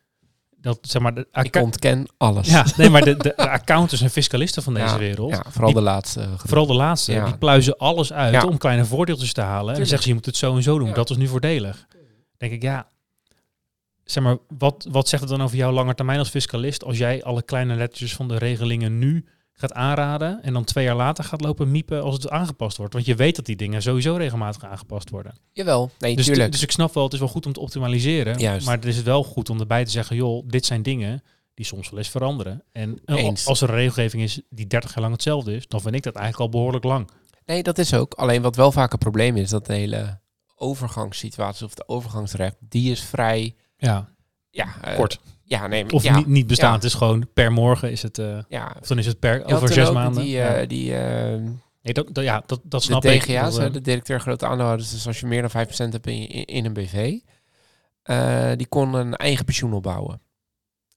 Dat, 0.58 0.78
zeg 0.82 1.02
maar, 1.02 1.14
de, 1.14 1.28
Ik 1.42 1.56
ontken 1.56 2.06
alles. 2.18 2.48
ja, 2.50 2.66
nee, 2.78 2.90
maar 2.90 3.04
de, 3.04 3.16
de, 3.16 3.24
de 3.24 3.38
accountants 3.60 4.02
en 4.02 4.10
fiscalisten 4.10 4.64
van 4.64 4.74
deze 4.74 4.86
Ja, 4.86 4.98
wereld, 4.98 5.32
Ja, 5.32 5.44
vooral 5.50 5.66
Die- 5.70 5.76
de 5.80 5.82
laatste. 5.86 6.22
groep. 6.22 6.40
vooral 6.48 6.66
de 6.66 6.74
laatste, 6.74 7.12
Ja. 7.12 7.26
die 7.26 7.38
pluizen 7.38 7.78
alles 7.78 8.14
uit 8.14 8.44
om 8.44 8.58
kleine 8.58 8.86
voordeeltjes 8.86 9.34
te 9.34 9.42
halen. 9.42 9.70
En 9.76 9.86
zeggen 9.88 10.02
ze, 10.04 10.08
je 10.08 10.14
moet 10.14 10.26
het 10.26 10.38
zo 10.38 10.56
en 10.56 10.64
zo 10.64 10.78
doen. 10.80 10.94
Dat 10.94 11.10
is 11.10 11.18
nu 11.18 11.28
voordelig. 11.28 11.88
denk 12.38 12.52
ik, 12.52 12.62
ja, 12.62 12.88
zeg 14.06 14.24
maar, 14.24 14.38
wat, 14.58 14.88
wat 14.92 15.08
zegt 15.08 15.22
het 15.22 15.32
dan 15.32 15.42
over 15.42 15.58
jouw 15.58 15.72
lange 15.72 15.96
termijn 15.96 16.20
als 16.20 16.30
fiscalist 16.30 16.84
als 16.84 16.98
jij 16.98 17.24
alle 17.24 17.44
kleine 17.44 17.76
lettertjes 17.76 18.16
van 18.16 18.28
de 18.28 18.38
regelingen 18.38 19.00
nu 19.00 19.26
gaat 19.52 19.74
aanraden 19.74 20.44
en 20.44 20.54
dan 20.54 20.64
twee 20.64 20.84
jaar 20.86 20.96
later 20.96 21.24
gaat 21.24 21.42
lopen 21.42 21.72
miepen 21.72 22.04
als 22.04 22.14
het 22.14 22.30
aangepast 22.30 22.78
wordt? 22.78 22.94
Want 22.94 23.06
je 23.06 23.16
weet 23.16 23.36
dat 23.36 23.46
die 23.46 23.56
dingen 23.56 23.82
sowieso 23.82 24.16
regelmatig 24.16 24.66
aangepast 24.66 25.10
worden. 25.10 25.34
Jawel, 25.52 25.92
nee, 26.00 26.16
Dus, 26.16 26.26
tuurlijk. 26.26 26.52
dus 26.52 26.62
ik 26.62 26.72
snap 26.72 26.94
wel, 26.94 27.04
het 27.04 27.14
is 27.14 27.20
wel 27.20 27.28
goed 27.28 27.46
om 27.46 27.54
te 27.54 27.60
optimaliseren. 27.60 28.40
Juist. 28.40 28.66
Maar 28.66 28.76
het 28.76 28.86
is 28.86 29.02
wel 29.02 29.24
goed 29.24 29.50
om 29.50 29.60
erbij 29.60 29.86
te 29.86 29.92
zeggen, 29.92 30.16
joh, 30.16 30.48
dit 30.48 30.66
zijn 30.66 30.82
dingen 30.82 31.24
die 31.54 31.66
soms 31.66 31.90
wel 31.90 32.00
eens 32.00 32.10
veranderen. 32.10 32.64
En 32.72 33.00
eh, 33.06 33.16
Eens. 33.16 33.46
als 33.46 33.62
er 33.62 33.70
een 33.70 33.76
regelgeving 33.76 34.24
is 34.24 34.42
die 34.50 34.68
30 34.68 34.90
jaar 34.94 35.02
lang 35.02 35.14
hetzelfde 35.14 35.56
is, 35.56 35.68
dan 35.68 35.82
vind 35.82 35.96
ik 35.96 36.04
dat 36.04 36.16
eigenlijk 36.16 36.46
al 36.46 36.60
behoorlijk 36.60 36.84
lang. 36.84 37.10
Nee, 37.46 37.64
dat 37.64 37.78
is 37.78 37.94
ook. 37.94 38.14
Alleen 38.14 38.42
wat 38.42 38.56
wel 38.56 38.72
vaak 38.72 38.92
een 38.94 38.98
probleem 38.98 39.38
is, 39.38 39.50
dat 39.50 39.66
de 39.66 39.74
hele 39.74 40.20
overgangssituatie 40.56 41.66
of 41.66 41.74
de 41.74 41.88
overgangsrecht, 41.88 42.56
die 42.60 42.92
is 42.92 43.02
vrij... 43.02 43.56
Ja, 43.86 44.10
Ja, 44.50 44.68
eh, 44.82 44.96
kort. 44.96 45.20
Ja, 45.44 45.68
nee, 45.68 45.90
Of 45.92 46.04
ja, 46.04 46.18
niet, 46.18 46.28
niet 46.28 46.48
bestaan. 46.48 46.70
ja. 46.70 46.76
Het 46.76 46.84
is 46.84 46.94
gewoon 46.94 47.28
per 47.34 47.52
morgen 47.52 47.92
is 47.92 48.02
het, 48.02 48.18
eh, 48.18 48.38
Ja, 48.50 48.76
of 48.82 48.88
dan 48.88 48.98
is 48.98 49.06
het 49.06 49.20
per 49.20 49.46
over 49.46 49.74
zes 49.74 49.92
maanden. 49.92 50.24
Die, 50.24 50.32
ja. 50.32 50.56
eh, 50.56 50.68
die, 50.68 50.96
eh, 50.98 51.42
Nee, 51.82 51.94
dat, 51.94 52.08
dat- 52.12 52.24
ja, 52.24 52.44
dat, 52.46 52.60
dat 52.64 52.80
de 52.82 52.86
snap 52.88 53.06
ik. 53.06 53.22
DGA's, 53.24 53.58
hè, 53.58 53.66
eh, 53.66 53.74
de 53.74 53.82
directeur 53.82 54.20
grote 54.20 54.46
aandeelhouders, 54.46 54.92
dus 54.92 55.08
als 55.08 55.20
je 55.20 55.26
meer 55.26 55.42
dan 55.42 55.50
5% 55.50 55.94
hebt 55.94 56.08
in, 56.08 56.28
in, 56.46 56.66
een 56.66 56.74
BV, 56.74 57.18
eh, 58.04 58.52
die 58.56 58.68
kon 58.68 58.94
een 58.94 59.16
eigen 59.16 59.46
pensioen 59.46 59.74
opbouwen. 59.74 60.22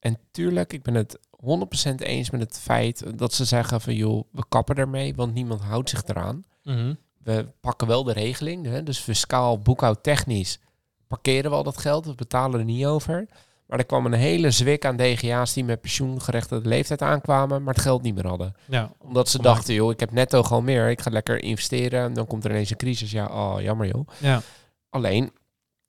En 0.01 0.19
tuurlijk, 0.31 0.73
ik 0.73 0.83
ben 0.83 0.95
het 0.95 1.19
100% 1.31 2.01
eens 2.03 2.31
met 2.31 2.41
het 2.41 2.59
feit 2.59 3.19
dat 3.19 3.33
ze 3.35 3.45
zeggen 3.45 3.81
van 3.81 3.95
joh, 3.95 4.25
we 4.33 4.45
kappen 4.49 4.77
ermee, 4.77 5.15
want 5.15 5.35
niemand 5.35 5.61
houdt 5.61 5.91
zich 5.91 6.03
eraan. 6.07 6.43
mhm. 6.65 6.95
We 7.23 7.47
pakken 7.61 7.87
wel 7.87 8.05
de 8.05 8.13
regeling, 8.13 8.67
hè, 8.67 8.83
dus 8.83 8.99
fiscaal, 8.99 9.59
boekhoudtechnisch 9.59 10.59
parkeren 11.09 11.51
we 11.51 11.57
al 11.57 11.63
dat 11.63 11.79
geld, 11.79 12.07
we 12.07 12.15
betalen 12.15 12.59
er 12.59 12.65
niet 12.65 12.87
over. 12.87 13.27
Maar 13.67 13.79
er 13.79 13.87
kwam 13.87 14.07
een 14.07 14.13
hele 14.13 14.51
zwik 14.51 14.85
aan 14.85 14.97
DGA's 14.97 15.53
die 15.53 15.65
met 15.65 15.81
pensioengerechtigde 15.81 16.69
leeftijd 16.69 17.03
aankwamen, 17.03 17.63
maar 17.63 17.75
het 17.75 17.83
geld 17.83 18.03
niet 18.03 18.15
meer 18.15 18.27
hadden 18.27 18.55
ja, 18.67 18.93
omdat 18.99 19.29
ze 19.29 19.43
dachten, 19.43 19.75
joh, 19.75 19.91
ik 19.91 20.01
heb 20.01 20.13
netto 20.13 20.43
gewoon 20.43 20.65
meer. 20.65 20.89
Ik 20.89 21.01
ga 21.01 21.11
lekker 21.11 21.43
investeren. 21.43 22.03
En 22.03 22.15
dan 22.15 22.27
komt 22.27 22.45
er 22.45 22.51
ineens 22.51 22.71
een 22.71 22.77
crisis. 22.77 23.11
Ja, 23.11 23.27
oh, 23.27 23.61
jammer 23.61 23.87
joh. 23.87 24.09
ja, 24.19 24.43
Alleen, 24.91 25.33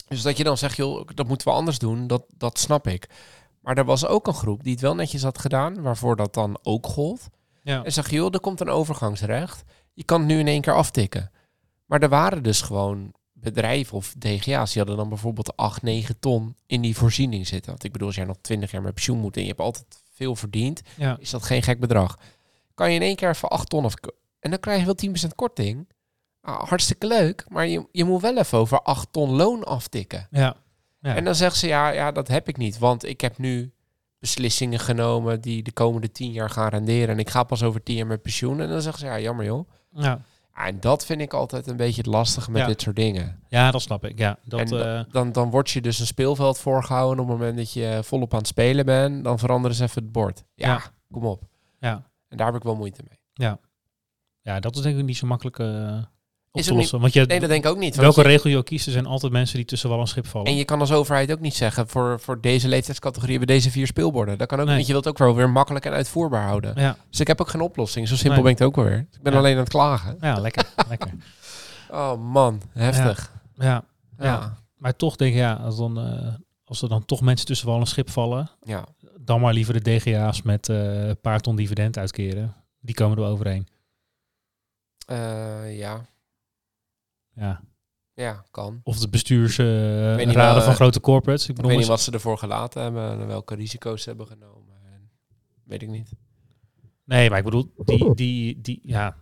dus 0.07 0.21
dat 0.21 0.37
je 0.37 0.43
dan 0.43 0.57
zegt, 0.57 0.75
joh, 0.75 1.07
dat 1.13 1.27
moeten 1.27 1.47
we 1.47 1.53
anders 1.53 1.79
doen. 1.79 2.07
Dat, 2.07 2.23
dat 2.37 2.59
snap 2.59 2.87
ik. 2.87 3.09
Maar 3.61 3.77
er 3.77 3.85
was 3.85 4.05
ook 4.05 4.27
een 4.27 4.33
groep 4.33 4.63
die 4.63 4.71
het 4.71 4.81
wel 4.81 4.95
netjes 4.95 5.23
had 5.23 5.37
gedaan. 5.39 5.81
Waarvoor 5.81 6.15
dat 6.15 6.33
dan 6.33 6.59
ook 6.63 6.87
gold. 6.87 7.27
ja. 7.63 7.83
En 7.83 7.91
zeg, 7.91 8.09
joh, 8.09 8.33
er 8.33 8.39
komt 8.39 8.59
een 8.61 8.69
overgangsrecht. 8.69 9.63
Je 9.93 10.03
kan 10.03 10.19
het 10.19 10.27
nu 10.29 10.39
in 10.39 10.47
één 10.47 10.61
keer 10.61 10.75
aftikken. 10.75 11.31
Maar 11.85 12.01
er 12.01 12.09
waren 12.09 12.43
dus 12.43 12.61
gewoon 12.61 13.13
bedrijven 13.41 13.97
of 13.97 14.13
DGA's. 14.17 14.69
Die 14.71 14.81
hadden 14.81 14.97
dan 14.97 15.09
bijvoorbeeld 15.09 15.57
8, 15.57 15.81
9 15.81 16.19
ton 16.19 16.55
in 16.65 16.81
die 16.81 16.95
voorziening 16.95 17.47
zitten. 17.47 17.71
Want 17.71 17.83
ik 17.83 17.91
bedoel, 17.91 18.07
als 18.07 18.15
jij 18.15 18.25
nog 18.25 18.37
20 18.41 18.71
jaar 18.71 18.81
met 18.81 18.93
pensioen 18.93 19.19
moet 19.19 19.35
en 19.35 19.41
je 19.41 19.47
hebt 19.47 19.59
altijd 19.59 19.85
veel 20.13 20.35
verdiend 20.35 20.81
ja. 20.97 21.17
is 21.19 21.29
dat 21.29 21.43
geen 21.43 21.63
gek 21.63 21.79
bedrag. 21.79 22.17
Kan 22.73 22.89
je 22.89 22.95
in 22.95 23.01
één 23.01 23.15
keer 23.15 23.35
voor 23.35 23.49
8 23.49 23.69
ton 23.69 23.85
of 23.85 23.93
en 24.39 24.49
dan 24.49 24.59
krijg 24.59 24.79
je 24.79 24.85
wel 24.85 25.27
10% 25.27 25.35
korting. 25.35 25.87
Ah, 26.41 26.67
hartstikke 26.67 27.07
leuk, 27.07 27.45
maar 27.47 27.67
je, 27.67 27.87
je 27.91 28.03
moet 28.03 28.21
wel 28.21 28.37
even 28.37 28.57
over 28.57 28.81
8 28.81 29.07
ton 29.11 29.29
loon 29.29 29.63
aftikken. 29.63 30.27
ja. 30.31 30.55
Ja. 31.01 31.15
En 31.15 31.23
dan 31.23 31.35
zegt 31.35 31.55
ze 31.55 31.67
ja, 31.67 31.89
ja, 31.89 32.11
dat 32.11 32.27
heb 32.27 32.47
ik 32.47 32.57
niet, 32.57 32.77
want 32.77 33.05
ik 33.05 33.21
heb 33.21 33.37
nu 33.37 33.73
beslissingen 34.19 34.79
genomen 34.79 35.41
die 35.41 35.63
de 35.63 35.71
komende 35.71 36.11
10 36.11 36.31
jaar 36.31 36.49
gaan 36.49 36.69
renderen 36.69 37.09
en 37.09 37.19
ik 37.19 37.29
ga 37.29 37.43
pas 37.43 37.63
over 37.63 37.83
10 37.83 37.95
jaar 37.95 38.07
met 38.07 38.21
pensioen. 38.21 38.59
En 38.61 38.69
dan 38.69 38.81
zeggen 38.81 38.99
ze 39.01 39.05
ja, 39.05 39.19
jammer 39.19 39.45
joh. 39.45 39.69
ja. 39.91 40.21
Ja, 40.59 40.65
en 40.65 40.79
dat 40.79 41.05
vind 41.05 41.21
ik 41.21 41.33
altijd 41.33 41.67
een 41.67 41.77
beetje 41.77 42.01
het 42.01 42.05
lastige 42.11 42.51
met 42.51 42.61
Ja. 42.61 42.67
dit 42.67 42.81
soort 42.81 42.95
dingen. 42.95 43.39
ja, 43.47 43.71
dat 43.71 43.81
snap 43.81 44.05
ik. 44.05 44.17
Ja, 44.19 44.37
dat, 44.43 44.59
en 44.59 44.67
da- 44.67 44.99
eh, 44.99 45.05
dan, 45.11 45.31
dan 45.31 45.49
wordt 45.49 45.69
je 45.69 45.81
dus 45.81 45.99
een 45.99 46.05
speelveld 46.05 46.57
voorgehouden 46.59 47.23
op 47.23 47.29
het 47.29 47.37
moment 47.37 47.57
dat 47.57 47.73
je 47.73 47.99
volop 48.03 48.31
aan 48.33 48.39
het 48.39 48.47
spelen 48.47 48.85
bent. 48.85 49.23
Dan 49.23 49.39
veranderen 49.39 49.75
ze 49.77 49.83
even 49.83 50.03
het 50.03 50.11
bord. 50.11 50.43
Ja, 50.55 50.67
Ja. 50.67 50.81
kom 51.11 51.25
op. 51.25 51.43
ja. 51.79 52.03
En 52.27 52.37
daar 52.37 52.45
heb 52.47 52.55
ik 52.55 52.63
wel 52.63 52.75
moeite 52.75 53.03
mee. 53.07 53.49
ja, 54.41 54.59
dat 54.59 54.75
is 54.75 54.81
denk 54.81 54.97
ik 54.97 55.05
niet 55.05 55.17
zo 55.17 55.27
makkelijk. 55.27 55.59
eh, 55.59 55.97
Is 56.51 56.65
te 56.65 56.73
lossen. 56.73 56.99
Want 56.99 57.13
je, 57.13 57.25
Nee, 57.25 57.39
dat 57.39 57.49
denk 57.49 57.63
ik 57.65 57.69
ook 57.71 57.77
niet. 57.77 57.95
welke 57.95 58.21
regel 58.21 58.49
je 58.49 58.57
ook 58.57 58.65
kiest, 58.65 58.85
er 58.85 58.91
zijn 58.91 59.05
altijd 59.05 59.31
mensen 59.31 59.55
die 59.57 59.65
tussen 59.65 59.89
wal 59.89 59.99
en 59.99 60.07
schip 60.07 60.27
vallen. 60.27 60.47
En 60.47 60.55
je 60.55 60.65
kan 60.65 60.79
als 60.79 60.91
overheid 60.91 61.31
ook 61.31 61.39
niet 61.39 61.53
zeggen, 61.55 61.87
voor, 61.87 62.19
voor 62.19 62.41
deze 62.41 62.67
leeftijdscategorie 62.67 63.37
hebben 63.37 63.55
deze 63.55 63.71
vier 63.71 63.87
speelborden. 63.87 64.37
Dat 64.37 64.47
kan 64.47 64.59
ook 64.59 64.65
Nee. 64.67 64.77
niet. 64.77 64.85
Je 64.87 64.91
wilt 64.93 65.07
ook 65.07 65.17
wel 65.17 65.35
weer 65.35 65.49
makkelijk 65.49 65.85
en 65.85 65.91
uitvoerbaar 65.93 66.43
houden. 66.47 66.73
Ja, 66.75 66.97
Dus 67.09 67.19
ik 67.19 67.27
heb 67.27 67.41
ook 67.41 67.49
geen 67.49 67.61
oplossing. 67.61 68.07
Zo 68.07 68.15
simpel 68.15 68.33
Nee. 68.33 68.41
ben 68.43 68.51
ik 68.51 68.57
het 68.57 68.67
ook 68.67 68.75
wel 68.75 68.85
weer. 68.85 69.07
Ik 69.11 69.21
ben 69.21 69.33
Ja. 69.33 69.39
alleen 69.39 69.53
aan 69.53 69.59
het 69.59 69.69
klagen. 69.69 70.17
ja 70.21 70.39
lekker. 70.39 70.65
lekker. 70.89 71.11
Oh 71.89 72.21
man, 72.31 72.61
heftig. 72.73 73.31
Ja. 73.55 73.83
Ja. 74.17 74.57
Maar 74.77 74.95
toch 74.95 75.15
denk 75.15 75.31
ik, 75.33 75.37
ja, 75.39 75.53
als, 75.53 75.77
dan, 75.77 75.99
eh, 75.99 76.33
als 76.63 76.81
er 76.81 76.89
dan 76.89 77.05
toch 77.05 77.21
mensen 77.21 77.45
tussen 77.45 77.67
wal 77.67 77.79
en 77.79 77.85
schip 77.87 78.09
vallen, 78.09 78.49
ja. 78.63 78.83
dan 79.19 79.41
maar 79.41 79.53
liever 79.53 79.83
de 79.83 79.95
DGA's 79.95 80.41
met 80.41 80.67
een 80.67 81.19
paar 81.21 81.39
ton 81.39 81.55
dividend 81.55 81.97
uitkeren. 81.97 82.53
Die 82.79 82.95
komen 82.95 83.17
er 83.17 83.23
wel 83.23 83.31
overheen. 83.31 83.67
Eh, 85.05 85.77
ja. 85.77 86.05
Ja. 87.39 87.61
Ja, 88.13 88.45
kan. 88.51 88.81
Of 88.83 88.99
de 88.99 89.09
bestuursraden 89.09 90.17
niet 90.27 90.35
wel, 90.35 90.61
van 90.61 90.69
eh, 90.69 90.75
grote 90.75 90.99
corporates. 90.99 91.43
Ik 91.43 91.49
Ik 91.49 91.55
bedoel, 91.55 91.69
weet 91.71 91.79
niet 91.79 91.89
wat 91.89 92.01
ze 92.01 92.11
ervoor 92.11 92.37
gelaten 92.37 92.81
hebben 92.81 93.11
en 93.19 93.27
welke 93.27 93.55
risico's 93.55 94.01
ze 94.03 94.09
hebben 94.09 94.27
genomen. 94.27 94.75
En 94.93 95.09
Weet 95.63 95.81
ik 95.81 95.87
niet. 95.89 96.09
Nee, 97.05 97.29
maar 97.29 97.37
ik 97.37 97.43
bedoel, 97.43 97.71
die, 97.85 98.13
die, 98.15 98.61
die, 98.61 98.79
ja. 98.83 99.17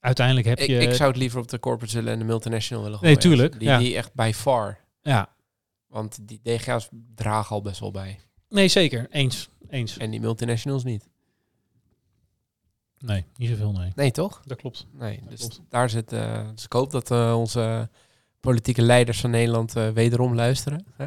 Uiteindelijk 0.00 0.46
heb 0.46 0.58
Ik, 0.58 0.66
je... 0.68 0.78
ik 0.78 0.92
zou 0.94 1.08
het 1.10 1.18
liever 1.18 1.40
op 1.40 1.48
de 1.48 1.58
corporate 1.60 2.10
en 2.10 2.18
de 2.18 2.24
multinational 2.24 2.82
willen 2.84 2.98
Nee, 3.02 3.14
gooien. 3.14 3.28
tuurlijk, 3.30 3.58
Die, 3.58 3.68
ja. 3.68 3.78
die 3.78 3.96
echt 3.96 4.14
by 4.14 4.30
far. 4.34 4.78
Ja, 5.00 5.28
Want 5.86 6.28
die 6.28 6.40
DGA's 6.42 6.88
dragen 7.14 7.54
al 7.56 7.62
best 7.62 7.80
wel 7.80 7.90
bij. 7.90 8.20
nee, 8.48 8.68
zeker. 8.68 9.06
Eens. 9.10 9.48
Eens. 9.68 9.96
En 9.96 10.10
die 10.10 10.20
multinationals 10.20 10.84
niet. 10.84 11.08
Nee, 13.06 13.24
niet 13.36 13.48
zoveel, 13.48 13.72
nee. 13.72 13.92
Nee, 13.94 14.10
toch? 14.10 14.42
Dat 14.44 14.56
klopt. 14.58 14.86
Nee, 14.92 15.22
dus 15.28 15.38
klopt. 15.40 15.60
daar 15.68 15.90
zit. 15.90 16.12
eh, 16.12 16.48
dus 16.54 16.64
ik 16.64 16.72
hoop 16.72 16.90
dat 16.90 17.10
eh, 17.10 17.38
onze 17.38 17.88
politieke 18.40 18.82
leiders 18.82 19.20
van 19.20 19.30
Nederland 19.30 19.76
eh, 19.76 19.88
wederom 19.88 20.34
luisteren. 20.34 20.86
Hè? 20.96 21.06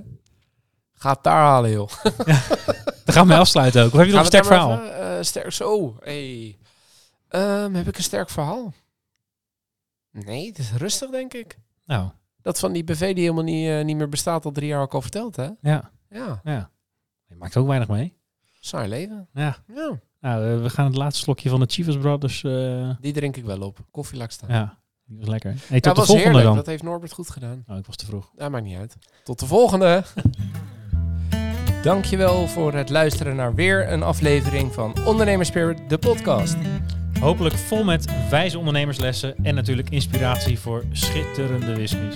Ga 0.94 1.10
het 1.12 1.24
daar 1.24 1.42
halen, 1.42 1.72
joh. 1.72 1.90
Dan 3.06 3.16
gaan 3.16 3.28
we 3.28 3.36
afsluiten 3.36 3.84
ook. 3.84 3.92
Of 3.92 3.98
heb 3.98 4.06
je 4.08 4.12
nog 4.12 4.22
een 4.22 4.28
sterk 4.28 4.46
verhaal? 4.46 4.84
even, 4.84 5.26
sterk 5.26 5.52
zo. 5.52 5.98
Hey. 6.00 6.58
Ehm, 7.28 7.74
heb 7.74 7.88
ik 7.88 7.98
een 7.98 8.04
sterk 8.04 8.30
verhaal? 8.30 8.74
Nee, 10.12 10.48
het 10.48 10.58
is 10.58 10.72
rustig, 10.74 11.10
denk 11.10 11.34
ik. 11.34 11.60
Nou, 11.86 12.10
Dat 12.42 12.60
van 12.60 12.72
die 12.72 12.84
BV 12.84 13.14
die 13.14 13.24
helemaal 13.24 13.44
niet, 13.44 13.86
niet 13.86 13.98
meer 13.98 14.10
bestaat, 14.10 14.46
al 14.46 14.52
drie 14.52 14.68
jaar 14.68 14.82
ook 14.82 14.94
al 14.94 15.02
verteld, 15.02 15.36
hè? 15.36 15.50
ja. 15.62 15.92
Ja, 16.10 16.42
ja. 16.44 16.72
Je 17.28 17.36
maakt 17.36 17.58
ook 17.58 17.68
weinig 17.68 17.88
mee. 17.88 18.18
saai 18.60 18.88
leven. 18.90 19.28
Ja. 19.34 19.58
Ja, 19.76 20.00
Nou, 20.28 20.52
eh, 20.56 20.62
we 20.62 20.70
gaan 20.70 20.86
het 20.86 20.96
laatste 20.96 21.22
slokje 21.22 21.50
van 21.50 21.60
de 21.60 21.66
Chivas 21.70 21.98
Brothers... 21.98 22.44
eh, 22.44 22.90
die 23.02 23.14
drink 23.14 23.38
ik 23.38 23.46
wel 23.46 23.60
op. 23.62 23.80
Koffie 23.92 24.18
laat 24.18 24.32
staan. 24.34 24.50
ja, 24.50 24.78
die 25.06 25.18
was 25.20 25.28
lekker. 25.28 25.50
Hey, 25.50 25.60
Ja, 25.70 25.80
tot 25.80 25.84
de 25.84 25.90
was 25.94 26.06
volgende 26.06 26.24
heerlijk. 26.24 26.46
dan. 26.46 26.56
Dat 26.56 26.66
heeft 26.66 26.84
Norbert 26.84 27.12
goed 27.12 27.30
gedaan. 27.30 27.64
Oh, 27.68 27.78
ik 27.78 27.86
was 27.86 27.96
te 27.96 28.06
vroeg. 28.06 28.32
Dat 28.36 28.52
maakt 28.52 28.64
niet 28.64 28.78
uit. 28.78 28.96
Tot 29.24 29.40
de 29.40 29.46
volgende. 29.46 30.04
Dankjewel 31.84 32.48
voor 32.48 32.74
het 32.74 32.90
luisteren 32.90 33.36
naar 33.36 33.56
weer 33.56 33.92
een 33.92 34.04
aflevering 34.04 34.74
van 34.74 34.96
Ondernemerspirit, 35.06 35.90
de 35.90 35.98
podcast. 35.98 36.56
Hopelijk 37.20 37.56
vol 37.56 37.84
met 37.84 38.30
wijze 38.30 38.58
ondernemerslessen 38.58 39.36
en 39.44 39.56
natuurlijk 39.56 39.90
inspiratie 39.90 40.60
voor 40.60 40.84
schitterende 40.92 41.74
whiskies. 41.76 42.16